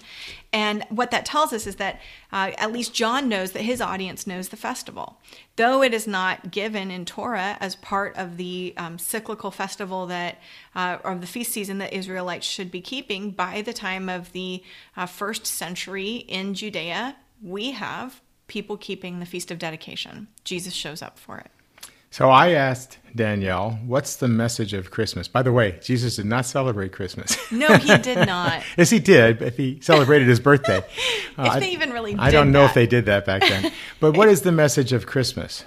And 0.52 0.84
what 0.90 1.12
that 1.12 1.28
tells 1.28 1.54
us 1.54 1.68
is 1.68 1.76
that 1.76 2.02
uh, 2.34 2.54
at 2.58 2.72
least 2.72 2.92
John 2.92 3.30
knows 3.30 3.52
that 3.52 3.62
his 3.62 3.82
audience 3.82 4.26
knows 4.26 4.50
the 4.50 4.58
festival. 4.58 5.20
Though 5.58 5.84
it 5.84 5.94
is 5.94 6.08
not 6.08 6.50
given 6.50 6.90
in 6.90 7.06
Torah 7.06 7.56
as 7.60 7.76
part 7.76 8.18
of 8.18 8.38
the 8.38 8.74
um, 8.78 8.98
cyclical 8.98 9.52
festival 9.52 10.08
that, 10.08 10.40
uh, 10.74 10.98
or 11.04 11.14
the 11.14 11.28
feast 11.28 11.52
season 11.52 11.78
that 11.78 11.94
Israelites 11.94 12.48
should 12.48 12.72
be 12.72 12.82
keeping, 12.82 13.30
by 13.30 13.62
the 13.62 13.74
time 13.74 14.10
of 14.10 14.32
the 14.32 14.64
uh, 14.98 15.06
first 15.06 15.46
century 15.46 16.16
in 16.28 16.56
Judea, 16.56 17.16
we 17.44 17.74
have 17.74 18.22
people 18.48 18.76
keeping 18.76 19.20
the 19.20 19.28
Feast 19.28 19.52
of 19.52 19.60
Dedication. 19.60 20.30
Jesus 20.44 20.74
shows 20.74 21.04
up 21.04 21.20
for 21.20 21.38
it. 21.38 21.52
So 22.16 22.30
I 22.30 22.52
asked 22.52 22.98
Danielle, 23.14 23.78
what's 23.86 24.16
the 24.16 24.30
message 24.30 24.72
of 24.72 24.90
Christmas? 24.90 25.28
By 25.28 25.44
the 25.44 25.52
way, 25.52 25.78
Jesus 25.84 26.16
did 26.16 26.26
not 26.26 26.46
celebrate 26.46 26.94
Christmas. 26.94 27.36
No, 27.52 27.76
he 27.76 27.98
did 27.98 28.26
not. 28.26 28.64
yes, 28.78 28.90
he 28.90 29.00
did, 29.00 29.42
if 29.42 29.58
he 29.58 29.82
celebrated 29.82 30.30
his 30.30 30.40
birthday. 30.40 30.82
Uh, 31.38 31.52
if 31.56 31.60
they 31.60 31.72
even 31.72 31.90
really 31.92 32.16
I 32.18 32.32
don't 32.32 32.54
know 32.54 32.62
that. 32.62 32.68
if 32.70 32.74
they 32.76 32.88
did 32.88 33.08
that 33.08 33.26
back 33.26 33.42
then. 33.42 33.70
But 34.00 34.16
what 34.16 34.30
is 34.30 34.44
the 34.44 34.54
message 34.54 34.94
of 34.94 35.06
Christmas? 35.06 35.66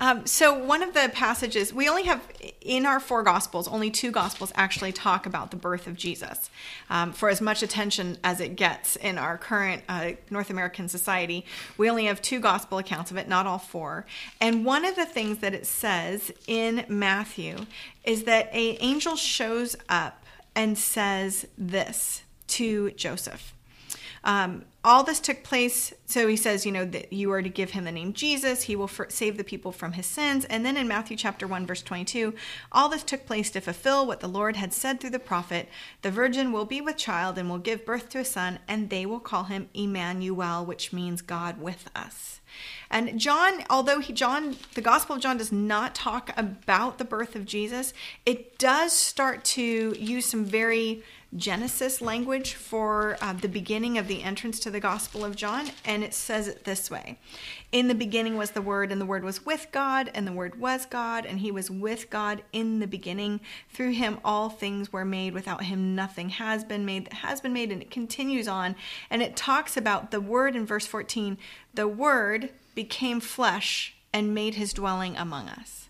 Um, 0.00 0.26
so 0.26 0.52
one 0.52 0.82
of 0.82 0.92
the 0.92 1.10
passages 1.14 1.72
we 1.72 1.88
only 1.88 2.02
have 2.04 2.20
in 2.60 2.84
our 2.84 2.98
four 2.98 3.22
gospels, 3.22 3.68
only 3.68 3.90
two 3.90 4.10
gospels 4.10 4.52
actually 4.56 4.90
talk 4.92 5.24
about 5.24 5.50
the 5.50 5.56
birth 5.56 5.86
of 5.86 5.96
Jesus. 5.96 6.50
Um, 6.90 7.12
for 7.12 7.28
as 7.28 7.40
much 7.40 7.62
attention 7.62 8.18
as 8.24 8.40
it 8.40 8.56
gets 8.56 8.96
in 8.96 9.18
our 9.18 9.38
current 9.38 9.84
uh, 9.88 10.12
North 10.30 10.50
American 10.50 10.88
society, 10.88 11.46
we 11.78 11.88
only 11.88 12.06
have 12.06 12.20
two 12.20 12.40
gospel 12.40 12.78
accounts 12.78 13.12
of 13.12 13.16
it, 13.16 13.28
not 13.28 13.46
all 13.46 13.58
four. 13.58 14.04
And 14.40 14.64
one 14.64 14.84
of 14.84 14.96
the 14.96 15.06
things 15.06 15.38
that 15.38 15.54
it 15.54 15.66
says 15.66 16.32
in 16.48 16.84
Matthew 16.88 17.66
is 18.04 18.24
that 18.24 18.50
a 18.52 18.76
angel 18.82 19.14
shows 19.14 19.76
up 19.88 20.24
and 20.56 20.76
says 20.76 21.46
this 21.56 22.22
to 22.48 22.90
Joseph. 22.92 23.54
Um, 24.24 24.64
all 24.84 25.02
this 25.02 25.20
took 25.20 25.42
place 25.42 25.94
so 26.04 26.28
he 26.28 26.36
says 26.36 26.66
you 26.66 26.72
know 26.72 26.84
that 26.84 27.10
you 27.12 27.32
are 27.32 27.42
to 27.42 27.48
give 27.48 27.70
him 27.70 27.84
the 27.84 27.92
name 27.92 28.12
jesus. 28.12 28.62
He 28.62 28.76
will 28.76 28.86
for, 28.86 29.06
save 29.08 29.38
the 29.38 29.44
people 29.44 29.72
from 29.72 29.92
his 29.92 30.06
sins. 30.06 30.44
And 30.44 30.64
then 30.64 30.76
in 30.76 30.86
matthew 30.86 31.16
chapter 31.16 31.46
1 31.46 31.66
verse 31.66 31.82
22 31.82 32.34
all 32.70 32.88
this 32.88 33.02
took 33.02 33.24
place 33.26 33.50
to 33.52 33.60
fulfill 33.60 34.06
what 34.06 34.20
the 34.20 34.28
lord 34.28 34.56
had 34.56 34.72
said 34.72 35.00
through 35.00 35.10
the 35.10 35.18
prophet. 35.18 35.68
The 36.02 36.10
virgin 36.10 36.52
will 36.52 36.66
be 36.66 36.80
with 36.80 36.96
child 36.96 37.38
and 37.38 37.48
will 37.48 37.58
give 37.58 37.86
birth 37.86 38.10
to 38.10 38.18
a 38.18 38.24
son 38.24 38.58
and 38.68 38.90
they 38.90 39.06
will 39.06 39.20
call 39.20 39.44
him 39.44 39.68
emmanuel 39.74 40.64
which 40.64 40.92
means 40.92 41.22
god 41.22 41.60
with 41.60 41.90
us. 41.96 42.40
And 42.90 43.18
John, 43.18 43.64
although 43.68 43.98
he 43.98 44.12
John, 44.12 44.56
the 44.74 44.80
Gospel 44.80 45.16
of 45.16 45.22
John 45.22 45.36
does 45.36 45.50
not 45.50 45.94
talk 45.94 46.30
about 46.36 46.98
the 46.98 47.04
birth 47.04 47.34
of 47.34 47.44
Jesus, 47.44 47.92
it 48.24 48.58
does 48.58 48.92
start 48.92 49.44
to 49.44 49.96
use 49.98 50.26
some 50.26 50.44
very 50.44 51.02
Genesis 51.36 52.00
language 52.00 52.54
for 52.54 53.16
uh, 53.20 53.32
the 53.32 53.48
beginning 53.48 53.98
of 53.98 54.06
the 54.06 54.22
entrance 54.22 54.60
to 54.60 54.70
the 54.70 54.78
Gospel 54.78 55.24
of 55.24 55.34
John, 55.34 55.70
and 55.84 56.04
it 56.04 56.14
says 56.14 56.46
it 56.46 56.64
this 56.64 56.90
way 56.90 57.18
In 57.72 57.88
the 57.88 57.94
beginning 57.94 58.36
was 58.36 58.52
the 58.52 58.62
Word, 58.62 58.92
and 58.92 59.00
the 59.00 59.06
Word 59.06 59.24
was 59.24 59.44
with 59.44 59.66
God, 59.72 60.10
and 60.14 60.26
the 60.26 60.32
Word 60.32 60.60
was 60.60 60.86
God, 60.86 61.26
and 61.26 61.40
He 61.40 61.50
was 61.50 61.70
with 61.70 62.08
God 62.08 62.42
in 62.52 62.78
the 62.78 62.86
beginning. 62.86 63.40
Through 63.72 63.92
Him 63.92 64.18
all 64.24 64.48
things 64.48 64.92
were 64.92 65.04
made. 65.04 65.34
Without 65.34 65.64
Him 65.64 65.96
nothing 65.96 66.28
has 66.30 66.62
been 66.62 66.84
made 66.84 67.06
that 67.06 67.14
has 67.14 67.40
been 67.40 67.52
made. 67.52 67.72
And 67.72 67.82
it 67.82 67.90
continues 67.90 68.46
on, 68.46 68.76
and 69.10 69.20
it 69.20 69.34
talks 69.34 69.76
about 69.76 70.12
the 70.12 70.20
Word 70.20 70.54
in 70.54 70.64
verse 70.64 70.86
14 70.86 71.36
the 71.74 71.88
Word 71.88 72.50
became 72.76 73.18
flesh 73.18 73.96
and 74.12 74.34
made 74.34 74.54
His 74.54 74.72
dwelling 74.72 75.16
among 75.16 75.48
us. 75.48 75.84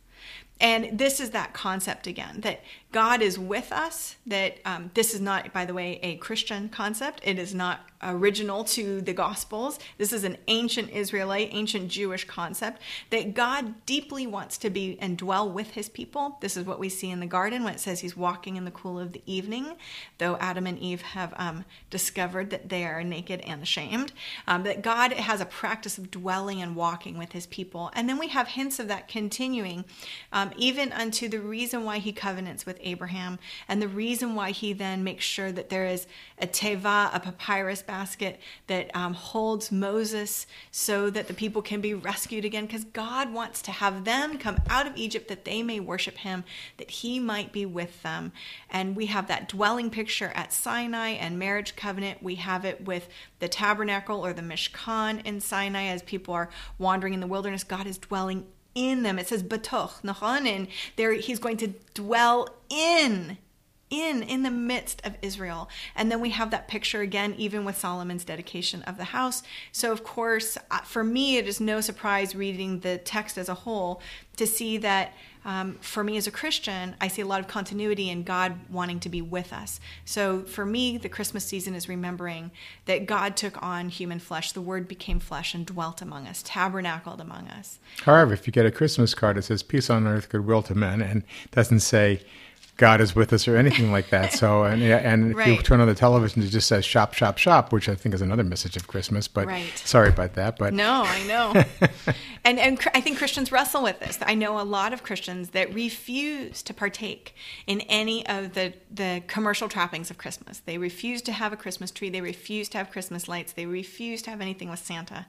And 0.60 0.98
this 0.98 1.20
is 1.20 1.30
that 1.30 1.52
concept 1.52 2.06
again 2.06 2.40
that 2.42 2.62
God 2.94 3.22
is 3.22 3.36
with 3.40 3.72
us. 3.72 4.14
That 4.24 4.58
um, 4.64 4.92
this 4.94 5.14
is 5.14 5.20
not, 5.20 5.52
by 5.52 5.64
the 5.64 5.74
way, 5.74 5.98
a 6.00 6.14
Christian 6.16 6.68
concept. 6.68 7.20
It 7.24 7.40
is 7.40 7.52
not 7.52 7.80
original 8.04 8.64
to 8.64 9.00
the 9.00 9.12
Gospels. 9.12 9.78
This 9.98 10.12
is 10.12 10.24
an 10.24 10.36
ancient 10.46 10.90
Israelite, 10.90 11.48
ancient 11.52 11.88
Jewish 11.88 12.24
concept 12.24 12.80
that 13.10 13.34
God 13.34 13.84
deeply 13.86 14.26
wants 14.26 14.58
to 14.58 14.70
be 14.70 14.96
and 15.00 15.18
dwell 15.18 15.50
with 15.50 15.70
his 15.70 15.88
people. 15.88 16.38
This 16.40 16.56
is 16.56 16.66
what 16.66 16.78
we 16.78 16.88
see 16.88 17.10
in 17.10 17.20
the 17.20 17.26
garden 17.26 17.64
when 17.64 17.74
it 17.74 17.80
says 17.80 18.00
he's 18.00 18.16
walking 18.16 18.56
in 18.56 18.64
the 18.64 18.70
cool 18.70 19.00
of 19.00 19.12
the 19.12 19.22
evening, 19.26 19.76
though 20.18 20.36
Adam 20.36 20.66
and 20.66 20.78
Eve 20.78 21.02
have 21.02 21.34
um, 21.36 21.64
discovered 21.90 22.50
that 22.50 22.68
they 22.68 22.84
are 22.84 23.02
naked 23.02 23.40
and 23.40 23.62
ashamed. 23.62 24.12
Um, 24.46 24.62
that 24.64 24.82
God 24.82 25.12
has 25.12 25.40
a 25.40 25.46
practice 25.46 25.98
of 25.98 26.10
dwelling 26.10 26.62
and 26.62 26.76
walking 26.76 27.18
with 27.18 27.32
his 27.32 27.46
people. 27.46 27.90
And 27.94 28.08
then 28.08 28.18
we 28.18 28.28
have 28.28 28.48
hints 28.48 28.78
of 28.78 28.88
that 28.88 29.08
continuing, 29.08 29.84
um, 30.32 30.52
even 30.56 30.92
unto 30.92 31.28
the 31.28 31.40
reason 31.40 31.84
why 31.84 31.98
he 31.98 32.12
covenants 32.12 32.66
with 32.66 32.78
Abraham 32.84 33.38
and 33.68 33.80
the 33.80 33.88
reason 33.88 34.34
why 34.34 34.50
he 34.50 34.72
then 34.72 35.04
makes 35.04 35.24
sure 35.24 35.50
that 35.52 35.68
there 35.68 35.86
is 35.86 36.06
a 36.38 36.46
teva, 36.46 37.14
a 37.14 37.20
papyrus 37.20 37.82
basket 37.82 38.40
that 38.66 38.94
um, 38.94 39.14
holds 39.14 39.72
Moses 39.72 40.46
so 40.70 41.10
that 41.10 41.28
the 41.28 41.34
people 41.34 41.62
can 41.62 41.80
be 41.80 41.94
rescued 41.94 42.44
again 42.44 42.66
because 42.66 42.84
God 42.84 43.32
wants 43.32 43.62
to 43.62 43.72
have 43.72 44.04
them 44.04 44.38
come 44.38 44.58
out 44.68 44.86
of 44.86 44.96
Egypt 44.96 45.28
that 45.28 45.44
they 45.44 45.62
may 45.62 45.80
worship 45.80 46.18
him, 46.18 46.44
that 46.78 46.90
he 46.90 47.18
might 47.18 47.52
be 47.52 47.66
with 47.66 48.02
them. 48.02 48.32
And 48.70 48.96
we 48.96 49.06
have 49.06 49.26
that 49.28 49.48
dwelling 49.48 49.90
picture 49.90 50.32
at 50.34 50.52
Sinai 50.52 51.10
and 51.10 51.38
marriage 51.38 51.76
covenant. 51.76 52.22
We 52.22 52.36
have 52.36 52.64
it 52.64 52.84
with 52.84 53.08
the 53.38 53.48
tabernacle 53.48 54.24
or 54.24 54.32
the 54.32 54.42
Mishkan 54.42 55.24
in 55.24 55.40
Sinai 55.40 55.84
as 55.84 56.02
people 56.02 56.34
are 56.34 56.50
wandering 56.78 57.14
in 57.14 57.20
the 57.20 57.26
wilderness. 57.26 57.64
God 57.64 57.86
is 57.86 57.98
dwelling 57.98 58.46
in 58.74 59.02
them. 59.02 59.18
It 59.18 59.28
says 59.28 59.42
batoch, 59.42 60.02
nachon, 60.02 60.46
and 60.46 60.68
there 60.96 61.12
he's 61.12 61.38
going 61.38 61.56
to 61.58 61.74
dwell 61.94 62.48
in 62.68 63.38
in 63.90 64.22
in 64.22 64.42
the 64.42 64.50
midst 64.50 65.04
of 65.04 65.14
Israel. 65.22 65.68
And 65.94 66.10
then 66.10 66.20
we 66.20 66.30
have 66.30 66.50
that 66.50 66.68
picture 66.68 67.00
again 67.00 67.34
even 67.36 67.64
with 67.64 67.78
Solomon's 67.78 68.24
dedication 68.24 68.82
of 68.82 68.96
the 68.96 69.04
house. 69.04 69.42
So 69.72 69.92
of 69.92 70.04
course, 70.04 70.56
uh, 70.70 70.78
for 70.78 71.04
me 71.04 71.36
it 71.36 71.46
is 71.46 71.60
no 71.60 71.80
surprise 71.80 72.34
reading 72.34 72.80
the 72.80 72.98
text 72.98 73.38
as 73.38 73.48
a 73.48 73.54
whole 73.54 74.00
to 74.36 74.46
see 74.46 74.78
that 74.78 75.12
um, 75.44 75.74
for 75.80 76.02
me 76.02 76.16
as 76.16 76.26
a 76.26 76.30
Christian, 76.30 76.96
I 77.00 77.08
see 77.08 77.20
a 77.20 77.26
lot 77.26 77.40
of 77.40 77.48
continuity 77.48 78.08
in 78.08 78.22
God 78.22 78.58
wanting 78.70 78.98
to 79.00 79.10
be 79.10 79.20
with 79.20 79.52
us. 79.52 79.78
So 80.06 80.42
for 80.42 80.64
me, 80.64 80.96
the 80.96 81.10
Christmas 81.10 81.44
season 81.44 81.74
is 81.74 81.86
remembering 81.86 82.50
that 82.86 83.04
God 83.04 83.36
took 83.36 83.62
on 83.62 83.90
human 83.90 84.20
flesh. 84.20 84.52
The 84.52 84.62
Word 84.62 84.88
became 84.88 85.20
flesh 85.20 85.54
and 85.54 85.66
dwelt 85.66 86.00
among 86.00 86.26
us, 86.26 86.42
tabernacled 86.42 87.20
among 87.20 87.48
us. 87.48 87.78
However, 88.04 88.32
if 88.32 88.46
you 88.46 88.52
get 88.52 88.64
a 88.64 88.70
Christmas 88.70 89.14
card, 89.14 89.36
it 89.36 89.42
says 89.42 89.62
"Peace 89.62 89.90
on 89.90 90.06
earth, 90.06 90.30
goodwill 90.30 90.62
to 90.62 90.74
men," 90.74 91.02
and 91.02 91.24
doesn't 91.50 91.80
say 91.80 92.22
God 92.76 93.00
is 93.00 93.14
with 93.14 93.32
us 93.32 93.46
or 93.46 93.56
anything 93.56 93.92
like 93.92 94.10
that. 94.10 94.32
So, 94.32 94.64
and 94.64 94.82
and 94.82 95.32
if 95.32 95.36
right. 95.36 95.48
you 95.48 95.62
turn 95.62 95.80
on 95.80 95.88
the 95.88 95.94
television, 95.94 96.42
it 96.42 96.48
just 96.48 96.68
says 96.68 96.84
"shop, 96.84 97.14
shop, 97.14 97.38
shop," 97.38 97.72
which 97.72 97.88
I 97.88 97.94
think 97.94 98.14
is 98.14 98.20
another 98.20 98.44
message 98.44 98.76
of 98.76 98.86
Christmas. 98.88 99.28
But 99.28 99.46
right. 99.46 99.72
sorry 99.76 100.08
about 100.08 100.34
that. 100.34 100.58
But 100.58 100.74
no, 100.74 101.04
I 101.06 101.22
know. 101.26 101.64
and 102.44 102.58
and 102.58 102.78
I 102.94 103.00
think 103.00 103.18
Christians 103.18 103.50
wrestle 103.50 103.82
with 103.82 104.00
this. 104.00 104.18
I 104.22 104.34
know 104.34 104.60
a 104.60 104.62
lot 104.62 104.92
of 104.92 105.02
Christians 105.02 105.50
that 105.50 105.72
refuse 105.74 106.62
to 106.62 106.74
partake 106.74 107.34
in 107.66 107.80
any 107.82 108.26
of 108.26 108.54
the 108.54 108.74
the 108.90 109.22
commercial 109.26 109.68
trappings 109.68 110.10
of 110.10 110.18
Christmas. 110.18 110.58
They 110.58 110.78
refuse 110.78 111.22
to 111.22 111.32
have 111.32 111.52
a 111.52 111.56
Christmas 111.56 111.90
tree. 111.90 112.10
They 112.10 112.20
refuse 112.20 112.68
to 112.70 112.78
have 112.78 112.90
Christmas 112.90 113.28
lights. 113.28 113.52
They 113.52 113.66
refuse 113.66 114.22
to 114.22 114.30
have 114.30 114.40
anything 114.40 114.70
with 114.70 114.80
Santa. 114.80 115.26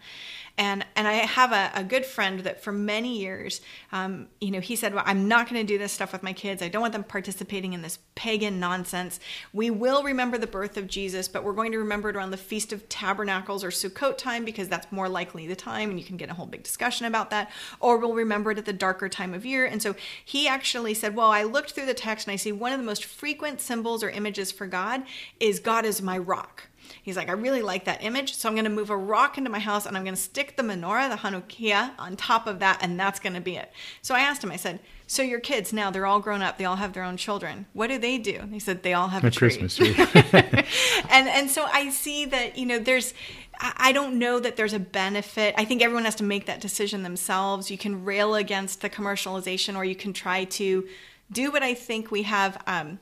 And 0.57 0.85
and 0.95 1.07
I 1.07 1.13
have 1.13 1.51
a, 1.51 1.71
a 1.79 1.83
good 1.83 2.05
friend 2.05 2.41
that 2.41 2.63
for 2.63 2.71
many 2.71 3.17
years, 3.19 3.61
um, 3.91 4.27
you 4.39 4.51
know, 4.51 4.59
he 4.59 4.75
said, 4.75 4.93
"Well, 4.93 5.03
I'm 5.05 5.27
not 5.27 5.49
going 5.49 5.61
to 5.61 5.67
do 5.67 5.77
this 5.77 5.91
stuff 5.91 6.11
with 6.11 6.23
my 6.23 6.33
kids. 6.33 6.61
I 6.61 6.69
don't 6.69 6.81
want 6.81 6.93
them 6.93 7.03
participating." 7.03 7.45
participating 7.45 7.73
in 7.73 7.81
this 7.81 7.99
pagan 8.15 8.59
nonsense. 8.59 9.19
We 9.53 9.69
will 9.69 10.03
remember 10.03 10.37
the 10.37 10.47
birth 10.47 10.77
of 10.77 10.87
Jesus, 10.87 11.27
but 11.27 11.43
we're 11.43 11.53
going 11.53 11.71
to 11.71 11.77
remember 11.77 12.09
it 12.09 12.15
around 12.15 12.31
the 12.31 12.37
Feast 12.37 12.73
of 12.73 12.87
Tabernacles 12.89 13.63
or 13.63 13.69
Sukkot 13.69 14.17
time 14.17 14.45
because 14.45 14.67
that's 14.67 14.91
more 14.91 15.07
likely 15.07 15.47
the 15.47 15.55
time, 15.55 15.89
and 15.89 15.99
you 15.99 16.05
can 16.05 16.17
get 16.17 16.29
a 16.29 16.33
whole 16.33 16.45
big 16.45 16.63
discussion 16.63 17.04
about 17.05 17.29
that. 17.29 17.51
Or 17.79 17.97
we'll 17.97 18.13
remember 18.13 18.51
it 18.51 18.57
at 18.57 18.65
the 18.65 18.73
darker 18.73 19.09
time 19.09 19.33
of 19.33 19.45
year. 19.45 19.65
And 19.65 19.81
so 19.81 19.95
he 20.23 20.47
actually 20.47 20.93
said, 20.93 21.15
Well, 21.15 21.29
I 21.29 21.43
looked 21.43 21.71
through 21.71 21.85
the 21.85 21.93
text 21.93 22.27
and 22.27 22.33
I 22.33 22.37
see 22.37 22.51
one 22.51 22.71
of 22.71 22.79
the 22.79 22.85
most 22.85 23.05
frequent 23.05 23.61
symbols 23.61 24.03
or 24.03 24.09
images 24.09 24.51
for 24.51 24.67
God 24.67 25.03
is 25.39 25.59
God 25.59 25.85
is 25.85 26.01
my 26.01 26.17
rock. 26.17 26.67
He's 27.01 27.17
like, 27.17 27.29
I 27.29 27.33
really 27.33 27.61
like 27.61 27.85
that 27.85 28.03
image, 28.03 28.35
so 28.35 28.49
I'm 28.49 28.55
going 28.55 28.65
to 28.65 28.71
move 28.71 28.89
a 28.89 28.97
rock 28.97 29.37
into 29.37 29.49
my 29.49 29.59
house 29.59 29.85
and 29.85 29.95
I'm 29.97 30.03
going 30.03 30.15
to 30.15 30.21
stick 30.21 30.55
the 30.55 30.63
menorah, 30.63 31.09
the 31.09 31.17
Hanukkah, 31.17 31.91
on 31.97 32.15
top 32.15 32.47
of 32.47 32.59
that, 32.59 32.79
and 32.81 32.99
that's 32.99 33.19
going 33.19 33.33
to 33.33 33.41
be 33.41 33.55
it. 33.55 33.71
So 34.01 34.15
I 34.15 34.19
asked 34.19 34.43
him, 34.43 34.51
I 34.51 34.55
said, 34.55 34.79
So 35.07 35.21
your 35.21 35.39
kids 35.39 35.73
now, 35.73 35.91
they're 35.91 36.05
all 36.05 36.19
grown 36.19 36.41
up, 36.41 36.57
they 36.57 36.65
all 36.65 36.77
have 36.77 36.93
their 36.93 37.03
own 37.03 37.17
children. 37.17 37.65
What 37.73 37.87
do 37.87 37.97
they 37.97 38.17
do? 38.17 38.47
He 38.51 38.59
said, 38.59 38.83
They 38.83 38.93
all 38.93 39.09
have 39.09 39.23
a, 39.23 39.27
A. 39.27 39.31
Christmas 39.31 39.75
tree. 39.75 39.95
and 41.09 41.27
and 41.27 41.49
so 41.49 41.65
I 41.71 41.89
see 41.89 42.25
that 42.25 42.57
you 42.57 42.65
know 42.65 42.79
there's 42.79 43.13
I 43.59 43.91
don't 43.91 44.19
know 44.19 44.39
that 44.39 44.55
there's 44.55 44.73
a 44.73 44.79
benefit. 44.79 45.55
I 45.57 45.65
think 45.65 45.81
everyone 45.81 46.05
has 46.05 46.15
to 46.15 46.23
make 46.23 46.45
that 46.45 46.61
decision 46.61 47.03
themselves. 47.03 47.71
You 47.71 47.77
can 47.77 48.03
rail 48.03 48.35
against 48.35 48.81
the 48.81 48.89
commercialization, 48.89 49.75
or 49.75 49.85
you 49.85 49.95
can 49.95 50.13
try 50.13 50.45
to 50.45 50.87
do 51.31 51.51
what 51.51 51.63
I 51.63 51.73
think 51.73 52.11
we 52.11 52.23
have. 52.23 52.61
Um, 52.67 52.99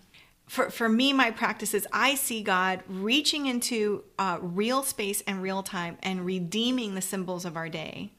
for, 0.48 0.70
for 0.70 0.90
me, 0.90 1.14
my 1.14 1.32
practice 1.32 1.74
is 1.74 1.88
I 1.92 2.16
see 2.16 2.44
God 2.44 2.84
reaching 2.88 3.46
into 3.46 4.04
uh, 4.20 4.38
real 4.42 4.84
space 4.84 5.22
and 5.26 5.42
real 5.42 5.64
time 5.64 5.98
and 6.04 6.26
redeeming 6.26 6.96
the 6.96 7.02
symbols 7.02 7.46
of 7.46 7.56
our 7.56 7.70
day 7.70 8.12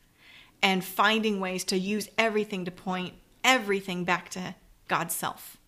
and 0.62 0.82
finding 0.82 1.41
ways 1.41 1.64
to 1.64 1.78
use 1.78 2.09
everything 2.16 2.64
to 2.64 2.70
point 2.70 3.14
everything 3.45 4.05
back 4.05 4.30
to 4.30 4.55
God's 4.89 5.14
self. 5.14 5.59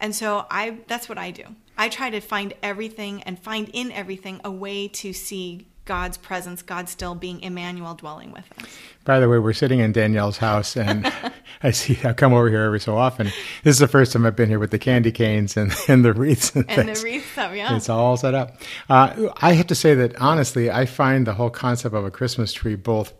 And 0.00 0.14
so 0.14 0.46
I 0.50 0.78
that's 0.86 1.08
what 1.08 1.18
I 1.18 1.32
do. 1.32 1.42
I 1.76 1.88
try 1.88 2.10
to 2.10 2.20
find 2.20 2.54
everything 2.62 3.22
and 3.24 3.38
find 3.38 3.68
in 3.72 3.90
everything 3.90 4.40
a 4.44 4.50
way 4.50 4.88
to 4.88 5.12
see 5.12 5.66
God's 5.88 6.18
presence, 6.18 6.60
God 6.60 6.86
still 6.86 7.14
being 7.14 7.40
Emmanuel 7.40 7.94
dwelling 7.94 8.30
with 8.30 8.44
us. 8.58 8.68
By 9.06 9.20
the 9.20 9.28
way, 9.28 9.38
we're 9.38 9.54
sitting 9.54 9.80
in 9.80 9.90
Danielle's 9.92 10.36
house, 10.36 10.76
and 10.76 11.10
I 11.62 11.70
see 11.70 11.98
I 12.04 12.12
come 12.12 12.34
over 12.34 12.50
here 12.50 12.60
every 12.60 12.78
so 12.78 12.98
often. 12.98 13.28
This 13.64 13.76
is 13.76 13.78
the 13.78 13.88
first 13.88 14.12
time 14.12 14.26
I've 14.26 14.36
been 14.36 14.50
here 14.50 14.58
with 14.58 14.70
the 14.70 14.78
candy 14.78 15.10
canes 15.10 15.56
and, 15.56 15.74
and 15.88 16.04
the 16.04 16.12
wreaths 16.12 16.54
and, 16.54 16.68
And 16.70 16.90
the 16.90 17.02
wreaths, 17.02 17.30
stuff, 17.32 17.56
yeah. 17.56 17.74
It's 17.74 17.88
all 17.88 18.18
set 18.18 18.34
up. 18.34 18.60
Uh, 18.90 19.30
I 19.40 19.54
have 19.54 19.66
to 19.68 19.74
say 19.74 19.94
that 19.94 20.14
honestly, 20.16 20.70
I 20.70 20.84
find 20.84 21.26
the 21.26 21.32
whole 21.32 21.48
concept 21.48 21.94
of 21.94 22.04
a 22.04 22.10
Christmas 22.10 22.52
tree 22.52 22.74
both 22.74 23.14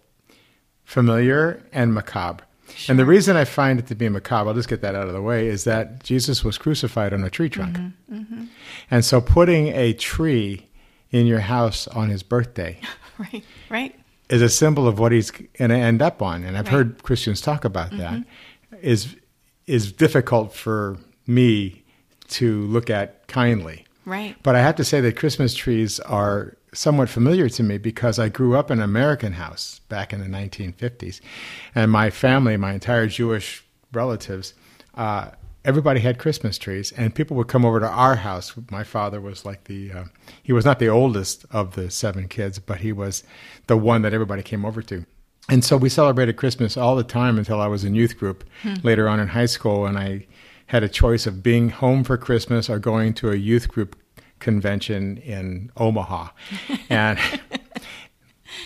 familiar 0.84 1.64
and 1.72 1.94
macabre. 1.94 2.44
And 2.86 2.98
the 2.98 3.06
reason 3.06 3.34
I 3.34 3.46
find 3.46 3.78
it 3.78 3.86
to 3.86 3.94
be 3.94 4.10
macabre, 4.10 4.50
I'll 4.50 4.54
just 4.54 4.68
get 4.68 4.82
that 4.82 4.94
out 4.94 5.08
of 5.08 5.14
the 5.14 5.22
way, 5.22 5.46
is 5.46 5.64
that 5.64 6.04
Jesus 6.04 6.44
was 6.44 6.58
crucified 6.58 7.14
on 7.14 7.24
a 7.24 7.30
tree 7.30 7.48
trunk. 7.48 7.78
Mm-hmm, 8.12 8.44
And 8.90 9.04
so 9.06 9.22
putting 9.22 9.68
a 9.68 9.94
tree 9.94 10.67
in 11.10 11.26
your 11.26 11.40
house 11.40 11.86
on 11.88 12.08
his 12.10 12.22
birthday 12.22 12.78
right, 13.18 13.44
right. 13.70 13.94
is 14.28 14.42
a 14.42 14.48
symbol 14.48 14.86
of 14.86 14.98
what 14.98 15.10
he's 15.12 15.30
going 15.30 15.70
to 15.70 15.76
end 15.76 16.02
up 16.02 16.20
on. 16.22 16.44
And 16.44 16.56
I've 16.56 16.66
Right. 16.66 16.74
Mm-hmm. 16.74 16.74
heard 16.76 17.02
Christians 17.02 17.40
talk 17.40 17.64
about 17.64 17.90
that. 17.96 18.24
Is 18.82 19.16
is 19.66 19.92
difficult 19.92 20.52
for 20.54 20.96
me 21.26 21.82
to 22.28 22.62
look 22.62 22.88
at 22.90 23.26
kindly. 23.28 23.84
Right. 24.04 24.34
But 24.42 24.54
I 24.56 24.60
have 24.60 24.76
to 24.76 24.84
say 24.84 25.00
that 25.02 25.16
Christmas 25.16 25.54
trees 25.54 26.00
are 26.00 26.56
somewhat 26.72 27.08
familiar 27.08 27.48
to 27.50 27.62
me 27.62 27.76
because 27.78 28.18
I 28.18 28.28
grew 28.28 28.56
up 28.56 28.70
in 28.70 28.78
an 28.78 28.84
American 28.84 29.32
house 29.34 29.80
back 29.88 30.12
in 30.12 30.20
the 30.20 30.26
1950s. 30.26 31.20
And 31.74 31.90
my 31.90 32.08
family, 32.10 32.56
my 32.56 32.72
entire 32.72 33.06
Jewish 33.06 33.64
relatives, 33.92 34.54
uh, 34.94 35.30
everybody 35.64 36.00
had 36.00 36.18
Christmas 36.18 36.58
trees. 36.58 36.92
And 36.92 37.14
people 37.14 37.36
would 37.36 37.48
come 37.48 37.64
over 37.64 37.80
to 37.80 37.88
our 37.88 38.16
house. 38.16 38.54
My 38.70 38.84
father 38.84 39.20
was 39.20 39.44
like 39.44 39.64
the, 39.64 39.92
uh, 39.92 40.04
he 40.42 40.52
was 40.52 40.64
not 40.64 40.78
the 40.78 40.88
oldest 40.88 41.44
of 41.50 41.74
the 41.74 41.90
seven 41.90 42.28
kids, 42.28 42.58
but 42.58 42.80
he 42.80 42.92
was 42.92 43.24
the 43.66 43.76
one 43.76 44.02
that 44.02 44.14
everybody 44.14 44.42
came 44.42 44.64
over 44.64 44.82
to. 44.82 45.04
And 45.48 45.64
so 45.64 45.76
we 45.76 45.88
celebrated 45.88 46.36
Christmas 46.36 46.76
all 46.76 46.94
the 46.94 47.04
time 47.04 47.38
until 47.38 47.60
I 47.60 47.68
was 47.68 47.84
in 47.84 47.94
youth 47.94 48.18
group 48.18 48.44
later 48.82 49.08
on 49.08 49.18
in 49.18 49.28
high 49.28 49.46
school. 49.46 49.86
And 49.86 49.98
I 49.98 50.26
had 50.66 50.82
a 50.82 50.88
choice 50.88 51.26
of 51.26 51.42
being 51.42 51.70
home 51.70 52.04
for 52.04 52.18
Christmas 52.18 52.68
or 52.68 52.78
going 52.78 53.14
to 53.14 53.30
a 53.30 53.36
youth 53.36 53.68
group 53.68 53.96
convention 54.40 55.16
in 55.18 55.72
Omaha. 55.76 56.28
and 56.90 57.18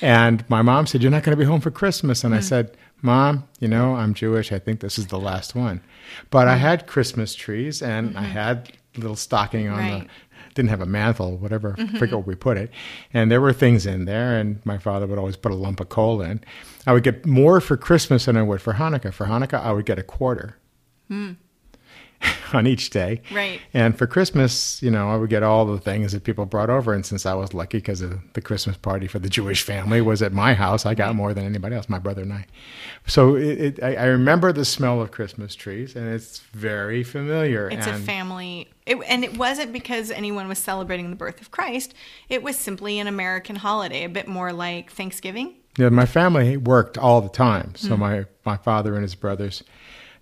and 0.03 0.45
my 0.51 0.61
mom 0.61 0.87
said, 0.87 1.03
You're 1.03 1.11
not 1.11 1.23
going 1.23 1.37
to 1.37 1.43
be 1.43 1.49
home 1.49 1.61
for 1.61 1.71
Christmas. 1.71 2.25
And 2.25 2.35
I 2.35 2.39
hmm. 2.39 2.45
said, 2.45 2.77
Mom, 3.01 3.49
you 3.59 3.69
know, 3.69 3.95
I'm 3.95 4.15
Jewish. 4.15 4.53
I 4.53 4.59
think 4.59 4.81
this 4.81 4.99
is 4.99 5.07
the 5.07 5.19
last 5.19 5.55
one. 5.55 5.81
But 6.31 6.49
I 6.49 6.57
hmm. 6.57 6.61
had 6.61 6.87
Christmas 6.87 7.35
trees 7.35 7.81
and 7.83 8.19
I 8.19 8.23
mm-hmm. 8.23 8.33
had 8.33 8.73
little 8.97 9.17
stocking 9.17 9.69
on 9.69 9.79
Right. 9.79 10.03
the 10.03 10.09
didn't 10.55 10.71
have 10.71 10.81
a 10.81 10.87
mantle, 10.87 11.37
whatever, 11.39 11.75
I 11.79 11.83
mm-hmm. 11.83 11.97
forget 11.97 12.15
where 12.15 12.25
we 12.25 12.35
put 12.35 12.57
it. 12.57 12.71
And 13.15 13.31
there 13.31 13.41
were 13.41 13.53
things 13.53 13.87
in 13.87 14.05
there, 14.05 14.39
and 14.39 14.61
my 14.65 14.79
father 14.79 15.07
would 15.07 15.19
always 15.19 15.37
put 15.37 15.53
a 15.53 15.55
lump 15.55 15.81
of 15.81 15.89
coal 15.89 16.21
in. 16.21 16.43
I 16.87 16.93
would 16.93 17.03
get 17.03 17.25
more 17.25 17.61
for 17.61 17.77
Christmas 17.77 18.27
than 18.27 18.37
I 18.37 18.43
would 18.43 18.61
for 18.61 18.75
Hanukkah. 18.75 19.13
For 19.13 19.27
Hanukkah, 19.27 19.63
I 19.63 19.73
would 19.73 19.87
get 19.87 19.99
a 19.99 20.03
quarter 20.03 20.57
hmm. 21.09 21.33
on 22.55 22.67
each 22.67 22.91
day. 22.91 23.21
Right. 23.33 23.61
And 23.75 23.97
for 23.97 24.07
Christmas, 24.07 24.83
you 24.83 24.91
know, 24.91 25.11
I 25.11 25.17
would 25.17 25.31
get 25.31 25.43
all 25.43 25.65
the 25.65 25.79
things 25.79 26.13
that 26.13 26.25
people 26.25 26.47
brought 26.47 26.71
over. 26.71 26.93
And 26.93 27.05
since 27.05 27.27
I 27.27 27.35
was 27.35 27.55
lucky 27.55 27.79
because 27.79 28.01
the 28.01 28.41
Christmas 28.41 28.77
party 28.77 29.07
for 29.07 29.19
the 29.19 29.29
Jewish 29.29 29.63
family 29.63 30.01
was 30.01 30.23
at 30.23 30.33
my 30.33 30.55
house, 30.55 30.87
I 30.87 30.95
got 30.95 31.15
more 31.15 31.35
than 31.35 31.45
anybody 31.45 31.77
else, 31.77 31.89
my 31.89 31.99
brother 31.99 32.23
and 32.23 32.33
I. 32.33 32.47
So 33.07 33.35
it, 33.37 33.61
it, 33.61 33.83
I, 33.83 33.95
I 33.95 34.05
remember 34.07 34.53
the 34.53 34.65
smell 34.65 35.01
of 35.01 35.11
Christmas 35.11 35.55
trees, 35.55 35.97
and 35.97 36.09
it's 36.09 36.41
very 36.53 37.03
familiar. 37.03 37.69
It's 37.71 37.87
a 37.87 37.95
family, 37.95 38.69
it, 38.87 38.97
and 39.09 39.25
it 39.25 39.37
wasn't 39.37 39.73
because 39.73 40.11
anyone 40.11 40.49
was 40.49 40.59
celebrating 40.59 41.11
the 41.11 41.17
birth 41.17 41.41
of 41.41 41.51
Christ. 41.51 41.95
It 42.29 42.43
was 42.43 42.57
simply 42.57 42.99
an 42.99 43.07
American 43.07 43.57
holiday, 43.57 44.05
a 44.05 44.09
bit 44.09 44.29
more 44.29 44.53
like 44.53 44.93
Thanksgiving. 44.93 45.57
Yeah, 45.79 45.89
my 45.89 46.07
family 46.07 46.57
worked 46.57 46.99
all 46.99 47.23
the 47.23 47.31
time. 47.31 47.75
So 47.77 47.95
hmm. 47.95 48.01
my 48.01 48.25
my 48.45 48.57
father 48.57 48.95
and 48.95 49.03
his 49.03 49.15
brothers, 49.15 49.63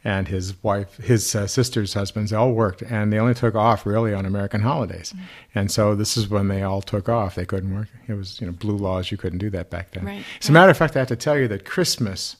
and 0.05 0.29
his 0.29 0.63
wife, 0.63 0.97
his 0.97 1.35
uh, 1.35 1.47
sister's 1.47 1.95
husbands, 1.95 2.33
all 2.33 2.53
worked, 2.53 2.83
and 2.83 3.13
they 3.13 3.19
only 3.19 3.35
took 3.35 3.55
off 3.55 3.85
really 3.85 4.15
on 4.15 4.25
American 4.27 4.63
holidays. 4.63 5.11
Hmm. 5.11 5.23
And 5.55 5.71
so 5.71 5.95
this 5.95 6.17
is 6.17 6.29
when 6.29 6.49
they 6.49 6.63
all 6.63 6.81
took 6.83 7.09
off. 7.09 7.35
They 7.35 7.45
couldn't 7.45 7.75
work. 7.75 7.89
It 8.09 8.15
was 8.15 8.41
you 8.41 8.47
know 8.47 8.53
blue 8.53 8.77
laws. 8.77 9.11
You 9.11 9.17
couldn't 9.19 9.39
do 9.41 9.51
that 9.51 9.71
back 9.71 9.91
then. 9.93 10.05
Right, 10.07 10.25
As 10.41 10.49
a 10.49 10.53
matter 10.53 10.71
of 10.71 10.77
fact, 10.77 10.97
I 10.97 11.01
have 11.01 11.09
to 11.09 11.17
tell 11.17 11.37
you 11.39 11.49
that 11.49 11.65
Christmas 11.65 12.37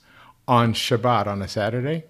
on 0.49 0.73
Shabbat 0.73 1.27
on 1.27 1.43
a 1.43 1.49
Saturday 1.49 2.05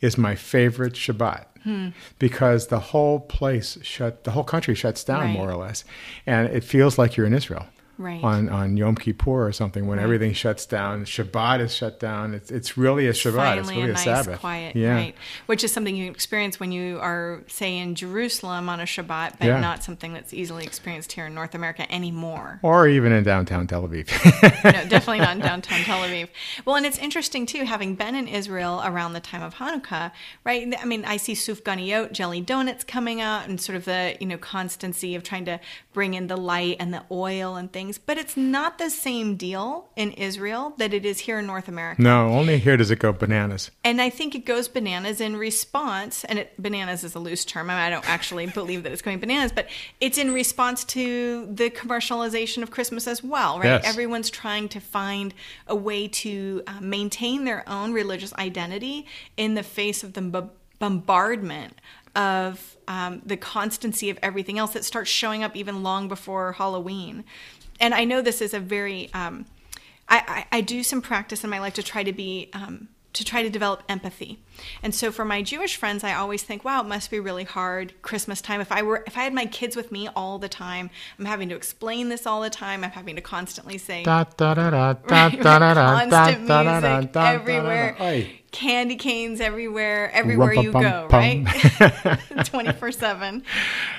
is 0.00 0.16
my 0.18 0.34
favorite 0.34 0.94
Shabbat. 0.94 1.46
Hmm. 1.64 1.88
Because 2.18 2.66
the 2.68 2.80
whole 2.80 3.20
place 3.20 3.78
shut, 3.82 4.24
the 4.24 4.32
whole 4.32 4.42
country 4.42 4.74
shuts 4.74 5.04
down 5.04 5.20
Right. 5.20 5.30
more 5.32 5.48
or 5.48 5.54
less, 5.56 5.84
and 6.26 6.48
it 6.48 6.64
feels 6.64 6.98
like 6.98 7.16
you're 7.16 7.26
in 7.26 7.34
Israel 7.34 7.66
Right. 8.02 8.22
on 8.22 8.48
on 8.48 8.76
Yom 8.76 8.96
Kippur 8.96 9.46
or 9.46 9.52
something 9.52 9.86
when 9.86 9.98
Right. 9.98 10.04
everything 10.04 10.32
shuts 10.32 10.66
down. 10.66 11.04
Shabbat 11.04 11.60
is 11.60 11.74
shut 11.74 12.00
down. 12.00 12.34
It's 12.34 12.50
it's 12.50 12.76
really 12.76 13.06
a 13.06 13.12
Shabbat. 13.12 13.36
Finally, 13.36 13.60
it's 13.60 13.68
really 13.70 13.82
a 13.82 13.84
a, 13.84 13.92
nice, 13.92 14.04
Sabbath. 14.04 14.40
quiet, 14.40 14.74
yeah. 14.76 14.94
right? 14.94 15.14
Which 15.46 15.62
is 15.64 15.72
something 15.72 15.94
you 15.94 16.10
experience 16.10 16.58
when 16.58 16.72
you 16.72 16.98
are, 17.00 17.42
say, 17.46 17.78
in 17.78 17.94
Jerusalem 17.94 18.68
on 18.68 18.80
a 18.80 18.84
Shabbat, 18.84 19.38
but 19.38 19.46
Yeah. 19.46 19.60
not 19.60 19.84
something 19.84 20.12
that's 20.12 20.34
easily 20.34 20.64
experienced 20.64 21.12
here 21.12 21.26
in 21.26 21.34
North 21.34 21.54
America 21.54 21.90
anymore. 21.92 22.58
Or 22.62 22.88
even 22.88 23.12
in 23.12 23.22
downtown 23.24 23.66
Tel 23.66 23.86
Aviv. 23.86 24.08
no, 24.64 24.70
definitely 24.88 25.20
not 25.20 25.36
in 25.36 25.42
downtown 25.42 25.80
Tel 25.80 26.00
Aviv. 26.02 26.28
Well, 26.64 26.76
and 26.76 26.84
it's 26.84 26.98
interesting 26.98 27.46
too, 27.46 27.64
having 27.64 27.94
been 27.94 28.14
in 28.14 28.26
Israel 28.28 28.82
around 28.84 29.12
the 29.12 29.20
time 29.20 29.42
of 29.42 29.54
Hanukkah, 29.54 30.10
right? 30.44 30.74
I 30.80 30.84
mean, 30.84 31.04
I 31.04 31.16
see 31.18 31.34
Sufganiyot, 31.34 32.12
jelly 32.12 32.40
donuts 32.40 32.84
coming 32.84 33.20
out, 33.20 33.48
and 33.48 33.60
sort 33.60 33.76
of 33.76 33.84
the 33.84 34.16
you 34.20 34.26
know 34.26 34.38
constancy 34.38 35.14
of 35.14 35.22
trying 35.22 35.44
to 35.44 35.60
bring 35.92 36.14
in 36.14 36.26
the 36.26 36.36
light 36.36 36.76
and 36.80 36.92
the 36.92 37.02
oil 37.10 37.56
and 37.56 37.72
things. 37.72 37.91
But 37.98 38.18
it's 38.18 38.36
not 38.36 38.78
the 38.78 38.90
same 38.90 39.36
deal 39.36 39.88
in 39.96 40.12
Israel 40.12 40.74
that 40.78 40.92
it 40.92 41.04
is 41.04 41.20
here 41.20 41.38
in 41.38 41.46
North 41.46 41.68
America. 41.68 42.00
no, 42.00 42.28
only 42.28 42.58
here 42.58 42.76
does 42.76 42.90
it 42.90 42.98
go 42.98 43.12
bananas. 43.12 43.70
And 43.84 44.00
I 44.00 44.10
think 44.10 44.34
it 44.34 44.44
goes 44.44 44.68
bananas 44.68 45.20
in 45.20 45.36
response, 45.36 46.24
and 46.24 46.38
it, 46.38 46.60
bananas 46.60 47.04
is 47.04 47.14
a 47.14 47.18
loose 47.18 47.44
term. 47.44 47.70
I, 47.70 47.74
mean, 47.74 47.82
I 47.82 47.90
don't 47.90 48.08
actually 48.08 48.46
believe 48.60 48.82
that 48.82 48.92
it's 48.92 49.02
going 49.02 49.18
bananas, 49.18 49.52
but 49.52 49.68
it's 50.00 50.18
in 50.18 50.32
response 50.32 50.84
to 50.84 51.46
the 51.46 51.70
commercialization 51.70 52.62
of 52.62 52.70
Christmas 52.70 53.06
as 53.06 53.22
well, 53.22 53.58
right? 53.58 53.66
Yes. 53.66 53.86
Everyone's 53.86 54.30
trying 54.30 54.68
to 54.70 54.80
find 54.80 55.34
a 55.66 55.76
way 55.76 56.08
to 56.08 56.62
uh, 56.66 56.80
maintain 56.80 57.44
their 57.44 57.68
own 57.68 57.92
religious 57.92 58.32
identity 58.34 59.06
in 59.36 59.54
the 59.54 59.62
face 59.62 60.02
of 60.02 60.12
the 60.14 60.22
bu- 60.22 60.50
bombardment 60.78 61.74
of 62.14 62.76
um, 62.88 63.22
the 63.24 63.36
constancy 63.36 64.10
of 64.10 64.18
everything 64.22 64.58
else 64.58 64.72
that 64.72 64.84
starts 64.84 65.10
showing 65.10 65.42
up 65.42 65.56
even 65.56 65.82
long 65.82 66.08
before 66.08 66.52
Halloween. 66.52 67.24
And 67.82 67.92
I 67.92 68.04
know 68.04 68.22
this 68.22 68.40
is 68.40 68.54
a 68.54 68.60
very, 68.60 69.12
um, 69.12 69.44
I, 70.08 70.46
I, 70.52 70.58
I 70.58 70.60
do 70.60 70.84
some 70.84 71.02
practice 71.02 71.42
in 71.42 71.50
my 71.50 71.58
life 71.58 71.74
to 71.74 71.82
try 71.82 72.04
to 72.04 72.12
be 72.12 72.48
um, 72.52 72.88
to 73.12 73.24
try 73.24 73.42
to 73.42 73.50
develop 73.50 73.82
empathy. 73.88 74.38
And 74.82 74.94
so 74.94 75.12
for 75.12 75.24
my 75.24 75.42
Jewish 75.42 75.76
friends, 75.76 76.02
I 76.02 76.14
always 76.14 76.42
think, 76.42 76.64
wow, 76.64 76.80
it 76.80 76.86
must 76.86 77.10
be 77.10 77.20
really 77.20 77.44
hard 77.44 78.00
Christmas 78.02 78.40
time. 78.40 78.60
If 78.60 78.72
I 78.72 78.82
were 78.82 79.04
if 79.06 79.16
I 79.18 79.22
had 79.24 79.34
my 79.34 79.46
kids 79.46 79.76
with 79.76 79.92
me 79.92 80.08
all 80.16 80.38
the 80.38 80.48
time, 80.48 80.88
I'm 81.18 81.24
having 81.26 81.48
to 81.50 81.54
explain 81.56 82.08
this 82.08 82.26
all 82.26 82.40
the 82.40 82.50
time. 82.50 82.84
I'm 82.84 82.90
having 82.90 83.16
to 83.16 83.22
constantly 83.22 83.76
say 83.78 84.02
constant 86.08 86.46
music 86.82 87.12
everywhere. 87.40 87.96
Candy 88.50 88.96
canes 88.96 89.40
everywhere, 89.40 90.10
everywhere 90.12 90.52
you 90.52 90.72
go, 90.72 91.08
right? 91.10 91.46
24 92.44 92.92
7. 92.92 93.42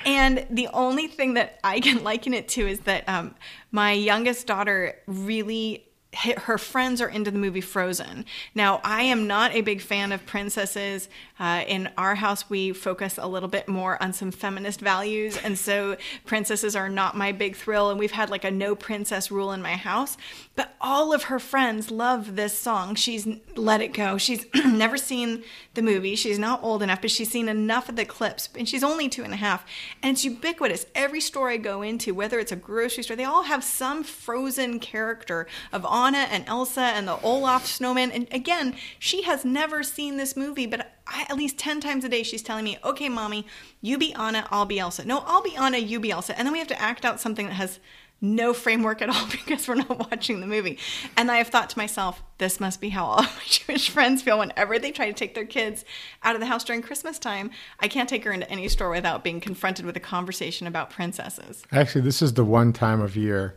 And 0.05 0.45
the 0.51 0.67
only 0.73 1.07
thing 1.07 1.33
that 1.35 1.59
I 1.63 1.79
can 1.79 2.03
liken 2.03 2.33
it 2.35 2.47
to 2.49 2.67
is 2.67 2.81
that 2.81 3.07
um, 3.09 3.33
my 3.71 3.93
youngest 3.93 4.45
daughter 4.45 4.95
really 5.07 5.85
her 6.13 6.57
friends 6.57 7.01
are 7.01 7.07
into 7.07 7.31
the 7.31 7.37
movie 7.37 7.61
Frozen. 7.61 8.25
Now, 8.53 8.81
I 8.83 9.03
am 9.03 9.27
not 9.27 9.53
a 9.53 9.61
big 9.61 9.81
fan 9.81 10.11
of 10.11 10.25
princesses. 10.25 11.09
Uh, 11.39 11.63
in 11.67 11.89
our 11.97 12.15
house, 12.15 12.49
we 12.49 12.71
focus 12.71 13.17
a 13.17 13.27
little 13.27 13.49
bit 13.49 13.67
more 13.67 14.01
on 14.01 14.13
some 14.13 14.31
feminist 14.31 14.79
values, 14.79 15.37
and 15.37 15.57
so 15.57 15.97
princesses 16.25 16.75
are 16.75 16.89
not 16.89 17.17
my 17.17 17.31
big 17.31 17.55
thrill. 17.55 17.89
And 17.89 17.99
we've 17.99 18.11
had 18.11 18.29
like 18.29 18.43
a 18.43 18.51
no 18.51 18.75
princess 18.75 19.31
rule 19.31 19.51
in 19.51 19.61
my 19.61 19.75
house. 19.75 20.17
But 20.55 20.75
all 20.79 21.13
of 21.13 21.23
her 21.23 21.39
friends 21.39 21.89
love 21.89 22.35
this 22.35 22.57
song. 22.57 22.95
She's 22.95 23.27
let 23.55 23.81
it 23.81 23.93
go. 23.93 24.17
She's 24.17 24.45
never 24.65 24.97
seen 24.97 25.43
the 25.73 25.81
movie. 25.81 26.15
She's 26.15 26.39
not 26.39 26.63
old 26.63 26.83
enough, 26.83 27.01
but 27.01 27.11
she's 27.11 27.31
seen 27.31 27.49
enough 27.49 27.89
of 27.89 27.95
the 27.95 28.05
clips, 28.05 28.49
and 28.57 28.69
she's 28.69 28.83
only 28.83 29.09
two 29.09 29.23
and 29.23 29.33
a 29.33 29.37
half. 29.37 29.65
And 30.01 30.15
it's 30.15 30.23
ubiquitous. 30.23 30.85
Every 30.93 31.21
store 31.21 31.49
I 31.49 31.57
go 31.57 31.81
into, 31.81 32.13
whether 32.13 32.39
it's 32.39 32.51
a 32.51 32.55
grocery 32.55 33.03
store, 33.03 33.17
they 33.17 33.23
all 33.23 33.43
have 33.43 33.63
some 33.63 34.03
Frozen 34.03 34.79
character 34.79 35.47
of 35.71 35.85
Anna 36.03 36.27
and 36.29 36.43
Elsa 36.47 36.81
and 36.81 37.07
the 37.07 37.19
Olaf 37.21 37.65
snowman. 37.65 38.11
And 38.11 38.27
again, 38.31 38.75
she 38.99 39.23
has 39.23 39.45
never 39.45 39.83
seen 39.83 40.17
this 40.17 40.35
movie, 40.35 40.65
but 40.65 40.91
I, 41.07 41.25
at 41.29 41.37
least 41.37 41.57
10 41.57 41.79
times 41.79 42.03
a 42.03 42.09
day 42.09 42.23
she's 42.23 42.41
telling 42.41 42.65
me, 42.65 42.77
okay, 42.83 43.09
mommy, 43.09 43.45
you 43.81 43.97
be 43.97 44.13
Anna, 44.13 44.47
I'll 44.51 44.65
be 44.65 44.79
Elsa. 44.79 45.05
No, 45.05 45.23
I'll 45.25 45.43
be 45.43 45.55
Anna, 45.55 45.77
you 45.77 45.99
be 45.99 46.11
Elsa. 46.11 46.37
And 46.37 46.45
then 46.45 46.51
we 46.53 46.59
have 46.59 46.67
to 46.69 46.81
act 46.81 47.05
out 47.05 47.19
something 47.19 47.47
that 47.47 47.53
has 47.53 47.79
no 48.23 48.53
framework 48.53 49.01
at 49.01 49.09
all 49.09 49.27
because 49.31 49.67
we're 49.67 49.75
not 49.75 49.99
watching 50.11 50.39
the 50.39 50.47
movie. 50.47 50.79
And 51.15 51.29
I 51.29 51.37
have 51.37 51.49
thought 51.49 51.69
to 51.71 51.77
myself, 51.77 52.23
this 52.37 52.59
must 52.59 52.81
be 52.81 52.89
how 52.89 53.05
all 53.05 53.19
of 53.19 53.25
my 53.35 53.43
Jewish 53.45 53.89
friends 53.89 54.21
feel 54.21 54.39
whenever 54.39 54.79
they 54.79 54.91
try 54.91 55.07
to 55.07 55.13
take 55.13 55.35
their 55.35 55.45
kids 55.45 55.85
out 56.23 56.33
of 56.35 56.41
the 56.41 56.47
house 56.47 56.63
during 56.63 56.81
Christmas 56.81 57.19
time. 57.19 57.51
I 57.79 57.87
can't 57.87 58.09
take 58.09 58.23
her 58.23 58.31
into 58.31 58.49
any 58.49 58.67
store 58.69 58.89
without 58.89 59.23
being 59.23 59.41
confronted 59.41 59.85
with 59.85 59.95
a 59.97 60.01
conversation 60.01 60.65
about 60.65 60.89
princesses. 60.89 61.63
Actually, 61.71 62.01
this 62.01 62.21
is 62.21 62.33
the 62.33 62.45
one 62.45 62.73
time 62.73 63.01
of 63.01 63.15
year, 63.15 63.55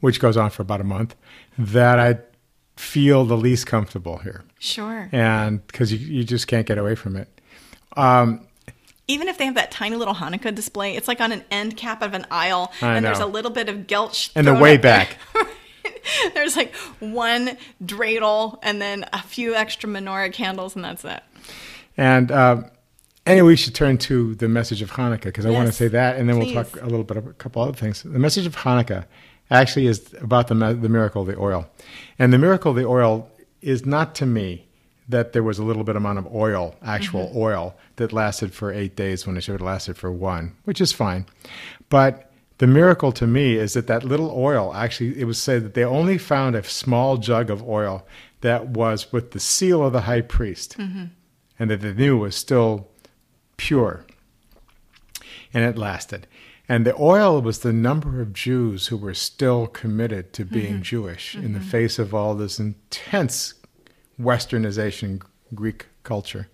which 0.00 0.20
goes 0.20 0.36
on 0.36 0.50
for 0.50 0.62
about 0.62 0.80
a 0.80 0.84
month, 0.84 1.16
that 1.58 1.98
I 1.98 2.18
feel 2.76 3.24
the 3.24 3.36
least 3.36 3.66
comfortable 3.66 4.18
here. 4.18 4.44
Sure. 4.58 5.08
And 5.12 5.66
because 5.66 5.92
you, 5.92 5.98
you 5.98 6.24
just 6.24 6.46
can't 6.46 6.66
get 6.66 6.78
away 6.78 6.94
from 6.94 7.16
it. 7.16 7.28
Um, 7.96 8.46
even 9.06 9.28
if 9.28 9.38
they 9.38 9.44
have 9.44 9.54
that 9.56 9.70
tiny 9.70 9.96
little 9.96 10.14
Hanukkah 10.14 10.54
display, 10.54 10.96
it's 10.96 11.08
like 11.08 11.20
on 11.20 11.30
an 11.32 11.44
end 11.50 11.76
cap 11.76 12.02
of 12.02 12.14
an 12.14 12.26
aisle, 12.30 12.72
I 12.80 12.94
and 12.94 13.02
know. 13.04 13.10
there's 13.10 13.20
a 13.20 13.26
little 13.26 13.50
bit 13.50 13.68
of 13.68 13.86
gelt. 13.86 14.30
and 14.34 14.46
the 14.46 14.54
way 14.54 14.76
there. 14.76 15.06
back. 15.06 15.18
there's 16.34 16.56
like 16.56 16.74
one 17.00 17.56
dreidel 17.84 18.58
and 18.62 18.80
then 18.80 19.04
a 19.12 19.22
few 19.22 19.54
extra 19.54 19.88
menorah 19.88 20.32
candles, 20.32 20.74
and 20.74 20.84
that's 20.84 21.04
it. 21.04 21.22
And 21.96 22.32
um, 22.32 22.70
anyway, 23.26 23.48
we 23.48 23.56
should 23.56 23.74
turn 23.74 23.98
to 23.98 24.34
the 24.36 24.48
message 24.48 24.82
of 24.82 24.90
Hanukkah 24.92 25.24
because 25.24 25.46
I 25.46 25.50
want 25.50 25.66
to 25.66 25.72
say 25.72 25.88
that, 25.88 26.16
and 26.16 26.28
then 26.28 26.38
we'll 26.38 26.52
talk 26.52 26.80
a 26.80 26.86
little 26.86 27.04
bit 27.04 27.16
of 27.18 27.26
a 27.26 27.32
couple 27.34 27.62
other 27.62 27.74
things. 27.74 28.02
The 28.02 28.18
message 28.18 28.46
of 28.46 28.56
Hanukkah 28.56 29.04
actually 29.54 29.86
is 29.86 30.14
about 30.20 30.48
the, 30.48 30.54
the 30.54 30.88
miracle 30.88 31.22
of 31.22 31.28
the 31.28 31.38
oil. 31.38 31.66
And 32.18 32.32
the 32.32 32.38
miracle 32.38 32.70
of 32.72 32.76
the 32.76 32.86
oil 32.86 33.30
is 33.60 33.86
not 33.86 34.14
to 34.16 34.26
me 34.26 34.66
that 35.08 35.32
there 35.32 35.42
was 35.42 35.58
a 35.58 35.64
little 35.64 35.84
bit 35.84 35.96
amount 35.96 36.18
of 36.18 36.26
oil, 36.34 36.74
actual 36.82 37.26
Mm-hmm. 37.28 37.38
oil, 37.38 37.74
that 37.96 38.12
lasted 38.12 38.52
for 38.54 38.72
eight 38.72 38.96
days 38.96 39.26
when 39.26 39.36
it 39.36 39.42
should 39.42 39.52
have 39.52 39.60
lasted 39.60 39.96
for 39.96 40.10
one, 40.10 40.56
which 40.64 40.80
is 40.80 40.92
fine. 40.92 41.26
But 41.88 42.30
the 42.58 42.66
miracle 42.66 43.12
to 43.12 43.26
me 43.26 43.56
is 43.56 43.74
that 43.74 43.86
that 43.88 44.04
little 44.04 44.30
oil 44.30 44.72
actually, 44.74 45.20
it 45.20 45.24
was 45.24 45.38
said 45.38 45.62
that 45.64 45.74
they 45.74 45.84
only 45.84 46.18
found 46.18 46.56
a 46.56 46.62
small 46.64 47.16
jug 47.18 47.50
of 47.50 47.62
oil 47.68 48.06
that 48.40 48.68
was 48.68 49.12
with 49.12 49.32
the 49.32 49.40
seal 49.40 49.84
of 49.84 49.92
the 49.92 50.02
high 50.02 50.20
priest 50.22 50.76
and 51.58 51.70
that 51.70 51.80
they 51.80 51.92
knew 51.92 52.16
was 52.18 52.34
still 52.36 52.88
pure. 53.56 54.04
And 55.52 55.64
it 55.64 55.76
lasted. 55.78 56.26
And 56.68 56.86
the 56.86 56.94
oil 56.98 57.42
was 57.42 57.58
the 57.58 57.72
number 57.72 58.22
of 58.22 58.32
Jews 58.32 58.86
who 58.86 58.96
were 58.96 59.14
still 59.14 59.66
committed 59.66 60.32
to 60.34 60.44
being 60.44 60.74
mm-hmm. 60.74 60.82
Jewish 60.82 61.34
in 61.34 61.52
the 61.52 61.58
mm-hmm. 61.58 61.68
face 61.68 61.98
of 61.98 62.14
all 62.14 62.34
this 62.34 62.58
intense 62.58 63.54
westernization, 64.18 65.22
Greek 65.54 65.86
culture. 66.04 66.48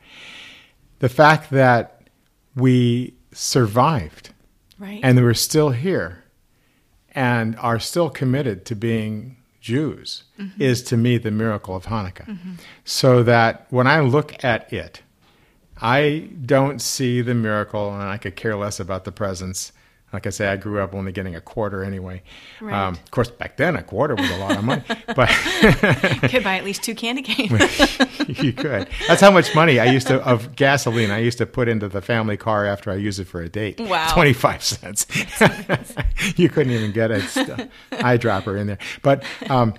The 0.98 1.08
fact 1.08 1.50
that 1.50 2.08
we 2.56 3.14
survived 3.32 4.30
Right. 4.78 5.00
and 5.02 5.22
we're 5.22 5.34
still 5.34 5.70
here 5.70 6.24
and 7.12 7.54
are 7.56 7.78
still 7.78 8.08
committed 8.08 8.64
to 8.64 8.74
being 8.74 9.36
Jews 9.60 10.24
mm-hmm. 10.38 10.60
is 10.60 10.82
to 10.84 10.96
me 10.96 11.18
the 11.18 11.30
miracle 11.30 11.76
of 11.76 11.84
Hanukkah. 11.84 12.38
So 12.84 13.22
that 13.22 13.66
when 13.68 13.86
I 13.86 14.00
look 14.00 14.42
at 14.42 14.72
it, 14.72 15.02
I 15.82 16.30
don't 16.44 16.80
see 16.80 17.20
the 17.20 17.34
miracle, 17.34 17.92
and 17.92 18.02
I 18.02 18.16
could 18.16 18.36
care 18.36 18.56
less 18.56 18.80
about 18.80 19.04
the 19.04 19.12
presents. 19.12 19.72
Like 20.12 20.26
I 20.26 20.30
say, 20.30 20.48
I 20.48 20.56
grew 20.56 20.80
up 20.80 20.92
only 20.92 21.12
getting 21.12 21.36
a 21.36 21.40
quarter 21.40 21.84
anyway. 21.84 22.22
Right. 22.60 22.74
Um, 22.74 22.94
of 22.94 23.10
course, 23.12 23.30
back 23.30 23.56
then 23.56 23.76
a 23.76 23.82
quarter 23.82 24.16
was 24.16 24.28
a 24.28 24.36
lot 24.38 24.56
of 24.56 24.64
money, 24.64 24.82
but 25.14 25.28
Could 26.28 26.42
buy 26.42 26.56
at 26.56 26.64
least 26.64 26.82
two 26.82 26.96
candy 26.96 27.22
canes. 27.22 27.52
you 28.42 28.52
could. 28.52 28.88
That's 29.06 29.20
how 29.20 29.30
much 29.30 29.54
money 29.54 29.78
I 29.78 29.84
used 29.84 30.08
to 30.08 30.20
of 30.26 30.56
gasoline 30.56 31.10
I 31.12 31.18
used 31.18 31.38
to 31.38 31.46
put 31.46 31.68
into 31.68 31.88
the 31.88 32.02
family 32.02 32.36
car 32.36 32.66
after 32.66 32.90
I 32.90 32.96
use 32.96 33.20
it 33.20 33.28
for 33.28 33.40
a 33.40 33.48
date. 33.48 33.78
Wow. 33.80 34.08
twenty 34.12 34.32
five 34.32 34.64
cents. 34.64 35.06
you 36.36 36.48
couldn't 36.48 36.72
even 36.72 36.90
get 36.92 37.10
a 37.12 37.20
st- 37.22 37.70
eyedropper 37.92 38.58
in 38.60 38.66
there. 38.66 38.78
But 39.02 39.22
um, 39.48 39.74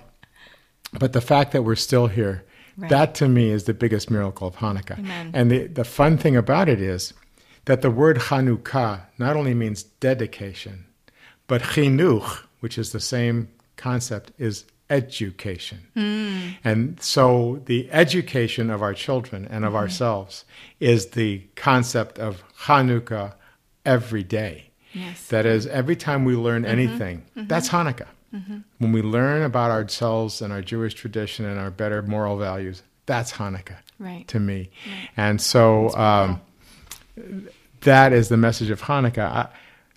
but 0.98 1.12
the 1.12 1.20
fact 1.20 1.52
that 1.52 1.62
we're 1.62 1.74
still 1.76 2.06
here, 2.06 2.44
Right. 2.78 2.88
that 2.88 3.14
to 3.16 3.28
me 3.28 3.50
is 3.50 3.64
the 3.64 3.74
biggest 3.74 4.10
miracle 4.10 4.48
of 4.48 4.56
Hanukkah. 4.56 4.98
Amen. 4.98 5.30
And 5.34 5.50
the 5.50 5.66
the 5.66 5.84
fun 5.84 6.16
thing 6.16 6.36
about 6.36 6.70
it 6.70 6.80
is 6.80 7.12
that 7.64 7.82
the 7.82 7.90
word 7.90 8.18
Hanukkah 8.18 9.02
not 9.18 9.36
only 9.36 9.54
means 9.54 9.82
dedication, 9.82 10.86
but 11.46 11.62
chinuch, 11.62 12.42
which 12.60 12.78
is 12.78 12.92
the 12.92 13.00
same 13.00 13.48
concept, 13.76 14.32
is 14.38 14.64
education. 14.90 15.78
Hmm. 15.94 16.50
And 16.64 17.00
so 17.02 17.62
the 17.66 17.90
education 17.90 18.70
of 18.70 18.82
our 18.82 18.94
children 18.94 19.46
and 19.50 19.64
of 19.64 19.70
mm-hmm. 19.70 19.78
ourselves 19.78 20.44
is 20.80 21.08
the 21.08 21.42
concept 21.54 22.18
of 22.18 22.42
Hanukkah 22.60 23.34
every 23.86 24.22
day. 24.22 24.70
Yes. 24.92 25.28
That 25.28 25.46
is, 25.46 25.66
every 25.66 25.96
time 25.96 26.24
we 26.24 26.36
learn 26.36 26.62
mm-hmm. 26.62 26.70
anything, 26.70 27.18
mm-hmm. 27.36 27.46
that's 27.46 27.68
Hanukkah. 27.70 28.08
When 28.78 28.92
we 28.92 29.02
learn 29.02 29.42
about 29.42 29.70
ourselves 29.70 30.40
and 30.40 30.54
our 30.54 30.62
Jewish 30.62 30.94
tradition 30.94 31.44
and 31.44 31.60
our 31.60 31.70
better 31.70 32.00
moral 32.00 32.38
values, 32.38 32.82
that's 33.04 33.32
Hanukkah 33.32 33.76
Right. 33.98 34.26
to 34.28 34.40
me. 34.40 34.70
And 35.18 35.38
so 35.38 35.94
um, 35.94 36.40
that 37.82 38.12
is 38.12 38.28
the 38.28 38.36
message 38.36 38.70
of 38.70 38.82
Hanukkah. 38.82 39.18
I, 39.18 39.48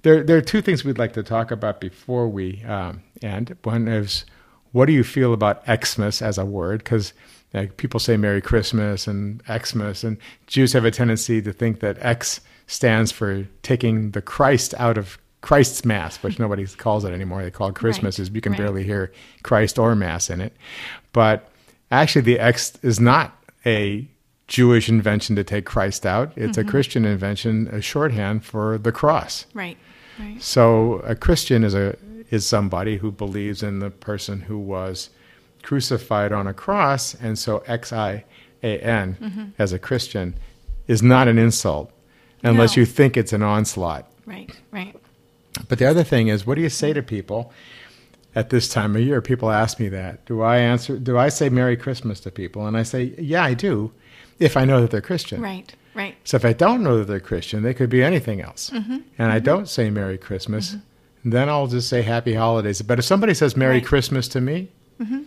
there, 0.04 0.24
there 0.24 0.38
are 0.38 0.42
two 0.42 0.62
things 0.62 0.84
we'd 0.84 1.00
like 1.00 1.14
to 1.14 1.24
talk 1.24 1.52
about 1.52 1.80
before 1.80 2.28
we 2.28 2.64
um, 2.64 3.02
end. 3.22 3.58
One 3.64 3.88
is, 3.88 4.26
what 4.72 4.86
do 4.86 4.94
you 4.94 5.04
feel 5.04 5.34
about 5.34 5.64
Xmas 5.66 6.22
as 6.22 6.38
a 6.38 6.46
word? 6.46 6.84
Because 6.84 7.14
like, 7.54 7.78
people 7.78 8.00
say 8.00 8.18
Merry 8.18 8.42
Christmas 8.42 9.08
and 9.08 9.42
Xmas, 9.48 10.04
and 10.04 10.18
Jews 10.48 10.74
have 10.74 10.86
a 10.86 10.92
tendency 10.92 11.42
to 11.42 11.52
think 11.54 11.80
that 11.80 11.98
X 12.02 12.42
stands 12.68 13.12
for 13.12 13.48
taking 13.64 14.12
the 14.12 14.22
Christ 14.22 14.74
out 14.78 14.98
of 14.98 15.18
Christ's 15.42 15.86
Mass, 15.86 16.22
which 16.22 16.40
nobody 16.40 16.66
calls 16.78 17.06
it 17.06 17.14
anymore. 17.14 17.44
They 17.44 17.52
call 17.52 17.70
it 17.70 17.76
Christmas, 17.76 18.20
Right, 18.20 18.28
is 18.28 18.34
you 18.34 18.42
can 18.42 18.52
right. 18.54 18.60
barely 18.60 18.84
hear 18.84 19.12
Christ 19.44 19.80
or 19.80 19.96
Mass 19.96 20.30
in 20.30 20.42
it. 20.42 20.56
But 21.14 21.50
actually, 21.92 22.24
the 22.24 22.40
X 22.40 22.78
is 22.82 23.00
not 23.00 23.36
a 23.66 24.08
Jewish 24.48 24.90
invention 24.90 25.36
to 25.36 25.44
take 25.44 25.66
Christ 25.66 26.06
out. 26.06 26.32
It's 26.36 26.58
a 26.58 26.62
mm-hmm. 26.62 26.70
Christian 26.70 27.06
invention, 27.06 27.68
a 27.68 27.82
shorthand 27.82 28.46
for 28.46 28.78
the 28.78 28.92
cross. 28.92 29.46
Right. 29.54 29.78
Right. 30.20 30.42
So 30.42 31.00
a 31.00 31.16
Christian 31.16 31.64
is 31.64 31.74
a 31.74 31.98
is 32.32 32.46
somebody 32.46 32.98
who 32.98 33.12
believes 33.12 33.62
in 33.62 33.80
the 33.80 33.90
person 33.90 34.42
who 34.42 34.58
was 34.58 35.10
crucified 35.64 36.32
on 36.32 36.48
a 36.48 36.54
cross, 36.54 37.16
and 37.16 37.38
so 37.38 37.60
X 37.68 37.92
I 37.92 38.24
A 38.64 38.78
N 38.80 39.18
mm-hmm. 39.20 39.46
as 39.60 39.74
a 39.74 39.80
Christian 39.80 40.36
is 40.88 41.02
not 41.02 41.28
an 41.28 41.38
insult 41.38 41.92
unless 42.44 42.76
No. 42.76 42.82
you 42.82 42.86
think 42.86 43.18
it's 43.18 43.34
an 43.34 43.42
onslaught. 43.42 44.10
Right. 44.26 44.52
Right. 44.72 44.96
But 45.68 45.80
the 45.80 45.86
other 45.86 46.04
thing 46.04 46.28
is, 46.28 46.46
what 46.46 46.56
do 46.56 46.62
you 46.62 46.70
say 46.70 46.94
to 46.94 47.02
people 47.02 47.52
at 48.36 48.50
this 48.50 48.68
time 48.70 48.96
of 48.96 49.02
year? 49.02 49.22
People 49.22 49.50
ask 49.50 49.80
me 49.80 49.90
that. 49.90 50.26
Do 50.26 50.42
I 50.42 50.58
answer? 50.58 50.98
Do 50.98 51.18
I 51.18 51.30
say 51.30 51.50
Merry 51.50 51.78
Christmas 51.78 52.20
to 52.22 52.32
people? 52.32 52.68
And 52.68 52.78
I 52.78 52.84
say, 52.84 53.14
Yeah, 53.18 53.44
I 53.44 53.54
do, 53.54 53.92
if 54.40 54.58
I 54.58 54.66
know 54.66 54.82
that 54.82 54.92
they're 54.92 55.02
Christian. 55.02 55.42
Right. 55.42 55.74
Right. 55.96 56.16
So 56.26 56.36
if 56.36 56.44
I 56.46 56.54
don't 56.54 56.84
know 56.84 57.00
that 57.00 57.06
they're 57.06 57.22
Christian, 57.22 57.64
they 57.64 57.74
could 57.74 57.90
be 57.90 58.04
anything 58.04 58.42
else. 58.42 58.70
Mm-hmm. 58.70 58.98
And 59.18 59.32
I 59.32 59.38
mm-hmm. 59.38 59.46
don't 59.46 59.70
say 59.70 59.90
Merry 59.90 60.18
Christmas, 60.18 60.76
mm-hmm. 60.76 61.30
then 61.30 61.50
I'll 61.50 61.68
just 61.68 61.88
say 61.88 62.02
Happy 62.02 62.34
Holidays. 62.34 62.82
But 62.82 63.00
if 63.00 63.06
somebody 63.06 63.34
says 63.34 63.56
Merry 63.56 63.76
Right. 63.76 63.86
Christmas 63.86 64.28
to 64.30 64.42
me, 64.42 64.70
mm-hmm. 65.00 65.22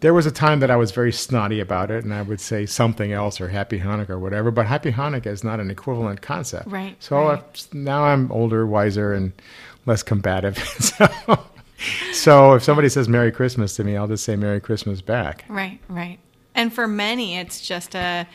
there 0.00 0.12
was 0.12 0.26
a 0.26 0.32
time 0.32 0.58
that 0.58 0.72
I 0.72 0.76
was 0.76 0.90
very 0.90 1.12
snotty 1.12 1.60
about 1.60 1.92
it, 1.92 2.02
and 2.02 2.12
I 2.12 2.22
would 2.22 2.40
say 2.40 2.66
something 2.66 3.12
else 3.12 3.40
or 3.40 3.48
Happy 3.48 3.78
Hanukkah 3.78 4.10
or 4.10 4.18
whatever. 4.18 4.50
But 4.50 4.66
Happy 4.66 4.90
Hanukkah 4.90 5.28
is 5.28 5.44
not 5.44 5.60
an 5.60 5.70
equivalent 5.70 6.20
concept. 6.20 6.66
Right, 6.66 6.96
So 6.98 7.28
right. 7.28 7.66
Now 7.72 8.02
I'm 8.02 8.30
older, 8.32 8.66
wiser, 8.66 9.12
and 9.12 9.32
less 9.86 10.02
combative. 10.02 10.58
so, 10.80 11.06
so 12.12 12.54
if 12.54 12.64
somebody 12.64 12.88
says 12.88 13.08
Merry 13.08 13.30
Christmas 13.30 13.76
to 13.76 13.84
me, 13.84 13.96
I'll 13.96 14.08
just 14.08 14.24
say 14.24 14.34
Merry 14.34 14.60
Christmas 14.60 15.00
back. 15.00 15.44
Right, 15.48 15.78
right. 15.88 16.18
And 16.58 16.72
for 16.72 16.88
many, 16.88 17.38
it's 17.38 17.60
just 17.60 17.94
a 17.94 18.26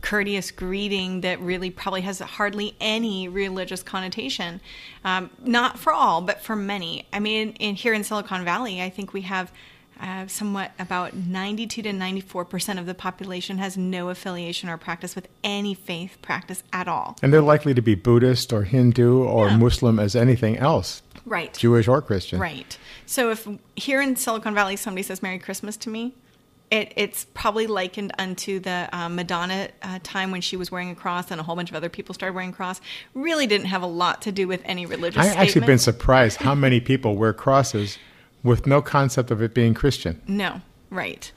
courteous 0.00 0.50
greeting 0.52 1.22
that 1.22 1.40
really 1.40 1.70
probably 1.70 2.02
has 2.02 2.20
hardly 2.20 2.76
any 2.80 3.26
religious 3.26 3.82
connotation. 3.82 4.60
Um, 5.04 5.30
not 5.42 5.78
for 5.78 5.92
all, 5.92 6.20
but 6.20 6.40
for 6.40 6.54
many. 6.54 7.04
I 7.12 7.18
mean, 7.18 7.50
in, 7.58 7.74
here 7.74 7.92
in 7.94 8.04
Silicon 8.04 8.44
Valley, 8.44 8.80
I 8.80 8.90
think 8.90 9.12
we 9.12 9.22
have 9.22 9.50
uh, 10.00 10.26
somewhat 10.28 10.70
about 10.78 11.14
92 11.14 11.82
to 11.82 11.92
94 11.92 12.44
percent 12.44 12.78
of 12.78 12.86
the 12.86 12.94
population 12.94 13.58
has 13.58 13.76
no 13.76 14.08
affiliation 14.08 14.68
or 14.68 14.76
practice 14.76 15.16
with 15.16 15.26
any 15.42 15.74
faith 15.74 16.18
practice 16.22 16.62
at 16.72 16.86
all. 16.86 17.16
And 17.22 17.32
they're 17.32 17.40
likely 17.42 17.74
to 17.74 17.82
be 17.82 17.94
Buddhist 17.96 18.52
or 18.52 18.62
Hindu 18.64 19.22
or 19.24 19.48
Yeah. 19.48 19.56
Muslim 19.56 19.98
as 19.98 20.14
anything 20.14 20.58
else, 20.58 21.02
Right. 21.24 21.54
Jewish 21.54 21.88
or 21.88 22.02
Christian. 22.02 22.38
Right. 22.38 22.76
So 23.06 23.30
if 23.30 23.48
here 23.76 24.00
in 24.00 24.14
Silicon 24.16 24.54
Valley 24.54 24.76
somebody 24.76 25.02
says 25.02 25.22
Merry 25.22 25.38
Christmas 25.38 25.76
to 25.78 25.88
me, 25.90 26.14
it, 26.70 26.92
it's 26.96 27.26
probably 27.34 27.66
likened 27.66 28.12
unto 28.18 28.58
the 28.58 28.88
uh, 28.92 29.08
Madonna 29.08 29.68
uh, 29.82 29.98
time 30.02 30.30
when 30.30 30.40
she 30.40 30.56
was 30.56 30.70
wearing 30.70 30.90
a 30.90 30.94
cross 30.94 31.30
and 31.30 31.40
a 31.40 31.44
whole 31.44 31.56
bunch 31.56 31.70
of 31.70 31.76
other 31.76 31.88
people 31.88 32.14
started 32.14 32.34
wearing 32.34 32.50
a 32.50 32.54
cross. 32.54 32.80
Really 33.14 33.46
didn't 33.46 33.66
have 33.66 33.82
a 33.82 33.86
lot 33.86 34.22
to 34.22 34.32
do 34.32 34.48
with 34.48 34.62
any 34.64 34.86
religious 34.86 35.24
I've 35.24 35.36
actually 35.36 35.66
been 35.66 35.78
surprised 35.78 36.38
how 36.38 36.54
many 36.54 36.80
people 36.80 37.16
wear 37.16 37.32
crosses 37.32 37.98
with 38.42 38.66
no 38.66 38.82
concept 38.82 39.30
of 39.30 39.42
it 39.42 39.54
being 39.54 39.74
Christian. 39.74 40.20
No, 40.26 40.60
right. 40.94 41.30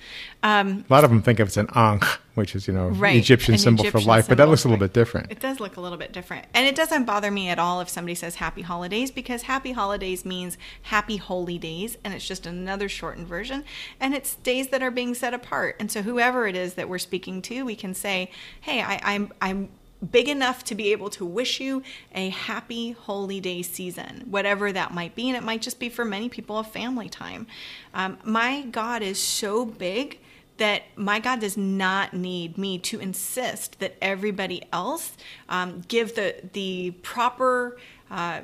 Um, 0.44 0.86
A 0.90 0.94
lot 0.94 1.04
of 1.04 1.10
them 1.10 1.22
think 1.22 1.40
of 1.40 1.48
it 1.48 1.52
as 1.52 1.58
an 1.58 1.68
ankh, 1.76 2.06
which 2.36 2.56
is, 2.56 2.68
you 2.68 2.74
know, 2.74 2.90
Right, 2.90 3.16
Egyptian 3.18 3.56
an 3.56 3.60
symbol 3.60 3.84
for 3.84 3.90
Egyptian 3.90 4.08
life, 4.08 4.28
but 4.28 4.38
that 4.38 4.48
looks 4.48 4.64
a 4.64 4.68
little 4.68 4.80
right. 4.80 4.94
bit 4.94 5.00
different. 5.00 5.32
It 5.32 5.40
does 5.40 5.60
look 5.60 5.78
a 5.78 5.82
little 5.82 5.98
bit 5.98 6.14
different. 6.14 6.46
And 6.54 6.66
it 6.68 6.76
doesn't 6.76 7.06
bother 7.06 7.32
me 7.32 7.50
at 7.50 7.60
all 7.60 7.82
if 7.82 7.90
somebody 7.90 8.16
says 8.16 8.36
happy 8.36 8.62
holidays 8.62 9.12
because 9.12 9.44
happy 9.44 9.72
holidays 9.72 10.24
means 10.26 10.58
happy 10.84 11.18
holy 11.18 11.58
days 11.58 11.98
and 12.04 12.14
it's 12.14 12.28
just 12.28 12.46
another 12.46 12.88
shortened 12.88 13.28
version 13.28 13.64
and 14.00 14.14
it's 14.14 14.36
days 14.36 14.70
that 14.70 14.82
are 14.82 14.92
being 14.92 15.14
set 15.16 15.34
apart. 15.34 15.76
And 15.80 15.92
so 15.92 16.02
whoever 16.02 16.48
it 16.48 16.56
is 16.56 16.76
that 16.76 16.88
we're 16.88 17.00
speaking 17.00 17.42
to, 17.44 17.66
we 17.66 17.76
can 17.76 17.94
say, 17.94 18.32
"Hey, 18.62 18.82
I, 18.82 19.00
I'm 19.04 19.34
I'm 19.42 19.70
big 20.12 20.30
enough 20.30 20.64
to 20.66 20.76
be 20.76 20.92
able 20.92 21.10
to 21.10 21.26
wish 21.26 21.60
you 21.60 21.84
a 22.14 22.30
happy 22.30 22.92
holy 22.92 23.40
day 23.40 23.62
season, 23.62 24.26
whatever 24.30 24.72
that 24.72 24.94
might 24.94 25.16
be, 25.16 25.30
and 25.30 25.38
it 25.38 25.44
might 25.44 25.62
just 25.62 25.80
be 25.80 25.90
for 25.90 26.06
many 26.06 26.30
people 26.30 26.60
a 26.60 26.64
family 26.64 27.10
time. 27.10 27.48
Um, 27.94 28.18
my 28.24 28.62
God 28.62 29.02
is 29.02 29.20
so 29.22 29.66
big 29.66 30.20
that 30.58 30.84
my 30.96 31.20
God 31.20 31.40
does 31.40 31.56
not 31.56 32.14
need 32.14 32.58
me 32.58 32.80
to 32.80 33.00
insist 33.00 33.80
that 33.80 33.96
everybody 34.02 34.64
else 34.74 35.16
um, 35.50 35.82
give 35.88 36.16
the 36.16 36.36
the 36.54 36.92
proper 37.02 37.78
uh, 38.10 38.42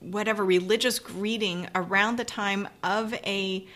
whatever 0.00 0.44
religious 0.44 0.98
greeting 0.98 1.68
around 1.74 2.16
the 2.16 2.24
time 2.24 2.68
of 2.82 3.14
a 3.24 3.66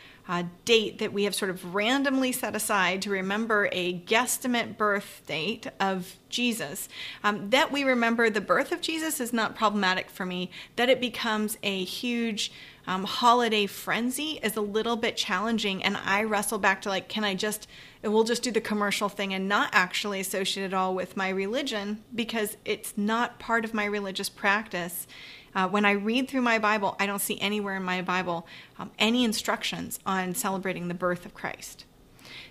date 0.65 0.99
that 0.99 1.13
we 1.13 1.25
have 1.25 1.35
sort 1.35 1.51
of 1.51 1.75
randomly 1.75 2.31
set 2.33 2.55
aside 2.55 3.03
to 3.03 3.11
remember 3.11 3.69
a 3.73 3.99
guesstimate 4.01 4.77
birth 4.77 5.23
date 5.27 5.67
of 5.81 6.17
Jesus. 6.29 6.89
Um, 7.25 7.51
that 7.51 7.73
we 7.73 7.83
remember 7.83 8.31
the 8.31 8.41
birth 8.41 8.71
of 8.71 8.81
Jesus 8.81 9.21
is 9.21 9.33
not 9.33 9.57
problematic 9.57 10.09
for 10.09 10.25
me. 10.25 10.51
That 10.77 10.89
it 10.89 11.01
becomes 11.01 11.59
a 11.63 11.85
huge 11.85 12.53
um, 12.87 13.05
holiday 13.05 13.67
frenzy 13.67 14.41
is 14.43 14.57
a 14.57 14.61
little 14.61 14.97
bit 14.97 15.17
challenging, 15.17 15.83
and 15.83 15.97
I 15.97 16.23
wrestle 16.23 16.59
back 16.59 16.83
to 16.83 16.89
like, 16.89 17.09
can 17.09 17.25
I 17.25 17.35
just? 17.35 17.69
We'll 18.03 18.25
just 18.25 18.43
do 18.43 18.51
the 18.51 18.63
commercial 18.63 19.11
thing 19.11 19.35
and 19.35 19.47
not 19.47 19.71
actually 19.73 20.21
associate 20.21 20.65
it 20.65 20.73
all 20.73 20.95
with 20.95 21.19
my 21.19 21.29
religion 21.29 22.03
because 22.15 22.57
it's 22.65 22.95
not 22.97 23.39
part 23.39 23.65
of 23.65 23.75
my 23.75 23.85
religious 23.85 24.31
practice. 24.31 25.07
Uh, 25.55 25.69
when 25.69 25.85
I 25.85 25.93
read 25.93 26.29
through 26.29 26.43
my 26.43 26.59
Bible, 26.59 26.97
I 26.99 27.07
don't 27.07 27.21
see 27.21 27.41
anywhere 27.41 27.77
in 27.77 27.83
my 27.83 28.03
Bible 28.03 28.47
um, 28.79 28.91
any 28.99 29.25
instructions 29.25 29.99
on 30.07 30.35
celebrating 30.35 30.89
the 30.89 30.95
birth 30.95 31.27
of 31.27 31.35
Christ. 31.35 31.85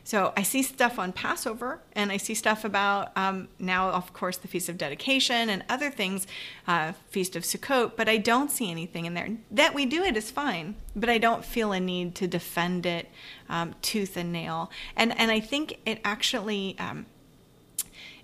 So 0.03 0.33
I 0.35 0.43
see 0.43 0.63
stuff 0.63 0.97
on 0.97 1.13
Passover, 1.13 1.81
and 1.93 2.11
I 2.11 2.17
see 2.17 2.33
stuff 2.33 2.65
about 2.65 3.15
um, 3.15 3.47
now, 3.59 3.91
of 3.91 4.11
course, 4.11 4.37
the 4.37 4.47
Feast 4.47 4.67
of 4.67 4.77
Dedication 4.77 5.49
and 5.49 5.63
other 5.69 5.91
things, 5.91 6.25
uh, 6.67 6.93
Feast 7.09 7.35
of 7.35 7.43
Sukkot, 7.43 7.91
but 7.95 8.09
I 8.09 8.17
don't 8.17 8.49
see 8.49 8.71
anything 8.71 9.05
in 9.05 9.13
there. 9.13 9.29
That 9.51 9.73
we 9.73 9.85
do 9.85 10.03
it 10.03 10.17
is 10.17 10.31
fine, 10.31 10.75
but 10.95 11.09
I 11.09 11.17
don't 11.17 11.45
feel 11.45 11.71
a 11.71 11.79
need 11.79 12.15
to 12.15 12.27
defend 12.27 12.85
it 12.85 13.07
um, 13.49 13.75
tooth 13.81 14.17
and 14.17 14.33
nail. 14.33 14.71
And 14.95 15.17
and 15.17 15.31
I 15.31 15.39
think 15.39 15.79
it 15.85 15.99
actually. 16.03 16.75
Um, 16.79 17.05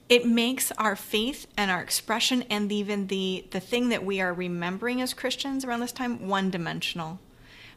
it 0.08 0.26
makes 0.26 0.72
our 0.74 0.96
faith 0.96 1.48
and 1.58 1.72
our 1.72 1.82
expression 1.82 2.44
and 2.50 2.72
even 2.72 3.08
the 3.08 3.46
the 3.52 3.60
thing 3.60 3.90
that 3.90 4.06
we 4.06 4.22
are 4.22 4.34
remembering 4.34 5.02
as 5.02 5.14
Christians 5.14 5.66
around 5.66 5.80
this 5.80 5.92
time 5.92 6.28
one 6.28 6.50
dimensional. 6.50 7.20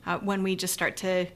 Uh, 0.06 0.18
when 0.18 0.42
we 0.42 0.56
just 0.56 0.72
start 0.72 0.96
to 0.96 1.26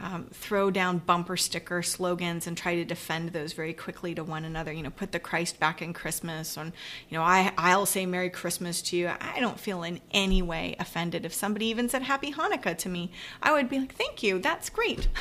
um, 0.00 0.26
throw 0.32 0.70
down 0.70 0.98
bumper 0.98 1.36
sticker 1.36 1.82
slogans 1.82 2.46
and 2.46 2.56
try 2.56 2.76
to 2.76 2.84
defend 2.84 3.30
those 3.30 3.52
very 3.52 3.72
quickly 3.72 4.14
to 4.14 4.22
one 4.24 4.44
another. 4.44 4.72
You 4.72 4.82
know, 4.82 4.90
put 4.90 5.12
the 5.12 5.18
Christ 5.18 5.58
back 5.58 5.82
in 5.82 5.92
Christmas, 5.92 6.56
and 6.56 6.72
you 7.08 7.18
know, 7.18 7.24
I 7.24 7.52
I'll 7.58 7.86
say 7.86 8.06
Merry 8.06 8.30
Christmas 8.30 8.80
to 8.82 8.96
you. 8.96 9.10
I 9.20 9.40
don't 9.40 9.58
feel 9.58 9.82
in 9.82 10.00
any 10.12 10.42
way 10.42 10.76
offended 10.78 11.24
if 11.24 11.34
somebody 11.34 11.66
even 11.66 11.88
said 11.88 12.02
Happy 12.02 12.32
Hanukkah 12.32 12.76
to 12.78 12.88
me. 12.88 13.10
I 13.42 13.52
would 13.52 13.68
be 13.68 13.80
like, 13.80 13.94
Thank 13.94 14.22
you, 14.22 14.38
that's 14.38 14.70
great. 14.70 15.08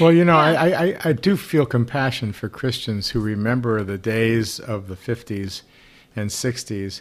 Well, 0.00 0.12
you 0.12 0.24
know, 0.24 0.36
Yeah. 0.36 0.62
I, 0.62 0.84
I, 0.84 0.98
I 1.06 1.12
do 1.12 1.36
feel 1.36 1.66
compassion 1.66 2.32
for 2.32 2.48
Christians 2.48 3.10
who 3.10 3.20
remember 3.20 3.82
the 3.82 3.98
days 3.98 4.60
of 4.60 4.88
the 4.88 4.94
50s 4.96 5.62
and 6.14 6.30
60s 6.30 7.00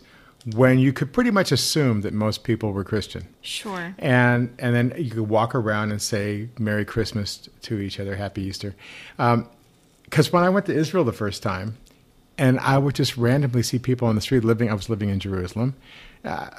when 0.56 0.80
you 0.80 0.94
could 0.94 1.12
pretty 1.12 1.32
much 1.32 1.52
assume 1.52 2.02
that 2.02 2.14
most 2.14 2.44
people 2.44 2.72
were 2.72 2.84
Christian. 2.84 3.28
sure. 3.42 3.94
And, 3.98 4.56
and 4.60 4.74
then 4.76 4.94
you 4.98 5.12
could 5.12 5.28
walk 5.30 5.54
around 5.54 5.92
and 5.92 6.02
say 6.02 6.50
Merry 6.58 6.86
Christmas 6.86 7.50
to 7.64 7.80
each 7.80 8.00
other, 8.00 8.16
Happy 8.16 8.44
Easter. 8.44 8.74
Because 9.18 10.32
when 10.32 10.44
I 10.44 10.50
went 10.50 10.66
to 10.68 10.74
Israel 10.74 11.04
the 11.04 11.12
first 11.12 11.44
time, 11.44 11.78
and 12.38 12.60
I 12.60 12.78
would 12.78 12.96
just 12.96 13.18
randomly 13.18 13.64
see 13.64 13.80
people 13.80 14.08
on 14.08 14.16
the 14.16 14.22
street 14.22 14.44
living, 14.44 14.70
I 14.70 14.74
was 14.74 14.90
living 14.90 15.10
in 15.10 15.20
Jerusalem. 15.20 15.76
Uh, 16.24 16.50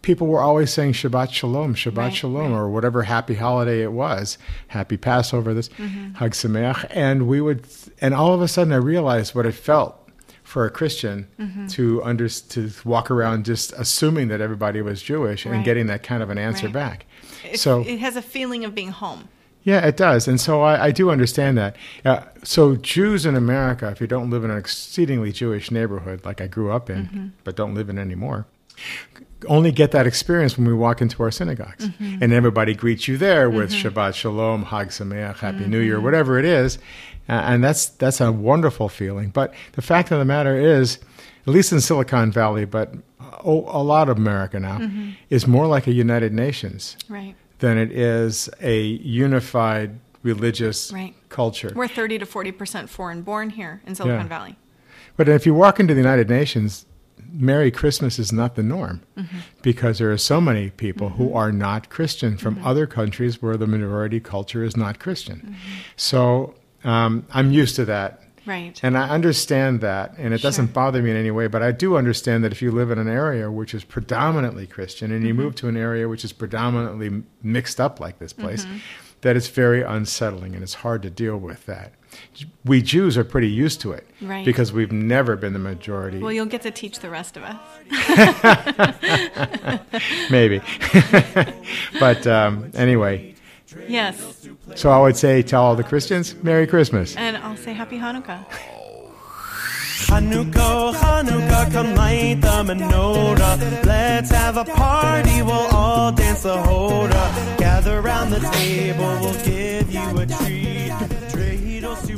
people 0.00 0.28
were 0.28 0.40
always 0.40 0.72
saying 0.72 0.92
Shabbat 0.92 1.32
Shalom, 1.32 1.74
Shabbat 1.74 1.96
Right, 1.96 2.14
Shalom, 2.14 2.52
right. 2.52 2.58
or 2.58 2.70
whatever 2.70 3.02
happy 3.02 3.34
holiday 3.34 3.82
it 3.82 3.92
was, 3.92 4.38
Happy 4.68 4.96
Passover, 4.96 5.52
this 5.52 5.68
Mm-hmm. 5.70 6.14
Hag 6.14 6.30
Sameach, 6.32 6.86
and 6.90 7.26
we 7.26 7.40
would, 7.40 7.66
and 8.00 8.14
all 8.14 8.32
of 8.32 8.40
a 8.40 8.48
sudden 8.48 8.72
I 8.72 8.76
realized 8.76 9.34
what 9.34 9.44
it 9.44 9.52
felt 9.52 10.07
for 10.48 10.64
a 10.66 10.70
Christian 10.70 11.26
Mm-hmm. 11.38 11.66
to 11.76 12.02
under 12.02 12.28
to 12.28 12.70
walk 12.84 13.10
around 13.10 13.44
just 13.44 13.72
assuming 13.84 14.28
that 14.28 14.40
everybody 14.40 14.80
was 14.82 15.02
Jewish 15.02 15.44
and 15.46 15.64
getting 15.64 15.86
that 15.88 16.02
kind 16.02 16.22
of 16.22 16.30
an 16.30 16.38
answer 16.38 16.66
Right. 16.66 16.72
back. 16.82 17.06
It, 17.52 17.60
so 17.60 17.80
it 17.82 17.98
has 18.00 18.16
a 18.16 18.22
feeling 18.22 18.64
of 18.64 18.74
being 18.74 18.90
home. 18.90 19.28
yeah, 19.62 19.84
it 19.86 19.96
does, 19.96 20.26
and 20.28 20.40
so 20.40 20.62
I, 20.62 20.86
I 20.86 20.90
do 20.92 21.10
understand 21.10 21.58
that. 21.58 21.76
Uh, 22.04 22.20
so 22.42 22.76
Jews 22.76 23.26
in 23.26 23.34
America, 23.36 23.86
if 23.90 24.00
you 24.00 24.06
don't 24.06 24.30
live 24.30 24.42
in 24.44 24.50
an 24.50 24.56
exceedingly 24.58 25.30
Jewish 25.32 25.70
neighborhood 25.70 26.24
like 26.24 26.40
I 26.40 26.46
grew 26.46 26.70
up 26.72 26.88
in, 26.90 27.02
Mm-hmm. 27.04 27.26
but 27.44 27.54
don't 27.56 27.74
live 27.74 27.88
in 27.90 27.98
anymore, 27.98 28.46
only 29.48 29.70
get 29.70 29.92
that 29.92 30.06
experience 30.06 30.58
when 30.58 30.66
we 30.66 30.74
walk 30.74 31.00
into 31.00 31.22
our 31.22 31.30
synagogues, 31.30 31.88
Mm-hmm. 31.88 32.22
and 32.22 32.32
everybody 32.32 32.74
greets 32.74 33.06
you 33.06 33.16
there 33.16 33.48
with 33.48 33.70
Shabbat 33.72 34.14
Shalom, 34.14 34.64
Hag 34.64 34.88
Sameach, 34.88 35.38
Happy 35.38 35.66
New 35.66 35.78
Year, 35.78 36.00
whatever 36.00 36.38
it 36.38 36.44
is, 36.44 36.78
uh, 37.28 37.32
and 37.32 37.62
that's 37.62 37.86
that's 37.90 38.20
a 38.20 38.32
wonderful 38.32 38.88
feeling. 38.88 39.28
But 39.30 39.54
the 39.72 39.82
fact 39.82 40.10
of 40.10 40.18
the 40.18 40.24
matter 40.24 40.56
is, 40.56 40.98
at 41.46 41.52
least 41.52 41.70
in 41.72 41.80
Silicon 41.80 42.32
Valley, 42.32 42.64
but 42.64 42.92
a, 43.20 43.48
a 43.50 43.82
lot 43.82 44.08
of 44.08 44.16
America 44.16 44.58
now, 44.58 44.78
Mm-hmm. 44.78 45.10
is 45.30 45.46
more 45.46 45.66
like 45.68 45.86
a 45.86 45.92
United 45.92 46.32
Nations 46.32 46.96
Right. 47.08 47.36
than 47.60 47.78
it 47.78 47.92
is 47.92 48.48
a 48.60 48.80
unified 48.82 50.00
religious 50.24 50.90
Right. 50.92 51.14
culture. 51.28 51.72
We're 51.76 51.86
30 51.86 52.18
to 52.18 52.26
40% 52.26 52.88
foreign 52.88 53.22
born 53.22 53.50
here 53.50 53.82
in 53.86 53.94
Silicon 53.94 54.22
Yeah. 54.22 54.26
Valley. 54.28 54.56
But 55.16 55.28
if 55.28 55.46
you 55.46 55.54
walk 55.54 55.78
into 55.78 55.94
the 55.94 56.00
United 56.00 56.28
Nations, 56.28 56.86
Merry 57.32 57.70
Christmas 57.70 58.18
is 58.18 58.32
not 58.32 58.54
the 58.56 58.62
norm 58.62 59.02
Mm-hmm. 59.16 59.38
because 59.62 59.98
there 59.98 60.10
are 60.12 60.18
so 60.18 60.40
many 60.40 60.70
people 60.70 61.10
who 61.10 61.34
are 61.34 61.52
not 61.52 61.88
Christian 61.90 62.36
from 62.36 62.56
Mm-hmm. 62.56 62.66
other 62.66 62.86
countries 62.86 63.42
where 63.42 63.56
the 63.56 63.66
minority 63.66 64.20
culture 64.20 64.62
is 64.64 64.76
not 64.76 64.98
Christian. 64.98 65.38
Mm-hmm. 65.40 65.54
So 65.96 66.54
um, 66.84 67.26
I'm 67.32 67.50
used 67.52 67.76
to 67.76 67.84
that. 67.86 68.22
Right. 68.46 68.80
And 68.82 68.96
I 68.96 69.10
understand 69.10 69.82
that, 69.82 70.14
and 70.16 70.32
it 70.32 70.40
doesn't 70.40 70.72
bother 70.72 71.02
me 71.02 71.10
in 71.10 71.16
any 71.18 71.30
way. 71.30 71.48
But 71.48 71.62
I 71.62 71.70
do 71.70 71.96
understand 71.98 72.42
that 72.44 72.52
if 72.52 72.62
you 72.62 72.70
live 72.70 72.90
in 72.90 72.98
an 72.98 73.08
area 73.08 73.50
which 73.50 73.74
is 73.74 73.84
predominantly 73.84 74.66
Christian, 74.66 75.12
and 75.12 75.22
you 75.26 75.34
Mm-hmm. 75.34 75.42
move 75.42 75.54
to 75.56 75.68
an 75.68 75.76
area 75.76 76.08
which 76.08 76.24
is 76.24 76.32
predominantly 76.32 77.24
mixed 77.42 77.78
up 77.78 78.00
like 78.00 78.18
this 78.18 78.32
place, 78.32 78.64
Mm-hmm. 78.64 78.78
that 79.20 79.36
it's 79.36 79.48
very 79.48 79.82
unsettling, 79.82 80.54
and 80.54 80.62
it's 80.62 80.74
hard 80.74 81.02
to 81.02 81.10
deal 81.10 81.36
with 81.36 81.66
that. 81.66 81.92
We 82.64 82.82
Jews 82.82 83.16
are 83.16 83.24
pretty 83.24 83.48
used 83.48 83.80
to 83.82 83.92
it 83.92 84.06
Right. 84.20 84.44
because 84.44 84.72
we've 84.72 84.92
never 84.92 85.36
been 85.36 85.52
the 85.52 85.58
majority. 85.58 86.18
Well, 86.18 86.32
you'll 86.32 86.46
get 86.46 86.62
to 86.62 86.70
teach 86.70 86.98
the 87.00 87.10
rest 87.10 87.36
of 87.36 87.42
us. 87.44 87.56
maybe. 90.30 90.60
but 92.00 92.26
um, 92.26 92.70
anyway, 92.74 93.34
Yes. 93.86 94.48
So 94.76 94.90
I 94.90 94.98
would 95.00 95.16
say 95.16 95.42
to 95.42 95.56
all 95.56 95.76
the 95.76 95.84
Christians, 95.84 96.34
Merry 96.42 96.66
Christmas. 96.66 97.14
And 97.16 97.36
I'll 97.36 97.56
say 97.56 97.74
Happy 97.74 97.98
Hanukkah. 97.98 98.44
Hanukkah, 100.06 100.94
Hanukkah, 100.94 101.70
come 101.72 101.94
light 101.94 102.40
the 102.40 102.72
menorah. 102.72 103.84
Let's 103.84 104.30
have 104.30 104.56
a 104.56 104.64
party, 104.64 105.42
we'll 105.42 105.52
all 105.52 106.12
dance 106.12 106.44
the 106.44 106.56
hora. 106.56 107.56
Gather 107.58 108.00
round 108.00 108.32
the 108.32 108.40
table, 108.40 109.18
we'll 109.20 109.44
give 109.44 109.92
you 109.92 110.18
a 110.18 110.26
treat. 110.26 111.17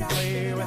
Play. 0.00 0.59